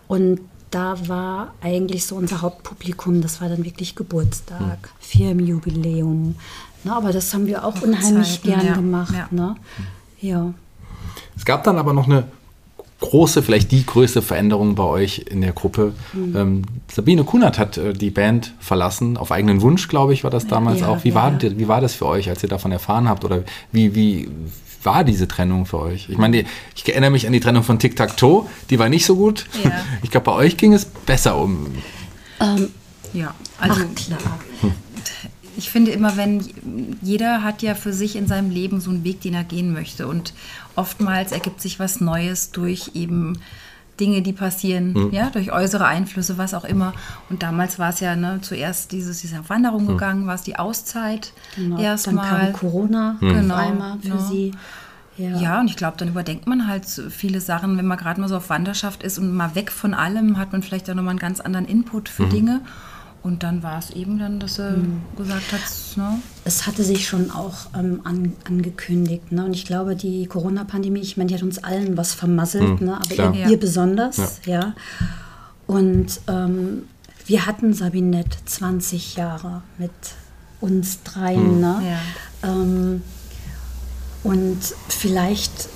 und 0.09 0.41
da 0.71 0.97
war 1.09 1.53
eigentlich 1.61 2.07
so 2.07 2.17
unser 2.17 2.41
Hauptpublikum, 2.41 3.21
das 3.21 3.43
war 3.43 3.51
dann 3.51 3.67
wirklich 3.67 3.97
Geburtstag, 3.97 4.61
mhm. 4.61 4.89
Firmenjubiläum. 4.99 6.37
Ne, 6.85 6.97
aber 6.97 7.13
das 7.13 7.35
haben 7.35 7.47
wir 7.47 7.67
auch 7.67 7.83
unheimlich 7.83 8.43
gern 8.43 8.65
ja. 8.65 8.75
gemacht. 8.75 9.15
Ja. 9.15 9.29
Ne? 9.31 9.57
ja. 10.23 10.55
Es 11.37 11.45
gab 11.45 11.65
dann 11.65 11.77
aber 11.77 11.93
noch 11.93 12.07
eine 12.07 12.25
große, 13.05 13.43
vielleicht 13.43 13.71
die 13.71 13.85
größte 13.85 14.23
Veränderung 14.23 14.75
bei 14.75 14.85
euch 14.85 15.27
in 15.31 15.43
der 15.43 15.53
Gruppe. 15.53 15.93
Mhm. 16.13 16.37
Ähm, 16.37 16.63
Sabine 16.91 17.25
Kunert 17.25 17.59
hat 17.59 17.77
äh, 17.77 17.93
die 17.93 18.11
Band 18.11 18.55
verlassen, 18.59 19.17
auf 19.17 19.31
eigenen 19.31 19.61
Wunsch, 19.61 19.89
glaube 19.89 20.15
ich, 20.15 20.25
war 20.25 20.31
das 20.31 20.47
damals 20.47 20.81
ja, 20.81 20.89
auch. 20.89 21.05
Wie, 21.05 21.11
ja. 21.11 21.15
war, 21.15 21.41
wie 21.41 21.69
war 21.69 21.81
das 21.81 21.95
für 21.95 22.07
euch, 22.07 22.29
als 22.31 22.43
ihr 22.43 22.49
davon 22.49 22.73
erfahren 22.73 23.09
habt? 23.09 23.25
Oder 23.25 23.45
wie, 23.73 23.95
wie 23.95 24.29
war 24.83 25.05
diese 25.05 25.29
Trennung 25.29 25.67
für 25.67 25.81
euch? 25.81 26.09
Ich 26.09 26.17
meine, 26.17 26.45
ich 26.75 26.89
erinnere 26.89 27.11
mich 27.11 27.27
an 27.27 27.33
die 27.35 27.41
Trennung 27.41 27.63
von 27.63 27.79
Tic 27.79 27.95
Tac 27.95 28.17
Toe, 28.17 28.47
die 28.71 28.79
war 28.79 28.89
nicht 28.89 29.05
so 29.05 29.17
gut. 29.17 29.47
Ja. 29.63 29.71
Ich 30.03 30.11
glaube, 30.11 30.25
bei 30.25 30.33
euch 30.33 30.57
ging 30.57 30.73
es 30.73 30.85
besser 30.85 31.37
um. 31.37 31.67
Ähm, 32.41 32.69
ja, 33.13 33.35
also 33.59 33.83
Ach, 33.83 33.95
klar. 33.95 34.19
Hm 34.61 34.73
ich 35.57 35.71
finde 35.71 35.93
immer, 35.93 36.17
wenn 36.17 36.45
jeder 37.03 37.43
hat 37.43 37.63
ja 37.63 37.75
für 37.75 37.93
sich 37.93 38.17
in 38.17 38.27
seinem 38.27 38.51
Leben 38.51 38.81
so 38.81 38.91
einen 38.91 39.05
Weg, 39.05 39.21
den 39.21 39.35
er 39.35 39.45
gehen 39.45 39.73
möchte. 39.73 40.07
Und 40.07 40.33
oftmals 40.77 41.33
ergibt 41.33 41.61
sich 41.61 41.79
was 41.79 42.01
Neues 42.01 42.51
durch 42.51 42.93
eben 42.95 43.39
Dinge, 44.01 44.23
die 44.23 44.33
passieren, 44.33 44.93
mhm. 44.93 45.13
ja, 45.13 45.31
durch 45.31 45.53
äußere 45.53 45.87
Einflüsse, 45.87 46.37
was 46.37 46.55
auch 46.55 46.65
immer. 46.65 46.93
Und 47.31 47.43
damals 47.43 47.79
war 47.79 47.91
es 47.91 48.01
ja 48.01 48.17
ne, 48.17 48.41
zuerst 48.43 48.93
dieses, 48.93 49.21
diese 49.21 49.49
Wanderung 49.49 49.85
mhm. 49.85 49.89
gegangen, 49.89 50.27
war 50.27 50.35
es 50.35 50.43
die 50.43 50.57
Auszeit 50.57 51.33
genau. 51.55 51.81
erstmal. 51.81 52.31
Dann 52.31 52.53
kam 52.53 52.53
Corona 52.53 53.17
mhm. 53.21 53.29
genau, 53.29 53.55
einmal 53.55 53.99
für 54.01 54.09
genau. 54.09 54.29
sie. 54.29 54.53
Ja. 55.17 55.39
ja, 55.39 55.61
und 55.61 55.71
ich 55.71 55.77
glaube, 55.77 55.97
dann 55.97 56.09
überdenkt 56.09 56.49
man 56.49 56.67
halt 56.67 56.87
viele 56.87 57.41
Sachen, 57.41 57.79
wenn 57.79 57.87
man 57.87 57.97
gerade 57.97 58.21
mal 58.21 58.29
so 58.29 58.37
auf 58.37 58.51
Wanderschaft 58.51 59.05
ist 59.05 59.17
und 59.21 59.33
mal 59.33 59.55
weg 59.55 59.71
von 59.71 59.95
allem, 59.95 60.39
hat 60.39 60.51
man 60.51 60.65
vielleicht 60.65 60.91
auch 60.91 60.95
nochmal 60.95 61.11
einen 61.11 61.21
ganz 61.21 61.39
anderen 61.39 61.67
Input 61.67 62.09
für 62.09 62.25
mhm. 62.25 62.31
Dinge. 62.31 62.61
Und 63.25 63.43
dann 63.43 63.63
war 63.63 63.79
es 63.79 63.89
eben 63.89 64.19
dann, 64.19 64.39
dass 64.39 64.59
er 64.59 64.73
mhm. 64.73 65.01
gesagt 65.17 65.53
hat, 65.53 65.61
ne? 65.97 66.21
Es 66.45 66.67
hatte 66.67 66.85
sich 66.85 67.09
schon 67.09 67.31
auch 67.31 67.69
ähm, 67.75 68.03
an, 68.05 68.35
angekündigt. 68.45 69.33
Ne? 69.33 69.47
Und 69.47 69.55
ich 69.55 69.65
glaube, 69.65 69.97
die 69.97 70.27
Corona-Pandemie, 70.27 71.01
ich 71.01 71.17
meine, 71.17 71.29
die 71.29 71.35
hat 71.35 71.43
uns 71.43 71.65
allen 71.65 71.97
was 71.97 72.13
vermasselt, 72.13 72.83
mhm, 72.83 72.87
ne? 72.87 72.99
aber 72.99 73.35
ihr, 73.35 73.49
ihr, 73.49 73.59
besonders. 73.59 74.43
Ja. 74.45 74.53
ja. 74.53 74.75
Und 75.67 76.21
ähm, 76.29 76.83
wir 77.25 77.47
hatten 77.47 77.73
Sabinette 77.73 78.37
20 78.45 79.17
Jahre 79.17 79.63
mit 79.79 79.91
uns 80.61 81.03
dreien. 81.03 81.55
Mhm. 81.55 81.61
Ne? 81.61 81.83
Ja. 82.43 82.51
Ähm, 82.51 83.03
und 84.23 84.59
vielleicht 84.89 85.71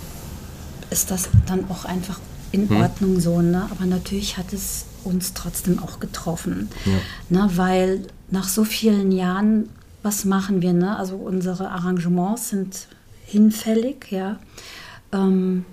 ist 0.90 1.10
das 1.10 1.30
dann 1.46 1.70
auch 1.70 1.86
einfach 1.86 2.20
in 2.52 2.68
hm. 2.68 2.76
Ordnung 2.80 3.20
so, 3.20 3.40
ne? 3.42 3.68
Aber 3.70 3.84
natürlich 3.84 4.38
hat 4.38 4.52
es 4.54 4.86
uns 5.08 5.34
trotzdem 5.34 5.78
auch 5.78 6.00
getroffen. 6.00 6.68
Ja. 6.84 7.42
Ne, 7.42 7.50
weil 7.56 8.06
nach 8.30 8.48
so 8.48 8.64
vielen 8.64 9.12
Jahren, 9.12 9.68
was 10.02 10.24
machen 10.24 10.62
wir? 10.62 10.72
Ne? 10.72 10.96
Also 10.96 11.16
unsere 11.16 11.70
Arrangements 11.70 12.50
sind 12.50 12.88
hinfällig, 13.24 14.10
ja. 14.10 14.38
Ähm, 15.12 15.64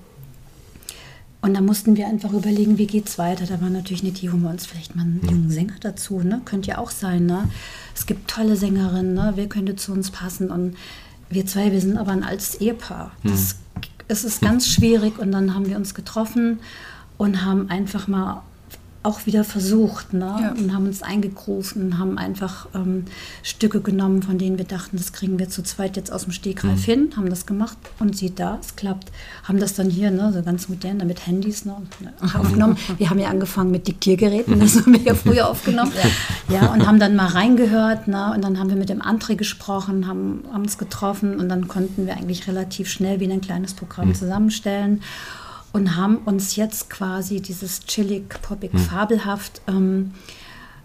und 1.45 1.54
da 1.54 1.62
mussten 1.62 1.95
wir 1.95 2.08
einfach 2.08 2.34
überlegen, 2.34 2.80
wie 2.80 2.88
geht 2.88 3.08
es 3.08 3.19
weiter. 3.19 3.45
Da 3.45 3.62
war 3.62 3.69
natürlich 3.69 4.04
Idee, 4.04 4.32
holen 4.32 4.41
wir 4.41 4.50
uns 4.50 4.65
vielleicht 4.65 4.95
mal 4.95 5.04
einen 5.04 5.21
jungen 5.24 5.52
Sänger 5.52 5.76
dazu. 5.80 6.21
Ne? 6.21 6.41
Könnte 6.43 6.69
ja 6.69 6.80
auch 6.80 6.89
sein. 6.89 7.28
Ne? 7.28 7.48
Es 7.93 8.08
gibt 8.08 8.32
tolle 8.32 8.56
Sängerinnen, 8.56 9.13
ne? 9.13 9.34
wer 9.36 9.48
könnte 9.48 9.76
zu 9.76 9.91
uns 9.91 10.10
passen? 10.10 10.50
Und 10.50 10.76
wir 11.30 11.45
zwei, 11.45 11.71
wir 11.71 11.80
sind 11.80 11.98
aber 11.98 12.13
ein 12.13 12.24
altes 12.24 12.56
Ehepaar. 12.56 13.12
Das, 13.24 13.58
es 14.08 14.24
ist 14.24 14.41
ganz 14.41 14.67
schwierig. 14.67 15.19
Und 15.19 15.32
dann 15.32 15.54
haben 15.54 15.67
wir 15.67 15.78
uns 15.78 15.93
getroffen 15.93 16.62
und 17.17 17.45
haben 17.45 17.69
einfach 17.69 18.08
mal 18.08 18.41
auch 19.06 19.26
wieder 19.26 19.44
versucht 19.44 20.13
ne? 20.13 20.36
Ja. 20.41 20.52
und 20.52 20.74
haben 20.74 20.86
uns 20.86 21.04
eingegrufen, 21.04 22.00
haben 22.00 22.18
einfach 22.18 22.68
ähm, 22.74 23.06
Stücke 23.44 23.82
genommen, 23.82 24.24
von 24.24 24.38
denen 24.38 24.58
wir 24.58 24.65
dachten, 24.65 24.98
das 24.98 25.13
kriegen 25.13 25.39
wir 25.39 25.48
zu 25.50 25.63
zweit 25.63 25.96
jetzt 25.96 26.12
aus 26.12 26.24
dem 26.24 26.32
Stegreif 26.32 26.88
mhm. 26.88 26.91
hin, 26.91 27.10
haben 27.15 27.30
das 27.30 27.46
gemacht 27.46 27.78
und 28.00 28.18
sieht 28.18 28.39
da, 28.39 28.58
es 28.60 28.76
klappt. 28.76 29.12
Haben 29.44 29.60
das 29.60 29.76
dann 29.76 29.89
hier, 29.89 30.12
ne, 30.12 30.32
so 30.34 30.41
ganz 30.41 30.68
modern, 30.70 30.98
mit 31.06 31.28
Handys 31.28 31.65
ne, 31.65 31.76
aufgenommen. 32.34 32.78
wir 32.98 33.10
haben 33.10 33.20
ja 33.20 33.30
angefangen 33.30 33.72
mit 33.72 33.88
Diktiergeräten, 33.88 34.60
das 34.60 34.78
haben 34.78 34.94
wir 34.94 35.02
ja 35.02 35.13
früher 35.13 35.50
aufgenommen. 35.50 35.91
Ja. 36.50 36.62
ja, 36.62 36.74
und 36.74 36.86
haben 36.88 37.00
dann 37.00 37.15
mal 37.15 37.28
reingehört 37.28 38.08
ne, 38.08 38.34
und 38.34 38.44
dann 38.44 38.60
haben 38.60 38.70
wir 38.70 38.78
mit 38.78 38.89
dem 38.89 39.02
André 39.02 39.36
gesprochen, 39.36 40.08
haben, 40.08 40.44
haben 40.52 40.63
uns 40.63 40.78
getroffen 40.78 41.39
und 41.39 41.50
dann 41.50 41.68
konnten 41.68 42.08
wir 42.08 42.18
eigentlich 42.18 42.48
relativ 42.48 42.89
schnell 42.89 43.20
wieder 43.20 43.34
ein 43.34 43.41
kleines 43.41 43.74
Programm 43.74 44.10
mhm. 44.10 44.15
zusammenstellen 44.15 45.02
und 45.75 45.97
haben 45.97 46.19
uns 46.19 46.55
jetzt 46.55 46.89
quasi 46.89 47.41
dieses 47.41 47.81
chillig, 47.81 48.29
poppig, 48.41 48.71
hm. 48.71 48.79
fabelhaft, 48.79 49.61
ähm, 49.67 50.13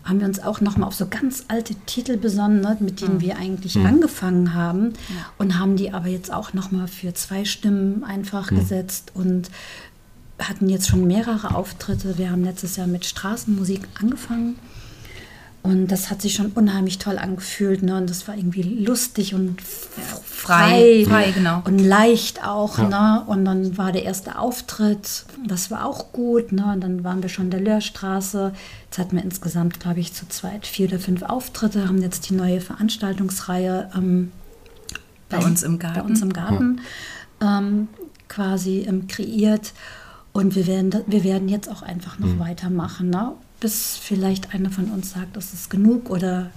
haben 0.03 0.19
wir 0.19 0.27
uns 0.27 0.41
auch 0.41 0.61
nochmal 0.61 0.89
auf 0.89 0.95
so 0.95 1.07
ganz 1.07 1.45
alte 1.47 1.77
Titel 1.87 2.17
besonnen, 2.17 2.61
ne, 2.61 2.77
mit 2.81 3.01
denen 3.01 3.13
hm. 3.13 3.21
wir 3.21 3.37
eigentlich 3.37 3.75
hm. 3.77 3.87
angefangen 3.87 4.53
haben 4.53 4.95
und 5.39 5.61
haben 5.61 5.77
die 5.77 5.93
aber 5.93 6.09
jetzt 6.09 6.33
auch 6.33 6.55
nochmal 6.55 6.89
für 6.89 7.15
zwei 7.15 7.45
Stimmen 7.45 8.03
einfach 8.03 8.51
hm. 8.51 8.59
gesetzt 8.59 9.13
und 9.15 9.49
hatten 10.41 10.69
jetzt 10.69 10.89
schon 10.89 11.07
mehrere 11.07 11.55
Auftritte. 11.55 12.19
Wir 12.19 12.33
haben 12.33 12.43
letztes 12.43 12.75
Jahr 12.75 12.89
mit 12.89 13.05
Straßenmusik 13.05 13.83
angefangen 14.01 14.57
und 15.63 15.89
das 15.89 16.11
hat 16.11 16.23
sich 16.23 16.35
schon 16.35 16.53
unheimlich 16.53 16.97
toll 16.97 17.19
angefühlt. 17.19 17.83
Ne? 17.83 17.97
Und 17.97 18.09
das 18.09 18.27
war 18.27 18.35
irgendwie 18.35 18.63
lustig 18.63 19.35
und 19.35 19.61
frei, 19.61 21.05
frei 21.07 21.33
genau. 21.33 21.63
und 21.67 21.79
leicht 21.79 22.43
auch. 22.43 22.79
Ja. 22.79 22.89
Ne? 22.89 23.25
Und 23.27 23.45
dann 23.45 23.77
war 23.77 23.93
der 23.93 24.05
erste 24.05 24.39
Auftritt, 24.39 25.27
das 25.47 25.71
war 25.71 25.85
auch 25.85 26.13
gut. 26.13 26.53
Ne? 26.53 26.65
Und 26.73 26.81
dann 26.81 27.05
waren 27.05 27.23
wir 27.23 27.29
schon 27.29 27.47
in 27.47 27.51
der 27.51 27.61
Löhrstraße. 27.61 28.55
Jetzt 28.85 28.99
hatten 28.99 29.17
wir 29.17 29.23
insgesamt, 29.23 29.81
glaube 29.81 30.01
ich, 30.01 30.15
zu 30.15 30.27
zweit 30.29 30.67
vier 30.67 30.89
oder 30.89 30.99
fünf 30.99 31.23
Auftritte, 31.23 31.87
haben 31.87 32.01
jetzt 32.01 32.31
die 32.31 32.35
neue 32.35 32.63
Veranstaltungsreihe 32.63 33.91
ähm, 33.95 34.33
bei, 35.29 35.39
bei, 35.39 35.45
uns 35.45 35.63
im 35.63 35.79
Garten, 35.79 35.99
bei 36.01 36.05
uns 36.07 36.23
im 36.23 36.33
Garten 36.33 36.81
ja. 37.43 37.59
ähm, 37.59 37.89
quasi 38.29 38.87
ähm, 38.89 39.09
kreiert. 39.09 39.75
Und 40.33 40.55
wir 40.55 40.67
werden, 40.67 41.05
wir 41.07 41.23
werden 41.23 41.51
jetzt 41.51 41.69
auch 41.69 41.83
einfach 41.83 42.19
noch 42.19 42.29
mhm. 42.29 42.39
weitermachen. 42.39 43.11
Ne? 43.11 43.33
Bis 43.61 43.97
vielleicht 43.97 44.55
einer 44.55 44.71
von 44.71 44.91
uns 44.91 45.13
sagt, 45.13 45.37
das 45.37 45.53
ist 45.53 45.71
genug 45.71 46.11
oder 46.11 46.51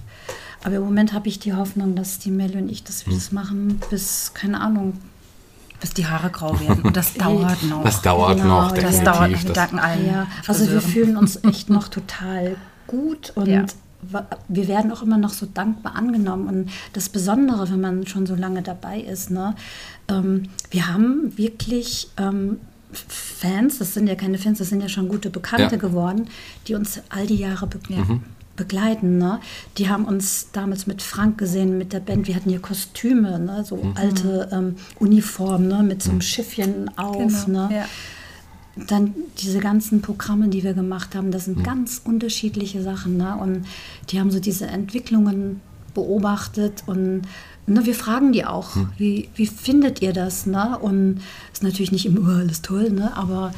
aber 0.64 0.76
im 0.76 0.82
Moment 0.82 1.12
habe 1.12 1.28
ich 1.28 1.38
die 1.38 1.52
Hoffnung, 1.52 1.94
dass 1.94 2.18
die 2.18 2.30
Melli 2.30 2.56
und 2.56 2.70
ich 2.70 2.82
das, 2.82 3.04
das 3.04 3.32
machen, 3.32 3.80
bis, 3.90 4.32
keine 4.32 4.62
Ahnung, 4.62 4.94
bis 5.78 5.92
die 5.92 6.06
Haare 6.06 6.30
grau 6.30 6.58
werden. 6.58 6.82
Und 6.82 6.96
das 6.96 7.12
dauert 7.18 7.62
noch. 7.64 7.84
Das 7.84 8.00
dauert 8.00 8.38
genau, 8.38 8.62
noch, 8.62 8.72
Das 8.72 9.02
dauert 9.02 9.30
noch. 9.30 9.44
Wir 9.44 9.52
danken 9.52 9.78
allen. 9.78 10.06
Ja, 10.06 10.26
also 10.46 10.70
wir 10.70 10.80
fühlen 10.80 11.18
uns 11.18 11.36
echt 11.44 11.68
noch 11.68 11.88
total 11.88 12.56
gut 12.86 13.32
und 13.34 13.46
ja. 13.46 13.66
wir 14.48 14.68
werden 14.68 14.90
auch 14.90 15.02
immer 15.02 15.18
noch 15.18 15.34
so 15.34 15.44
dankbar 15.44 15.96
angenommen. 15.96 16.48
Und 16.48 16.70
das 16.94 17.10
Besondere, 17.10 17.70
wenn 17.70 17.82
man 17.82 18.06
schon 18.06 18.24
so 18.24 18.34
lange 18.34 18.62
dabei 18.62 19.00
ist, 19.00 19.30
ne, 19.30 19.54
ähm, 20.08 20.44
wir 20.70 20.88
haben 20.88 21.36
wirklich 21.36 22.08
ähm, 22.16 22.58
Fans, 22.98 23.78
das 23.78 23.94
sind 23.94 24.06
ja 24.06 24.14
keine 24.14 24.38
Fans, 24.38 24.58
das 24.58 24.68
sind 24.68 24.80
ja 24.80 24.88
schon 24.88 25.08
gute 25.08 25.30
Bekannte 25.30 25.74
ja. 25.74 25.80
geworden, 25.80 26.28
die 26.66 26.74
uns 26.74 27.00
all 27.08 27.26
die 27.26 27.36
Jahre 27.36 27.66
be 27.66 27.78
mhm. 27.88 28.22
begleiten. 28.56 29.18
Ne? 29.18 29.40
Die 29.78 29.88
haben 29.88 30.04
uns 30.04 30.48
damals 30.52 30.86
mit 30.86 31.02
Frank 31.02 31.38
gesehen, 31.38 31.78
mit 31.78 31.92
der 31.92 32.00
Band. 32.00 32.26
Wir 32.28 32.36
hatten 32.36 32.50
hier 32.50 32.60
Kostüme, 32.60 33.38
ne? 33.38 33.64
so 33.64 33.76
mhm. 33.76 33.96
alte 33.96 34.48
ähm, 34.52 34.76
Uniformen 34.98 35.68
ne? 35.68 35.82
mit 35.82 36.02
so 36.02 36.10
einem 36.10 36.18
mhm. 36.18 36.22
Schiffchen 36.22 36.90
auf. 36.96 37.46
Genau. 37.46 37.68
Ne? 37.68 37.76
Ja. 37.76 37.86
Dann 38.88 39.14
diese 39.38 39.60
ganzen 39.60 40.02
Programme, 40.02 40.48
die 40.48 40.64
wir 40.64 40.74
gemacht 40.74 41.14
haben, 41.14 41.30
das 41.30 41.44
sind 41.44 41.58
mhm. 41.58 41.62
ganz 41.62 42.00
unterschiedliche 42.04 42.82
Sachen. 42.82 43.16
Ne? 43.16 43.36
Und 43.36 43.66
die 44.10 44.18
haben 44.18 44.30
so 44.30 44.40
diese 44.40 44.66
Entwicklungen 44.66 45.60
beobachtet 45.94 46.82
und 46.86 47.22
Ne, 47.66 47.86
wir 47.86 47.94
fragen 47.94 48.32
die 48.32 48.44
auch, 48.44 48.74
hm. 48.74 48.90
wie, 48.98 49.30
wie 49.34 49.46
findet 49.46 50.02
ihr 50.02 50.12
das? 50.12 50.46
Ne? 50.46 50.78
Und 50.78 51.22
ist 51.52 51.62
natürlich 51.62 51.92
nicht 51.92 52.04
immer 52.04 52.36
alles 52.36 52.60
toll, 52.62 52.90
ne? 52.90 53.16
aber 53.16 53.52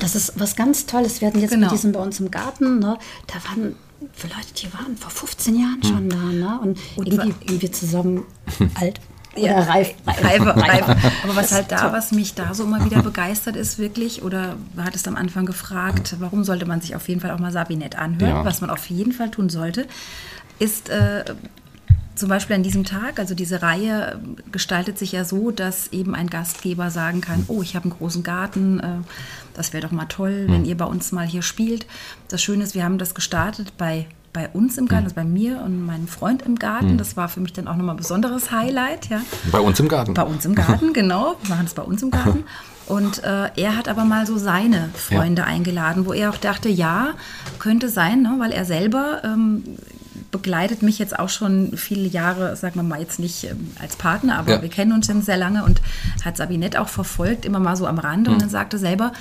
Das 0.00 0.16
ist 0.16 0.32
was 0.36 0.56
ganz 0.56 0.86
Tolles. 0.86 1.20
Wir 1.20 1.28
hatten 1.28 1.40
jetzt 1.40 1.50
genau. 1.50 1.66
mit 1.66 1.72
diesem 1.72 1.92
bei 1.92 2.00
uns 2.00 2.18
im 2.20 2.30
Garten, 2.30 2.78
ne, 2.78 2.98
da 3.26 3.34
waren 3.48 3.74
für 4.12 4.28
Leute, 4.28 4.54
die 4.56 4.72
waren 4.72 4.96
vor 4.96 5.10
15 5.10 5.58
Jahren 5.58 5.82
schon 5.82 5.98
hm. 5.98 6.08
da, 6.10 6.16
ne? 6.16 6.60
Und, 6.62 6.78
und 6.96 7.08
irgendwie, 7.08 7.34
irgendwie 7.46 7.70
zusammen 7.70 8.24
alt. 8.74 9.00
Ja, 9.36 9.60
reif, 9.60 9.94
reif, 10.06 10.40
reif, 10.40 10.88
reif. 10.88 11.14
Aber 11.22 11.36
was 11.36 11.52
halt 11.52 11.70
da, 11.70 11.92
was 11.92 12.12
mich 12.12 12.34
da 12.34 12.54
so 12.54 12.64
immer 12.64 12.84
wieder 12.84 13.02
begeistert 13.04 13.56
ist, 13.56 13.78
wirklich, 13.78 14.22
oder 14.22 14.56
du 14.74 14.82
hattest 14.82 15.06
am 15.06 15.16
Anfang 15.16 15.46
gefragt, 15.46 16.16
warum 16.18 16.44
sollte 16.44 16.66
man 16.66 16.80
sich 16.80 16.96
auf 16.96 17.08
jeden 17.08 17.20
Fall 17.20 17.30
auch 17.30 17.38
mal 17.38 17.52
Sabinet 17.52 17.96
anhören, 17.96 18.36
ja. 18.36 18.44
was 18.44 18.60
man 18.60 18.70
auf 18.70 18.86
jeden 18.86 19.12
Fall 19.12 19.30
tun 19.30 19.48
sollte, 19.48 19.86
ist 20.58 20.88
äh, 20.88 21.24
zum 22.18 22.28
Beispiel 22.28 22.56
an 22.56 22.62
diesem 22.62 22.84
Tag, 22.84 23.18
also 23.18 23.34
diese 23.34 23.62
Reihe 23.62 24.20
gestaltet 24.52 24.98
sich 24.98 25.12
ja 25.12 25.24
so, 25.24 25.50
dass 25.50 25.88
eben 25.88 26.14
ein 26.14 26.28
Gastgeber 26.28 26.90
sagen 26.90 27.20
kann, 27.20 27.44
oh, 27.48 27.62
ich 27.62 27.76
habe 27.76 27.84
einen 27.84 27.98
großen 27.98 28.22
Garten, 28.22 28.80
äh, 28.80 28.98
das 29.54 29.72
wäre 29.72 29.86
doch 29.86 29.92
mal 29.92 30.06
toll, 30.06 30.46
wenn 30.48 30.64
ihr 30.64 30.76
bei 30.76 30.84
uns 30.84 31.12
mal 31.12 31.26
hier 31.26 31.42
spielt. 31.42 31.86
Das 32.28 32.42
Schöne 32.42 32.64
ist, 32.64 32.74
wir 32.74 32.84
haben 32.84 32.98
das 32.98 33.14
gestartet 33.14 33.72
bei 33.76 34.06
bei 34.32 34.48
uns 34.50 34.78
im 34.78 34.86
Garten, 34.86 35.04
also 35.04 35.16
bei 35.16 35.24
mir 35.24 35.62
und 35.64 35.84
meinem 35.84 36.06
Freund 36.06 36.42
im 36.42 36.58
Garten. 36.58 36.98
Das 36.98 37.16
war 37.16 37.28
für 37.28 37.40
mich 37.40 37.54
dann 37.54 37.66
auch 37.66 37.74
nochmal 37.74 37.94
ein 37.94 37.98
besonderes 37.98 38.52
Highlight. 38.52 39.08
Ja. 39.08 39.20
Bei 39.50 39.58
uns 39.58 39.80
im 39.80 39.88
Garten. 39.88 40.14
Bei 40.14 40.22
uns 40.22 40.44
im 40.44 40.54
Garten, 40.54 40.92
genau. 40.92 41.36
Wir 41.42 41.54
machen 41.54 41.66
es 41.66 41.74
bei 41.74 41.82
uns 41.82 42.02
im 42.02 42.10
Garten. 42.10 42.44
Und 42.86 43.22
äh, 43.24 43.50
er 43.56 43.76
hat 43.76 43.88
aber 43.88 44.04
mal 44.04 44.26
so 44.26 44.38
seine 44.38 44.90
Freunde 44.94 45.42
ja. 45.42 45.48
eingeladen, 45.48 46.06
wo 46.06 46.12
er 46.12 46.30
auch 46.30 46.36
dachte, 46.36 46.68
ja, 46.68 47.14
könnte 47.58 47.88
sein, 47.88 48.22
ne, 48.22 48.36
weil 48.38 48.52
er 48.52 48.64
selber 48.64 49.22
ähm, 49.24 49.64
begleitet 50.30 50.82
mich 50.82 50.98
jetzt 50.98 51.18
auch 51.18 51.28
schon 51.28 51.76
viele 51.76 52.06
Jahre, 52.06 52.54
sagen 52.56 52.76
wir 52.76 52.82
mal 52.82 53.00
jetzt 53.00 53.18
nicht 53.18 53.44
ähm, 53.44 53.72
als 53.80 53.96
Partner, 53.96 54.38
aber 54.38 54.54
ja. 54.54 54.62
wir 54.62 54.68
kennen 54.68 54.92
uns 54.92 55.06
schon 55.06 55.22
sehr 55.22 55.38
lange 55.38 55.64
und 55.64 55.80
hat 56.24 56.36
Sabinette 56.36 56.80
auch 56.80 56.88
verfolgt, 56.88 57.46
immer 57.46 57.60
mal 57.60 57.76
so 57.76 57.86
am 57.86 57.98
Rande 57.98 58.30
mhm. 58.30 58.34
und 58.34 58.42
dann 58.42 58.50
sagte 58.50 58.78
selber, 58.78 59.12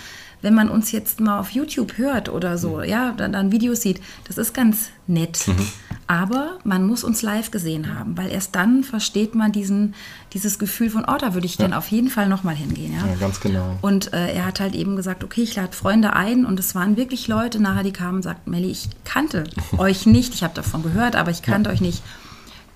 wenn 0.41 0.53
man 0.53 0.69
uns 0.69 0.91
jetzt 0.91 1.19
mal 1.19 1.39
auf 1.39 1.51
YouTube 1.51 1.97
hört 1.97 2.29
oder 2.29 2.57
so, 2.57 2.77
mhm. 2.77 2.83
ja, 2.83 3.11
dann, 3.11 3.33
dann 3.33 3.51
Videos 3.51 3.81
sieht, 3.81 4.01
das 4.27 4.37
ist 4.37 4.53
ganz 4.53 4.89
nett. 5.07 5.47
Mhm. 5.47 5.67
Aber 6.05 6.59
man 6.63 6.85
muss 6.85 7.03
uns 7.03 7.21
live 7.21 7.51
gesehen 7.51 7.93
haben, 7.93 8.17
weil 8.17 8.31
erst 8.31 8.55
dann 8.55 8.83
versteht 8.83 9.35
man 9.35 9.51
diesen, 9.51 9.93
dieses 10.33 10.57
Gefühl 10.57 10.89
von, 10.89 11.03
oh, 11.05 11.17
da 11.19 11.33
würde 11.33 11.45
ich 11.45 11.57
ja. 11.57 11.65
dann 11.65 11.73
auf 11.73 11.87
jeden 11.89 12.09
Fall 12.09 12.29
nochmal 12.29 12.55
hingehen. 12.55 12.93
Ja? 12.93 13.05
ja, 13.05 13.15
ganz 13.19 13.41
genau. 13.41 13.77
Und 13.81 14.13
äh, 14.13 14.33
er 14.33 14.45
hat 14.45 14.59
halt 14.59 14.73
eben 14.73 14.95
gesagt, 14.95 15.23
okay, 15.23 15.41
ich 15.41 15.55
lade 15.55 15.73
Freunde 15.73 16.13
ein 16.13 16.45
und 16.45 16.59
es 16.59 16.75
waren 16.75 16.95
wirklich 16.95 17.27
Leute 17.27 17.59
nachher, 17.59 17.83
die 17.83 17.91
kamen 17.91 18.17
und 18.17 18.23
sagten, 18.23 18.51
Melli, 18.51 18.71
ich 18.71 18.89
kannte 19.03 19.43
euch 19.77 20.05
nicht, 20.05 20.33
ich 20.33 20.43
habe 20.43 20.53
davon 20.53 20.83
gehört, 20.83 21.15
aber 21.15 21.31
ich 21.31 21.41
kannte 21.41 21.69
ja. 21.69 21.73
euch 21.73 21.81
nicht. 21.81 22.01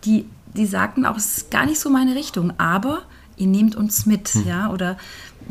Die, 0.03 0.25
die 0.53 0.65
sagten 0.65 1.05
auch, 1.05 1.15
es 1.15 1.37
ist 1.37 1.51
gar 1.51 1.65
nicht 1.65 1.79
so 1.79 1.89
meine 1.89 2.15
Richtung, 2.15 2.51
aber 2.57 3.03
ihr 3.37 3.47
nehmt 3.47 3.75
uns 3.75 4.05
mit, 4.05 4.29
hm. 4.29 4.47
ja, 4.47 4.69
oder 4.71 4.97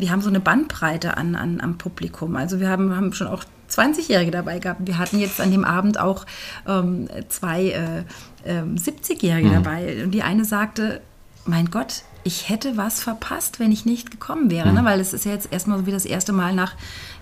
wir 0.00 0.10
haben 0.10 0.22
so 0.22 0.28
eine 0.28 0.40
Bandbreite 0.40 1.16
an, 1.16 1.34
an, 1.34 1.60
am 1.60 1.78
Publikum. 1.78 2.36
Also 2.36 2.60
wir 2.60 2.68
haben, 2.68 2.94
haben 2.96 3.12
schon 3.12 3.26
auch 3.26 3.44
20-Jährige 3.70 4.30
dabei 4.30 4.58
gehabt. 4.58 4.80
Wir 4.84 4.98
hatten 4.98 5.18
jetzt 5.18 5.40
an 5.40 5.50
dem 5.50 5.64
Abend 5.64 5.98
auch 5.98 6.26
ähm, 6.66 7.08
zwei 7.28 7.68
äh, 7.68 7.98
äh, 8.44 8.62
70-Jährige 8.62 9.48
mhm. 9.48 9.52
dabei. 9.52 10.02
Und 10.02 10.10
die 10.10 10.22
eine 10.22 10.44
sagte, 10.44 11.00
mein 11.44 11.70
Gott, 11.70 12.02
ich 12.22 12.48
hätte 12.48 12.76
was 12.76 13.02
verpasst, 13.02 13.60
wenn 13.60 13.72
ich 13.72 13.86
nicht 13.86 14.10
gekommen 14.10 14.50
wäre. 14.50 14.68
Mhm. 14.68 14.74
Ne? 14.74 14.84
Weil 14.84 15.00
es 15.00 15.12
ist 15.12 15.24
ja 15.24 15.32
jetzt 15.32 15.52
erstmal 15.52 15.78
so 15.78 15.86
wie 15.86 15.92
das 15.92 16.04
erste 16.04 16.32
Mal 16.32 16.54
nach 16.54 16.74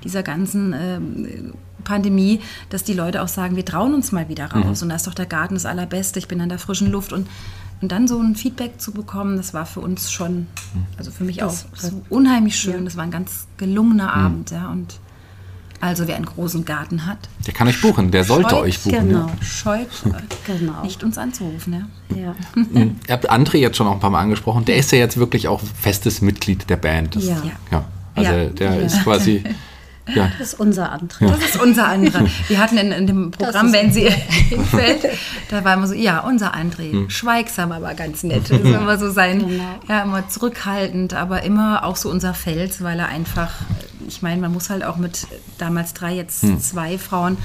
dieser 0.04 0.22
ganzen 0.22 0.74
ähm, 0.76 1.54
Pandemie, 1.84 2.40
dass 2.70 2.84
die 2.84 2.94
Leute 2.94 3.22
auch 3.22 3.28
sagen, 3.28 3.56
wir 3.56 3.64
trauen 3.64 3.94
uns 3.94 4.12
mal 4.12 4.28
wieder 4.28 4.46
raus. 4.46 4.80
Mhm. 4.80 4.84
Und 4.84 4.88
da 4.88 4.96
ist 4.96 5.06
doch 5.06 5.14
der 5.14 5.26
Garten 5.26 5.54
das 5.54 5.66
Allerbeste, 5.66 6.18
ich 6.18 6.28
bin 6.28 6.40
an 6.40 6.48
der 6.48 6.58
frischen 6.58 6.90
Luft. 6.90 7.12
Und 7.12 7.28
und 7.80 7.92
dann 7.92 8.08
so 8.08 8.20
ein 8.20 8.34
Feedback 8.34 8.80
zu 8.80 8.92
bekommen, 8.92 9.36
das 9.36 9.54
war 9.54 9.64
für 9.64 9.80
uns 9.80 10.10
schon, 10.10 10.46
also 10.96 11.10
für 11.10 11.24
mich 11.24 11.36
das 11.38 11.66
auch 11.72 11.76
so 11.76 12.02
unheimlich 12.08 12.56
schön. 12.56 12.74
Ja. 12.74 12.80
Das 12.80 12.96
war 12.96 13.04
ein 13.04 13.10
ganz 13.10 13.46
gelungener 13.56 14.16
mhm. 14.16 14.24
Abend, 14.24 14.50
ja. 14.50 14.68
Und 14.68 14.98
also 15.80 16.08
wer 16.08 16.16
einen 16.16 16.26
großen 16.26 16.64
Garten 16.64 17.06
hat. 17.06 17.18
Der 17.46 17.54
kann 17.54 17.68
euch 17.68 17.80
buchen, 17.80 18.10
der 18.10 18.24
sollte 18.24 18.50
scheut, 18.50 18.62
euch 18.62 18.80
buchen. 18.80 19.08
Genau, 19.08 19.26
ja. 19.26 19.44
scheut 19.44 19.88
genau. 20.44 20.82
nicht 20.82 21.04
uns 21.04 21.18
anzurufen. 21.18 21.88
Ja. 22.10 22.16
ja. 22.16 22.34
Mhm. 22.56 22.96
Ihr 23.06 23.12
habt 23.12 23.30
André 23.30 23.58
jetzt 23.58 23.76
schon 23.76 23.86
auch 23.86 23.92
ein 23.92 24.00
paar 24.00 24.10
Mal 24.10 24.22
angesprochen. 24.22 24.64
Der 24.64 24.76
ist 24.76 24.90
ja 24.90 24.98
jetzt 24.98 25.16
wirklich 25.16 25.46
auch 25.46 25.60
festes 25.60 26.20
Mitglied 26.20 26.68
der 26.68 26.76
Band. 26.76 27.14
Das, 27.14 27.26
ja. 27.26 27.42
ja. 27.70 27.84
Also 28.16 28.54
der 28.54 28.80
ist 28.80 29.04
quasi 29.04 29.44
Ja. 30.14 30.30
Das 30.38 30.52
ist 30.52 30.60
unser 30.60 30.90
Antrag. 30.92 31.28
Das 31.28 31.50
ist 31.50 31.60
unser 31.60 31.88
Antrag. 31.88 32.26
Wir 32.48 32.58
hatten 32.58 32.78
in, 32.78 32.92
in 32.92 33.06
dem 33.06 33.30
Programm, 33.30 33.72
wenn 33.72 33.92
sie 33.92 34.08
hinfällt, 34.48 35.06
da 35.50 35.64
war 35.64 35.74
immer 35.74 35.86
so, 35.86 35.94
ja, 35.94 36.20
unser 36.20 36.54
André, 36.54 36.92
hm. 36.92 37.10
schweigsam, 37.10 37.72
aber 37.72 37.94
ganz 37.94 38.22
nett. 38.22 38.50
Das 38.50 38.58
ist 38.58 38.66
immer 38.66 38.98
so 38.98 39.10
sein, 39.10 39.40
genau. 39.40 39.64
ja, 39.88 40.02
immer 40.02 40.28
zurückhaltend, 40.28 41.14
aber 41.14 41.42
immer 41.42 41.84
auch 41.84 41.96
so 41.96 42.10
unser 42.10 42.34
Fels, 42.34 42.82
weil 42.82 42.98
er 42.98 43.08
einfach, 43.08 43.52
ich 44.06 44.22
meine, 44.22 44.40
man 44.40 44.52
muss 44.52 44.70
halt 44.70 44.84
auch 44.84 44.96
mit 44.96 45.26
damals 45.58 45.94
drei, 45.94 46.14
jetzt 46.14 46.42
hm. 46.42 46.60
zwei 46.60 46.98
Frauen, 46.98 47.36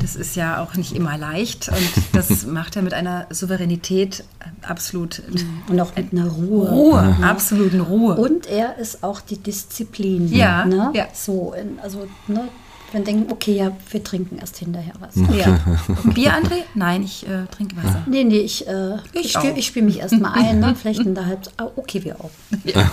das 0.00 0.16
ist 0.16 0.36
ja 0.36 0.62
auch 0.62 0.74
nicht 0.74 0.94
immer 0.94 1.16
leicht 1.18 1.68
und 1.68 1.92
das 2.12 2.46
macht 2.46 2.76
er 2.76 2.82
mit 2.82 2.94
einer 2.94 3.26
Souveränität 3.30 4.24
absolut. 4.62 5.22
Und 5.68 5.80
auch 5.80 5.94
mit 5.96 6.12
einer 6.12 6.28
Ruhe. 6.28 6.68
Ruhe, 6.68 7.02
mhm. 7.02 7.24
absoluten 7.24 7.80
Ruhe. 7.80 8.16
Und 8.16 8.46
er 8.46 8.78
ist 8.78 9.02
auch 9.02 9.20
die 9.20 9.38
Disziplin. 9.38 10.32
Ja. 10.32 10.64
Ne? 10.64 10.90
ja. 10.94 11.06
So, 11.12 11.54
also, 11.82 12.06
ne, 12.26 12.48
wenn 12.92 13.04
denken, 13.04 13.30
okay, 13.30 13.54
ja, 13.54 13.72
wir 13.90 14.02
trinken 14.02 14.38
erst 14.38 14.56
hinterher 14.58 14.94
was. 14.98 15.14
Ja. 15.36 15.60
Bier, 16.14 16.32
André? 16.32 16.62
Nein, 16.74 17.02
ich 17.02 17.26
äh, 17.28 17.46
trinke 17.50 17.76
Wasser. 17.76 18.02
Nee, 18.06 18.24
nee, 18.24 18.38
ich, 18.38 18.66
äh, 18.66 18.96
ich, 19.12 19.26
ich 19.26 19.32
spiele 19.32 19.62
spiel 19.62 19.82
mich 19.82 19.98
erstmal 19.98 20.32
ein, 20.32 20.60
ne? 20.60 20.74
vielleicht 20.74 21.00
in 21.00 21.14
der 21.14 21.26
Halb... 21.26 21.50
Oh, 21.60 21.70
okay, 21.76 22.02
wir 22.04 22.20
auch. 22.20 22.30
Ja. 22.64 22.90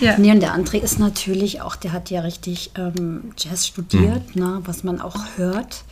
ja. 0.00 0.18
Nee, 0.18 0.30
und 0.30 0.40
der 0.40 0.54
André 0.54 0.78
ist 0.78 0.98
natürlich 0.98 1.62
auch, 1.62 1.76
der 1.76 1.92
hat 1.92 2.10
ja 2.10 2.20
richtig 2.20 2.72
ähm, 2.76 3.32
Jazz 3.38 3.66
studiert, 3.66 4.36
mhm. 4.36 4.42
ne? 4.42 4.60
was 4.64 4.84
man 4.84 5.00
auch 5.00 5.16
hört. 5.36 5.84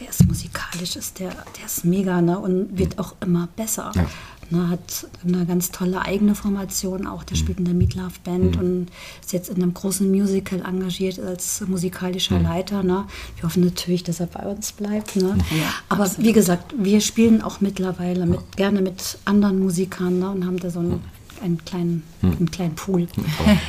Der 0.00 0.10
ist 0.10 0.26
musikalisch, 0.26 0.94
ist 0.96 1.20
der, 1.20 1.30
der 1.30 1.64
ist 1.64 1.86
mega 1.86 2.20
ne? 2.20 2.38
und 2.38 2.78
wird 2.78 2.98
auch 2.98 3.14
immer 3.20 3.48
besser. 3.56 3.92
Ja. 3.94 4.04
Ne, 4.50 4.68
hat 4.68 5.08
eine 5.26 5.44
ganz 5.44 5.70
tolle 5.70 6.02
eigene 6.02 6.34
Formation 6.34 7.06
auch. 7.06 7.24
Der 7.24 7.36
mhm. 7.36 7.40
spielt 7.40 7.58
in 7.58 7.64
der 7.64 7.74
Meat 7.74 7.94
Love 7.94 8.14
Band 8.24 8.56
mhm. 8.56 8.60
und 8.60 8.86
ist 9.20 9.32
jetzt 9.32 9.48
in 9.48 9.62
einem 9.62 9.74
großen 9.74 10.10
Musical 10.10 10.60
engagiert 10.60 11.18
als 11.18 11.62
musikalischer 11.66 12.38
mhm. 12.38 12.44
Leiter. 12.44 12.82
Ne. 12.82 13.06
Wir 13.36 13.44
hoffen 13.44 13.64
natürlich, 13.64 14.04
dass 14.04 14.20
er 14.20 14.26
bei 14.26 14.44
uns 14.46 14.72
bleibt. 14.72 15.16
Ne. 15.16 15.36
Ja, 15.50 15.74
Aber 15.88 16.04
absolut. 16.04 16.28
wie 16.28 16.32
gesagt, 16.32 16.74
wir 16.78 17.00
spielen 17.00 17.42
auch 17.42 17.60
mittlerweile 17.60 18.26
mit, 18.26 18.56
gerne 18.56 18.82
mit 18.82 19.18
anderen 19.24 19.58
Musikern 19.58 20.18
ne, 20.18 20.30
und 20.30 20.46
haben 20.46 20.58
da 20.58 20.70
so 20.70 20.80
ein 20.80 21.00
einen 21.42 21.64
kleinen, 21.64 22.02
hm. 22.20 22.36
einen 22.36 22.50
kleinen 22.50 22.74
Pool. 22.74 23.08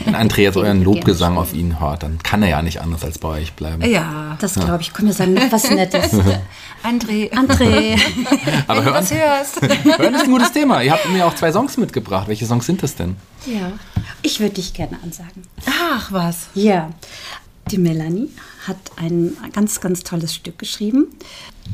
Wenn 0.05 0.15
André 0.15 0.41
jetzt 0.41 0.57
euren 0.57 0.83
Lobgesang 0.83 1.37
auf 1.37 1.53
ihn 1.53 1.79
hört, 1.79 2.03
dann 2.03 2.19
kann 2.19 2.43
er 2.43 2.49
ja 2.49 2.61
nicht 2.61 2.81
anders 2.81 3.03
als 3.03 3.19
bei 3.19 3.29
euch 3.29 3.53
bleiben. 3.53 3.83
Ja, 3.89 4.37
das 4.39 4.55
glaube 4.55 4.81
ich. 4.81 4.93
Können 4.93 5.07
wir 5.07 5.13
sagen, 5.13 5.33
noch 5.33 5.51
was 5.51 5.69
Nettes. 5.69 6.11
André. 6.83 7.31
André. 7.31 7.99
Aber 8.67 8.83
hören, 8.83 8.93
was 8.93 9.13
hörst. 9.13 9.61
hören 9.61 10.13
ist 10.13 10.23
ein 10.23 10.31
gutes 10.31 10.51
Thema. 10.51 10.81
Ihr 10.81 10.91
habt 10.91 11.09
mir 11.09 11.25
auch 11.25 11.35
zwei 11.35 11.51
Songs 11.51 11.77
mitgebracht. 11.77 12.27
Welche 12.27 12.45
Songs 12.45 12.65
sind 12.65 12.83
das 12.83 12.95
denn? 12.95 13.15
Ja, 13.45 13.71
ich 14.21 14.39
würde 14.39 14.55
dich 14.55 14.73
gerne 14.73 14.97
ansagen. 15.03 15.43
Ach, 15.65 16.11
was? 16.11 16.47
Ja. 16.53 16.89
Die 17.71 17.77
Melanie 17.77 18.29
hat 18.65 18.77
ein 18.95 19.35
ganz, 19.51 19.81
ganz 19.81 20.03
tolles 20.03 20.33
Stück 20.33 20.57
geschrieben, 20.57 21.07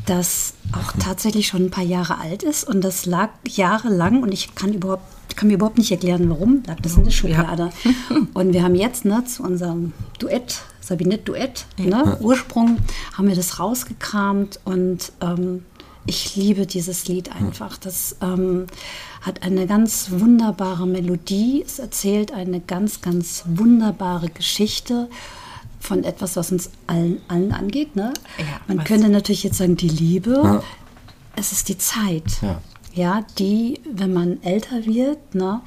das 0.05 0.53
auch 0.71 0.93
tatsächlich 0.99 1.47
schon 1.47 1.65
ein 1.65 1.71
paar 1.71 1.83
Jahre 1.83 2.19
alt 2.19 2.43
ist 2.43 2.63
und 2.63 2.81
das 2.81 3.05
lag 3.05 3.29
jahrelang 3.47 4.23
und 4.23 4.31
ich 4.31 4.55
kann 4.55 4.73
überhaupt 4.73 5.03
kann 5.35 5.47
mir 5.47 5.55
überhaupt 5.55 5.77
nicht 5.77 5.91
erklären, 5.91 6.29
warum 6.29 6.63
lag 6.65 6.79
das 6.81 6.97
in 6.97 7.03
der 7.03 7.11
Schublade. 7.11 7.69
Ja. 7.83 8.15
Und 8.33 8.53
wir 8.53 8.63
haben 8.63 8.75
jetzt 8.75 9.05
ne, 9.05 9.23
zu 9.25 9.43
unserem 9.43 9.93
Duett, 10.19 10.61
Sabinette-Duett, 10.81 11.65
ja. 11.77 12.03
ne, 12.03 12.17
Ursprung, 12.19 12.77
haben 13.13 13.27
wir 13.27 13.35
das 13.35 13.59
rausgekramt 13.59 14.59
und 14.65 15.13
ähm, 15.21 15.63
ich 16.05 16.35
liebe 16.35 16.65
dieses 16.65 17.07
Lied 17.07 17.33
einfach. 17.33 17.77
Das 17.77 18.17
ähm, 18.21 18.67
hat 19.21 19.43
eine 19.43 19.67
ganz 19.67 20.07
wunderbare 20.11 20.85
Melodie. 20.85 21.63
Es 21.65 21.79
erzählt 21.79 22.33
eine 22.33 22.59
ganz, 22.59 22.99
ganz 22.99 23.43
wunderbare 23.47 24.29
Geschichte 24.29 25.07
von 25.79 26.03
etwas, 26.03 26.35
was 26.35 26.51
uns 26.51 26.71
allen, 26.87 27.21
allen 27.29 27.53
angeht. 27.53 27.95
Ne? 27.95 28.13
Ja, 28.37 28.45
Man 28.67 28.83
könnte 28.83 29.07
natürlich 29.07 29.43
jetzt 29.43 29.57
sagen, 29.57 29.77
die 29.77 29.87
Liebe. 29.87 30.41
Ja. 30.43 30.63
Es 31.37 31.53
ist 31.53 31.69
die 31.69 31.77
Zeit. 31.77 32.41
Ja 32.41 32.61
ja, 32.93 33.25
die, 33.39 33.79
wenn 33.91 34.13
man 34.13 34.41
älter 34.43 34.85
wird, 34.85 35.35
ne, 35.35 35.61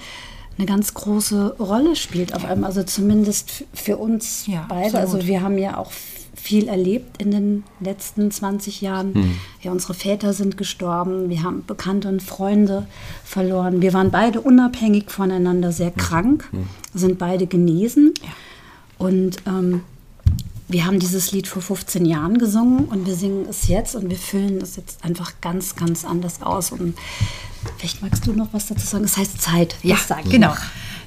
eine 0.59 0.67
ganz 0.67 0.95
große 0.95 1.57
Rolle 1.59 1.97
spielt 1.97 2.35
auf 2.35 2.45
einmal. 2.45 2.69
Also 2.69 2.83
zumindest 2.83 3.65
für 3.75 3.99
uns 3.99 4.47
ja, 4.47 4.65
beide. 4.69 4.99
Absolut. 4.99 5.15
Also 5.17 5.27
wir 5.27 5.43
haben 5.43 5.59
ja 5.59 5.77
auch 5.77 5.91
viel 6.35 6.69
erlebt 6.69 7.21
in 7.21 7.31
den 7.31 7.65
letzten 7.81 8.31
20 8.31 8.81
Jahren. 8.81 9.15
Hm. 9.15 9.37
Ja, 9.63 9.73
unsere 9.73 9.95
Väter 9.95 10.33
sind 10.33 10.57
gestorben, 10.57 11.29
wir 11.29 11.43
haben 11.43 11.65
Bekannte 11.67 12.09
und 12.09 12.23
Freunde 12.23 12.87
verloren. 13.25 13.83
Wir 13.83 13.93
waren 13.93 14.11
beide 14.11 14.41
unabhängig 14.41 15.11
voneinander 15.11 15.73
sehr 15.73 15.89
hm. 15.89 15.97
krank, 15.97 16.49
hm. 16.53 16.69
sind 16.95 17.19
beide 17.19 17.47
genesen. 17.47 18.15
Ja. 18.23 18.29
Und 18.99 19.39
ähm, 19.47 19.83
wir 20.69 20.85
haben 20.85 20.99
dieses 20.99 21.33
Lied 21.33 21.47
vor 21.47 21.63
15 21.63 22.05
Jahren 22.05 22.39
gesungen 22.39 22.87
und 22.87 23.07
wir 23.07 23.15
singen 23.15 23.47
es 23.49 23.69
jetzt 23.69 23.95
und 23.95 24.11
wir 24.11 24.17
füllen 24.17 24.61
es 24.61 24.77
jetzt 24.77 25.05
einfach 25.05 25.33
ganz, 25.41 25.77
ganz 25.77 26.05
anders 26.05 26.43
aus. 26.43 26.73
Und 26.73 26.97
vielleicht 27.79 28.03
magst 28.03 28.27
du 28.27 28.33
noch 28.33 28.49
was 28.53 28.67
dazu 28.67 28.85
sagen. 28.85 29.05
Es 29.05 29.17
heißt 29.17 29.41
Zeit. 29.41 29.77
Ja, 29.83 29.97
genau. 30.25 30.49
Noch. 30.49 30.59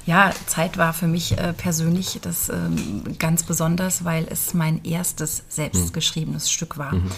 ja, 0.06 0.32
Zeit 0.46 0.78
war 0.78 0.94
für 0.94 1.06
mich 1.06 1.36
äh, 1.36 1.52
persönlich 1.52 2.18
das 2.22 2.48
ähm, 2.48 3.02
ganz 3.18 3.42
besonders, 3.42 4.04
weil 4.04 4.26
es 4.30 4.54
mein 4.54 4.82
erstes 4.82 5.42
selbstgeschriebenes 5.48 6.44
mhm. 6.44 6.50
Stück 6.50 6.78
war. 6.78 6.94
Mhm. 6.94 7.10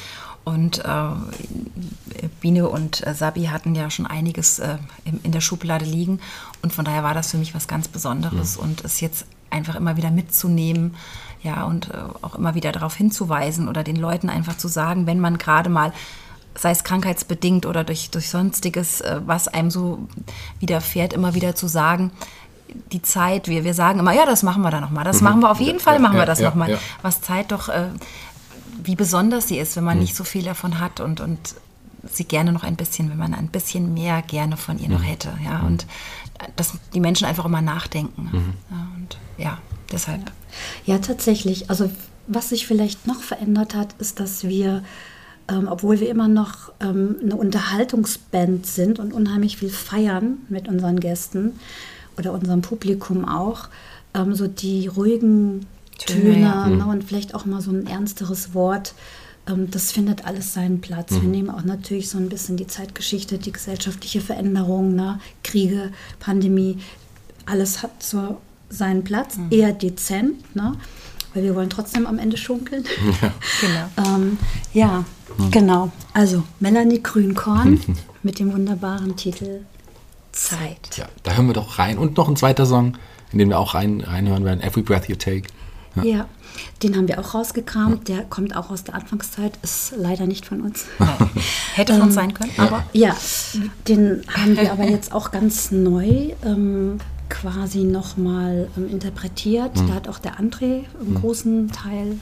Und 0.45 0.85
äh, 0.85 2.29
Biene 2.41 2.69
und 2.69 3.07
äh, 3.07 3.15
Sabi 3.15 3.45
hatten 3.45 3.77
ja 3.77 3.89
schon 3.91 4.09
einiges 4.09 4.59
äh, 4.59 4.79
in, 5.05 5.21
in, 5.23 5.31
der 5.31 5.41
Schublade 5.41 5.85
liegen. 5.85 6.19
Und 6.63 6.73
von 6.73 6.85
daher 6.85 7.05
war 7.05 7.15
das 7.15 7.31
für 7.31 7.39
mich 7.39 7.55
was 7.55 7.69
ganz 7.69 7.87
Besonderes. 7.87 8.57
Mhm. 8.57 8.63
Und 8.65 8.85
es 8.85 9.01
jetzt 9.01 9.27
einfach 9.53 9.77
immer 9.77 9.97
wieder 9.97 10.11
mitzunehmen, 10.11 10.95
ja, 11.43 11.65
und 11.65 11.91
äh, 11.91 11.97
auch 12.23 12.37
immer 12.37 12.55
wieder 12.55 12.73
darauf 12.73 12.95
hinzuweisen 12.95 13.69
oder 13.69 13.83
den 13.83 13.97
Leuten 13.97 14.31
einfach 14.31 14.57
zu 14.57 14.69
sagen, 14.69 15.07
wenn 15.07 15.19
man 15.19 15.39
gerade 15.39 15.71
mal 15.71 15.93
sei 16.55 16.71
es 16.71 16.85
krankheitsbedingt 16.85 17.67
oder 17.67 17.85
durch, 17.85 18.11
durch 18.11 18.29
sonstiges, 18.29 19.01
äh, 19.01 19.21
was 19.25 19.49
einem 19.49 19.71
so 19.71 20.07
widerfährt, 20.61 21.13
immer 21.13 21.35
wieder 21.35 21.55
zu 21.55 21.67
sagen, 21.67 22.11
die 22.93 23.03
Zeit, 23.03 23.49
wir, 23.49 23.65
wir 23.65 23.75
sagen 23.75 23.99
immer, 23.99 24.13
ja, 24.13 24.27
das 24.27 24.43
machen 24.43 24.63
wir 24.63 24.71
dann 24.71 24.83
nochmal, 24.83 25.05
das 25.05 25.21
mhm. 25.21 25.25
machen 25.25 25.41
wir 25.41 25.51
auf 25.51 25.61
jeden 25.61 25.79
ja, 25.79 25.85
Fall, 25.85 25.99
machen 25.99 26.15
ja, 26.15 26.23
wir 26.23 26.27
das 26.27 26.41
ja, 26.41 26.49
nochmal. 26.49 26.71
Ja. 26.71 26.79
Was 27.03 27.21
Zeit 27.21 27.53
doch, 27.53 27.69
äh, 27.69 27.89
wie 28.83 28.97
besonders 28.97 29.49
sie 29.49 29.59
ist, 29.59 29.77
wenn 29.77 29.85
man 29.85 29.97
mhm. 29.97 30.03
nicht 30.03 30.17
so 30.17 30.25
viel 30.25 30.43
davon 30.43 30.79
hat 30.79 31.01
und, 31.01 31.21
und 31.21 31.55
sie 32.11 32.25
gerne 32.25 32.53
noch 32.53 32.65
ein 32.65 32.77
bisschen, 32.77 33.11
wenn 33.11 33.19
man 33.19 33.35
ein 33.35 33.49
bisschen 33.49 33.95
mehr 33.95 34.23
gerne 34.23 34.57
von 34.57 34.79
ihr 34.79 34.89
mhm. 34.89 34.95
noch 34.95 35.05
hätte. 35.05 35.33
Ja, 35.45 35.59
mhm. 35.59 35.67
und 35.67 35.87
dass 36.57 36.73
die 36.95 37.01
Menschen 37.01 37.27
einfach 37.27 37.45
immer 37.45 37.63
nachdenken. 37.63 38.31
Mhm. 38.33 38.55
Ja, 38.71 38.89
und 38.97 39.19
ja, 39.39 39.59
deshalb. 39.91 40.33
Ja, 40.87 40.99
tatsächlich. 40.99 41.71
Also 41.71 41.91
was 42.27 42.51
sich 42.51 42.67
vielleicht 42.67 43.07
noch 43.07 43.21
verändert 43.21 43.75
hat, 43.75 43.95
ist, 43.99 44.21
dass 44.21 44.45
wir 44.45 44.83
ähm, 45.49 45.69
obwohl 45.69 46.01
wir 46.01 46.09
immer 46.09 46.29
noch 46.29 46.73
ähm, 46.81 47.17
eine 47.23 47.37
Unterhaltungsband 47.37 48.67
sind 48.67 48.99
und 48.99 49.13
unheimlich 49.13 49.57
viel 49.57 49.71
feiern 49.71 50.39
mit 50.49 50.69
unseren 50.69 51.01
Gästen 51.01 51.59
oder 52.17 52.33
unserem 52.33 52.63
Publikum 52.63 53.25
auch, 53.25 53.69
ähm, 54.15 54.35
so 54.35 54.47
die 54.47 54.87
ruhigen 54.87 55.67
Töne 55.99 56.41
ja. 56.41 56.67
ne, 56.67 56.85
mhm. 56.85 56.89
und 56.89 57.05
vielleicht 57.05 57.35
auch 57.35 57.45
mal 57.45 57.61
so 57.61 57.71
ein 57.71 57.87
ernsteres 57.87 58.55
Wort, 58.55 58.95
das 59.47 59.93
findet 59.93 60.25
alles 60.25 60.55
seinen 60.55 60.81
Platz. 60.81 61.11
Mhm. 61.11 61.23
Wir 61.23 61.29
nehmen 61.29 61.51
auch 61.51 61.65
natürlich 61.65 62.09
so 62.09 62.19
ein 62.19 62.29
bisschen 62.29 62.57
die 62.57 62.67
Zeitgeschichte, 62.67 63.39
die 63.39 63.53
gesellschaftliche 63.53 64.21
Veränderung, 64.21 64.95
ne, 64.95 65.21
Kriege, 65.43 65.91
Pandemie, 66.21 66.79
alles 67.47 67.83
hat 67.83 68.03
so 68.03 68.39
seinen 68.71 69.05
Platz, 69.05 69.37
mhm. 69.37 69.49
eher 69.51 69.73
dezent. 69.73 70.55
Ne? 70.55 70.77
weil 71.35 71.45
wir 71.45 71.55
wollen 71.55 71.71
trotzdem 71.71 72.07
am 72.07 72.19
Ende 72.19 72.37
schunkeln. 72.37 72.85
Ja, 73.21 73.33
genau. 73.97 74.17
ähm, 74.17 74.39
ja, 74.73 75.05
hm. 75.37 75.51
genau. 75.51 75.93
Also 76.13 76.43
Melanie 76.61 77.03
Grünkorn 77.03 77.81
mit 78.23 78.39
dem 78.39 78.53
wunderbaren 78.53 79.17
Titel 79.17 79.65
Zeit. 80.33 80.97
Ja, 80.97 81.07
da 81.23 81.33
hören 81.33 81.47
wir 81.47 81.55
doch 81.55 81.79
rein. 81.79 81.99
Und 81.99 82.17
noch 82.17 82.29
ein 82.29 82.37
zweiter 82.37 82.67
Song, 82.67 82.97
in 83.33 83.39
den 83.39 83.49
wir 83.49 83.59
auch 83.59 83.75
rein, 83.75 84.01
reinhören 84.01 84.45
werden, 84.45 84.61
Every 84.61 84.83
Breath 84.83 85.09
You 85.09 85.17
Take. 85.17 85.49
Ja. 85.97 86.05
ja. 86.05 86.29
den 86.83 86.97
haben 86.97 87.09
wir 87.09 87.19
auch 87.19 87.35
rausgekramt. 87.35 88.09
Der 88.09 88.23
kommt 88.23 88.57
auch 88.57 88.71
aus 88.71 88.85
der 88.85 88.95
Anfangszeit, 88.95 89.59
ist 89.63 89.95
leider 89.97 90.27
nicht 90.27 90.47
von 90.47 90.61
uns. 90.61 90.87
Hätte 91.75 91.95
von 91.95 92.03
uns 92.03 92.13
ähm, 92.13 92.15
sein 92.15 92.35
können. 92.35 92.53
Aber 92.57 92.85
ja, 92.93 93.17
den 93.89 94.23
haben 94.29 94.57
wir 94.57 94.73
aber 94.73 94.85
jetzt 94.85 95.13
auch 95.13 95.31
ganz 95.31 95.71
neu 95.71 96.33
ähm, 96.45 96.99
quasi 97.29 97.85
nochmal 97.85 98.69
ähm, 98.77 98.89
interpretiert. 98.91 99.77
Mhm. 99.77 99.89
Da 99.89 99.95
hat 99.95 100.09
auch 100.09 100.19
der 100.19 100.39
André 100.39 100.85
einen 101.01 101.11
mhm. 101.11 101.15
großen 101.15 101.73
Teil 101.73 102.19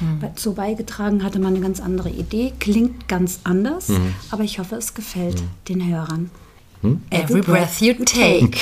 mhm. 0.00 0.36
zu 0.36 0.54
beigetragen, 0.54 1.24
hatte 1.24 1.38
man 1.38 1.54
eine 1.54 1.62
ganz 1.62 1.80
andere 1.80 2.10
Idee, 2.10 2.52
klingt 2.60 3.08
ganz 3.08 3.40
anders, 3.44 3.88
mhm. 3.88 4.14
aber 4.30 4.44
ich 4.44 4.58
hoffe, 4.58 4.76
es 4.76 4.94
gefällt 4.94 5.40
mhm. 5.40 5.48
den 5.68 5.88
Hörern. 5.88 6.30
Hm? 6.82 7.00
Every, 7.10 7.40
Every 7.40 7.42
breath 7.42 7.80
you 7.80 7.94
take. 8.04 8.58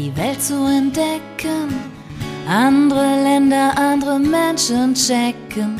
Die 0.00 0.16
Welt 0.16 0.42
zu 0.42 0.54
entdecken. 0.64 1.68
Andere 2.48 3.22
Länder, 3.22 3.76
andere 3.76 4.18
Menschen 4.18 4.94
checken, 4.94 5.78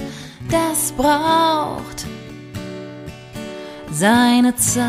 das 0.51 0.93
braucht 0.93 2.05
seine 3.91 4.55
Zeit. 4.57 4.85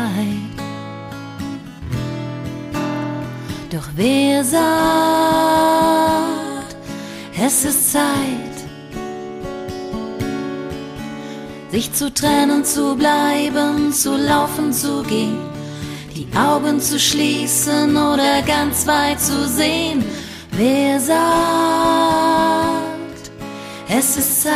Doch 3.70 3.88
wer 3.96 4.44
sagt, 4.44 4.62
es 7.42 7.64
ist 7.64 7.92
Zeit, 7.92 8.58
sich 11.70 11.90
zu 11.94 12.12
trennen, 12.12 12.64
zu 12.66 12.94
bleiben, 12.96 13.92
zu 13.92 14.14
laufen, 14.14 14.72
zu 14.74 15.02
gehen? 15.04 15.51
Augen 16.34 16.80
zu 16.80 16.98
schließen 16.98 17.96
oder 17.96 18.40
ganz 18.42 18.86
weit 18.86 19.20
zu 19.20 19.46
sehen. 19.46 20.02
Wer 20.52 20.98
sagt, 20.98 21.20
es 23.88 24.16
ist 24.16 24.42
Zeit? 24.42 24.52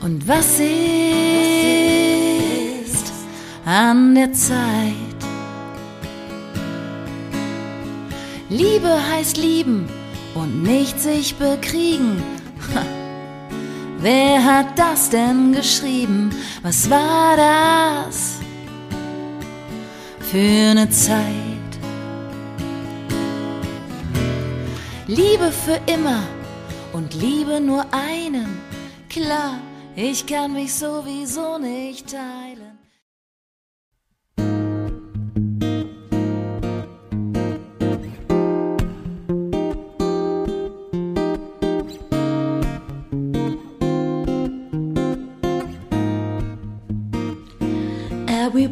Und 0.00 0.26
was 0.26 0.58
ist 0.58 0.72
an 3.66 4.14
der 4.14 4.32
Zeit? 4.32 4.94
Liebe 8.48 8.98
heißt 9.10 9.36
lieben 9.36 9.88
und 10.34 10.62
nicht 10.62 11.00
sich 11.00 11.34
bekriegen. 11.36 12.22
Wer 14.04 14.44
hat 14.44 14.78
das 14.78 15.08
denn 15.08 15.54
geschrieben? 15.54 16.30
Was 16.62 16.90
war 16.90 17.38
das 17.38 18.38
für 20.20 20.72
eine 20.72 20.90
Zeit? 20.90 21.72
Liebe 25.06 25.50
für 25.50 25.80
immer 25.90 26.22
und 26.92 27.14
Liebe 27.14 27.58
nur 27.62 27.86
einen. 27.92 28.60
Klar, 29.08 29.58
ich 29.96 30.26
kann 30.26 30.52
mich 30.52 30.74
sowieso 30.74 31.56
nicht 31.56 32.10
teilen. 32.10 32.63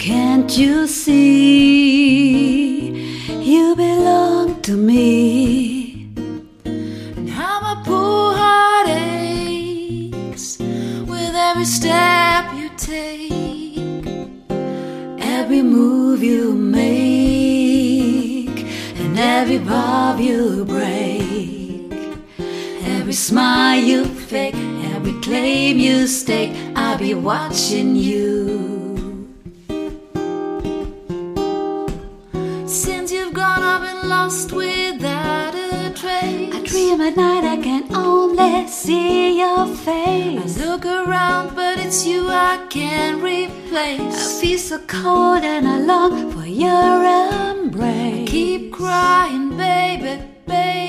Can't 0.00 0.56
you 0.56 0.86
see 0.86 1.76
you 3.28 3.76
belong 3.76 4.62
to 4.62 4.72
me? 4.72 6.08
And 6.64 7.28
how 7.28 7.60
my 7.60 7.82
poor 7.84 8.32
heart 8.34 8.88
aches 8.88 10.56
with 10.58 11.34
every 11.34 11.66
step 11.66 12.50
you 12.54 12.70
take, 12.78 14.06
every 15.20 15.60
move 15.60 16.22
you 16.22 16.54
make, 16.54 17.68
and 18.96 19.18
every 19.18 19.58
bob 19.58 20.18
you 20.18 20.64
break, 20.64 21.92
every 22.86 23.12
smile 23.12 23.78
you 23.78 24.06
fake, 24.06 24.54
every 24.94 25.12
claim 25.20 25.78
you 25.78 26.06
stake. 26.06 26.56
I'll 26.74 26.96
be 26.96 27.12
watching 27.12 27.96
you. 27.96 28.79
Lost 34.10 34.50
without 34.50 35.54
a 35.54 35.92
trace. 35.94 36.52
I 36.52 36.60
dream 36.64 37.00
at 37.00 37.16
night, 37.16 37.44
I 37.44 37.56
can 37.68 37.84
only 37.94 38.66
see 38.66 39.38
your 39.38 39.66
face. 39.86 40.58
I 40.58 40.64
look 40.64 40.84
around, 40.84 41.54
but 41.54 41.78
it's 41.78 42.04
you 42.04 42.28
I 42.28 42.56
can't 42.68 43.22
replace. 43.22 44.16
I 44.22 44.40
feel 44.40 44.58
so 44.58 44.78
cold 44.88 45.44
and 45.44 45.64
I 45.74 45.78
long 45.92 46.32
for 46.32 46.46
your 46.64 46.94
embrace. 47.50 48.22
I 48.22 48.32
keep 48.34 48.72
crying, 48.72 49.56
baby, 49.56 50.14
baby, 50.44 50.79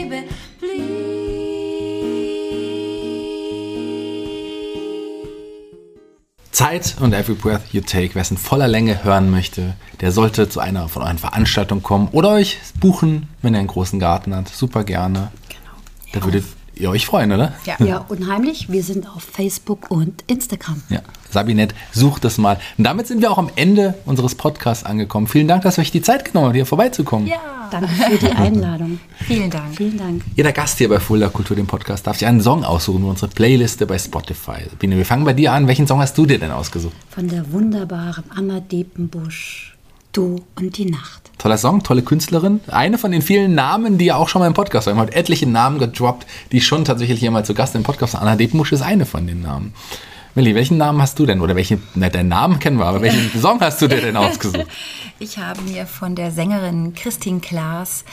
Zeit 6.52 6.98
und 7.00 7.14
Every 7.14 7.36
Breath 7.36 7.62
You 7.72 7.82
Take. 7.82 8.14
Wer 8.14 8.22
es 8.22 8.32
in 8.32 8.38
voller 8.38 8.68
Länge 8.68 9.04
hören 9.04 9.32
möchte, 9.32 9.76
der 10.02 10.12
sollte 10.12 10.50
zu 10.50 10.60
einer 10.60 10.90
von 10.90 11.02
euren 11.02 11.18
Veranstaltungen 11.18 11.82
kommen 11.82 12.10
oder 12.12 12.32
euch 12.32 12.58
buchen, 12.80 13.30
wenn 13.42 13.54
ihr 13.54 13.60
einen 13.60 13.68
großen 13.68 14.00
Garten 14.00 14.36
habt. 14.36 14.50
Super 14.50 14.84
gerne. 14.84 15.32
Genau. 15.48 15.72
Da 16.14 16.24
würdet 16.26 16.46
ihr 16.76 16.90
euch 16.90 17.06
freuen, 17.06 17.32
oder? 17.32 17.54
Ja. 17.66 17.76
ja, 17.86 18.06
unheimlich. 18.08 18.72
Wir 18.72 18.84
sind 18.84 19.08
auf 19.08 19.24
Facebook 19.24 19.90
und 19.90 20.24
Instagram. 20.28 20.82
Ja, 20.90 21.02
Sabinette, 21.30 21.76
sucht 21.92 22.26
es 22.26 22.38
mal. 22.38 22.60
Und 22.78 22.84
damit 22.84 23.08
sind 23.08 23.22
wir 23.22 23.32
auch 23.32 23.38
am 23.38 23.50
Ende 23.56 23.96
unseres 24.06 24.36
Podcasts 24.36 24.86
angekommen. 24.86 25.28
Vielen 25.28 25.48
Dank, 25.48 25.64
dass 25.64 25.78
ihr 25.78 25.82
euch 25.82 25.92
die 25.92 26.02
Zeit 26.02 26.26
genommen 26.26 26.48
habt, 26.48 26.56
hier 26.56 26.66
vorbeizukommen. 26.66 27.28
Ja. 27.28 27.40
Danke 27.72 27.88
für 27.88 28.18
die 28.18 28.32
Einladung. 28.32 29.00
Vielen 29.26 29.50
Dank. 29.50 29.78
Vielen 29.78 29.98
Dank. 29.98 30.24
Jeder 30.36 30.52
Gast 30.52 30.78
hier 30.78 30.90
bei 30.90 31.00
Fulda 31.00 31.30
Kultur, 31.30 31.56
dem 31.56 31.68
Podcast, 31.68 32.06
darf 32.06 32.18
sich 32.18 32.28
einen 32.28 32.42
Song 32.42 32.66
aussuchen, 32.66 33.06
unsere 33.06 33.32
Playliste 33.32 33.86
bei 33.86 33.98
Spotify. 33.98 34.58
Sabine, 34.70 34.98
wir 34.98 35.06
fangen 35.06 35.24
bei 35.24 35.32
dir 35.32 35.54
an. 35.54 35.68
Welchen 35.68 35.88
Song 35.88 36.02
hast 36.02 36.18
du 36.18 36.26
dir 36.26 36.38
denn 36.38 36.52
ausgesucht? 36.52 36.94
Von 37.10 37.30
der 37.30 37.50
wunderbaren 37.54 38.26
Anna 38.36 38.60
Depenbusch. 38.60 39.78
Du 40.12 40.44
und 40.58 40.78
die 40.78 40.86
Nacht. 40.86 41.32
Toller 41.38 41.58
Song, 41.58 41.84
tolle 41.84 42.02
Künstlerin. 42.02 42.60
Eine 42.68 42.98
von 42.98 43.12
den 43.12 43.22
vielen 43.22 43.56
Namen, 43.56 43.98
die 43.98 44.06
ja 44.06 44.16
auch 44.18 44.28
schon 44.28 44.42
mal 44.42 44.48
im 44.48 44.54
Podcast 44.54 44.88
waren. 44.88 44.98
Wir 44.98 45.02
haben 45.02 45.12
etliche 45.12 45.48
Namen 45.48 45.80
gedroppt, 45.80 46.28
die 46.52 46.60
schon 46.60 46.84
tatsächlich 46.84 47.22
hier 47.22 47.32
mal 47.32 47.46
zu 47.46 47.54
Gast 47.54 47.76
im 47.76 47.84
Podcast 47.84 48.14
waren. 48.14 48.24
Anna 48.24 48.36
Depenbusch 48.36 48.74
ist 48.74 48.82
eine 48.82 49.06
von 49.06 49.26
den 49.26 49.42
Namen. 49.42 49.74
Millie, 50.36 50.54
welchen 50.54 50.78
Namen 50.78 51.02
hast 51.02 51.18
du 51.18 51.26
denn? 51.26 51.40
Oder 51.40 51.56
welchen, 51.56 51.82
na, 51.96 52.10
deinen 52.10 52.28
Namen 52.28 52.60
kennen 52.60 52.78
wir, 52.78 52.86
aber 52.86 53.02
welchen 53.02 53.40
Song 53.40 53.62
hast 53.62 53.82
du 53.82 53.88
dir 53.88 54.02
denn 54.02 54.18
ausgesucht? 54.18 54.68
Ich 55.20 55.38
habe 55.38 55.62
mir 55.62 55.86
von 55.86 56.16
der 56.16 56.32
Sängerin 56.32 56.94
Christine 56.94 57.40
Klaas 57.40 58.04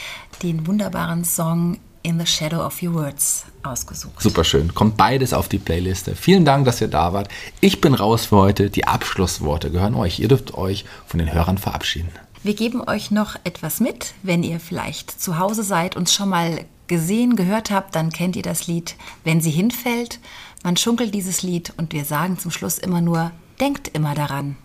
den 0.45 0.69
wunderbaren 0.69 1.25
Song 1.25 1.79
In 2.05 2.21
the 2.21 2.27
Shadow 2.27 2.65
of 2.65 2.81
Your 2.81 2.95
Words 2.95 3.47
ausgesucht. 3.63 4.21
Super 4.21 4.45
schön. 4.45 4.75
Kommt 4.75 4.97
beides 4.97 5.33
auf 5.33 5.49
die 5.49 5.59
Playliste. 5.59 6.15
Vielen 6.15 6.45
Dank, 6.45 6.65
dass 6.65 6.81
ihr 6.81 6.89
da 6.89 7.13
wart. 7.13 7.29
Ich 7.61 7.81
bin 7.81 7.95
raus 7.95 8.27
für 8.27 8.37
heute. 8.37 8.71
Die 8.71 8.87
Abschlussworte 8.87 9.71
gehören 9.71 9.95
euch. 9.95 10.21
Ihr 10.21 10.29
dürft 10.29 10.55
euch 10.55 10.85
von 11.07 11.19
den 11.19 11.33
Hörern 11.33 11.59
verabschieden. 11.59 12.11
Wir 12.43 12.55
geben 12.55 12.83
euch 12.87 13.11
noch 13.11 13.37
etwas 13.45 13.81
mit. 13.81 14.15
Wenn 14.23 14.43
ihr 14.43 14.61
vielleicht 14.61 15.21
zu 15.21 15.39
Hause 15.39 15.63
seid 15.63 15.97
und 15.97 16.11
schon 16.11 16.29
mal 16.29 16.65
gesehen, 16.87 17.37
gehört 17.37 17.71
habt, 17.71 17.95
dann 17.95 18.11
kennt 18.11 18.37
ihr 18.37 18.43
das 18.43 18.67
Lied 18.67 18.97
Wenn 19.25 19.41
sie 19.41 19.51
hinfällt. 19.51 20.21
Man 20.63 20.77
schunkelt 20.77 21.15
dieses 21.15 21.43
Lied 21.43 21.73
und 21.77 21.93
wir 21.93 22.05
sagen 22.05 22.39
zum 22.39 22.51
Schluss 22.51 22.79
immer 22.79 23.01
nur, 23.01 23.31
denkt 23.61 23.89
immer 23.89 24.15
daran. 24.15 24.57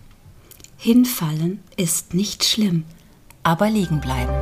Hinfallen 0.76 1.62
ist 1.76 2.14
nicht 2.14 2.44
schlimm. 2.44 2.84
Aber 3.42 3.68
liegen 3.68 4.00
bleiben. 4.00 4.32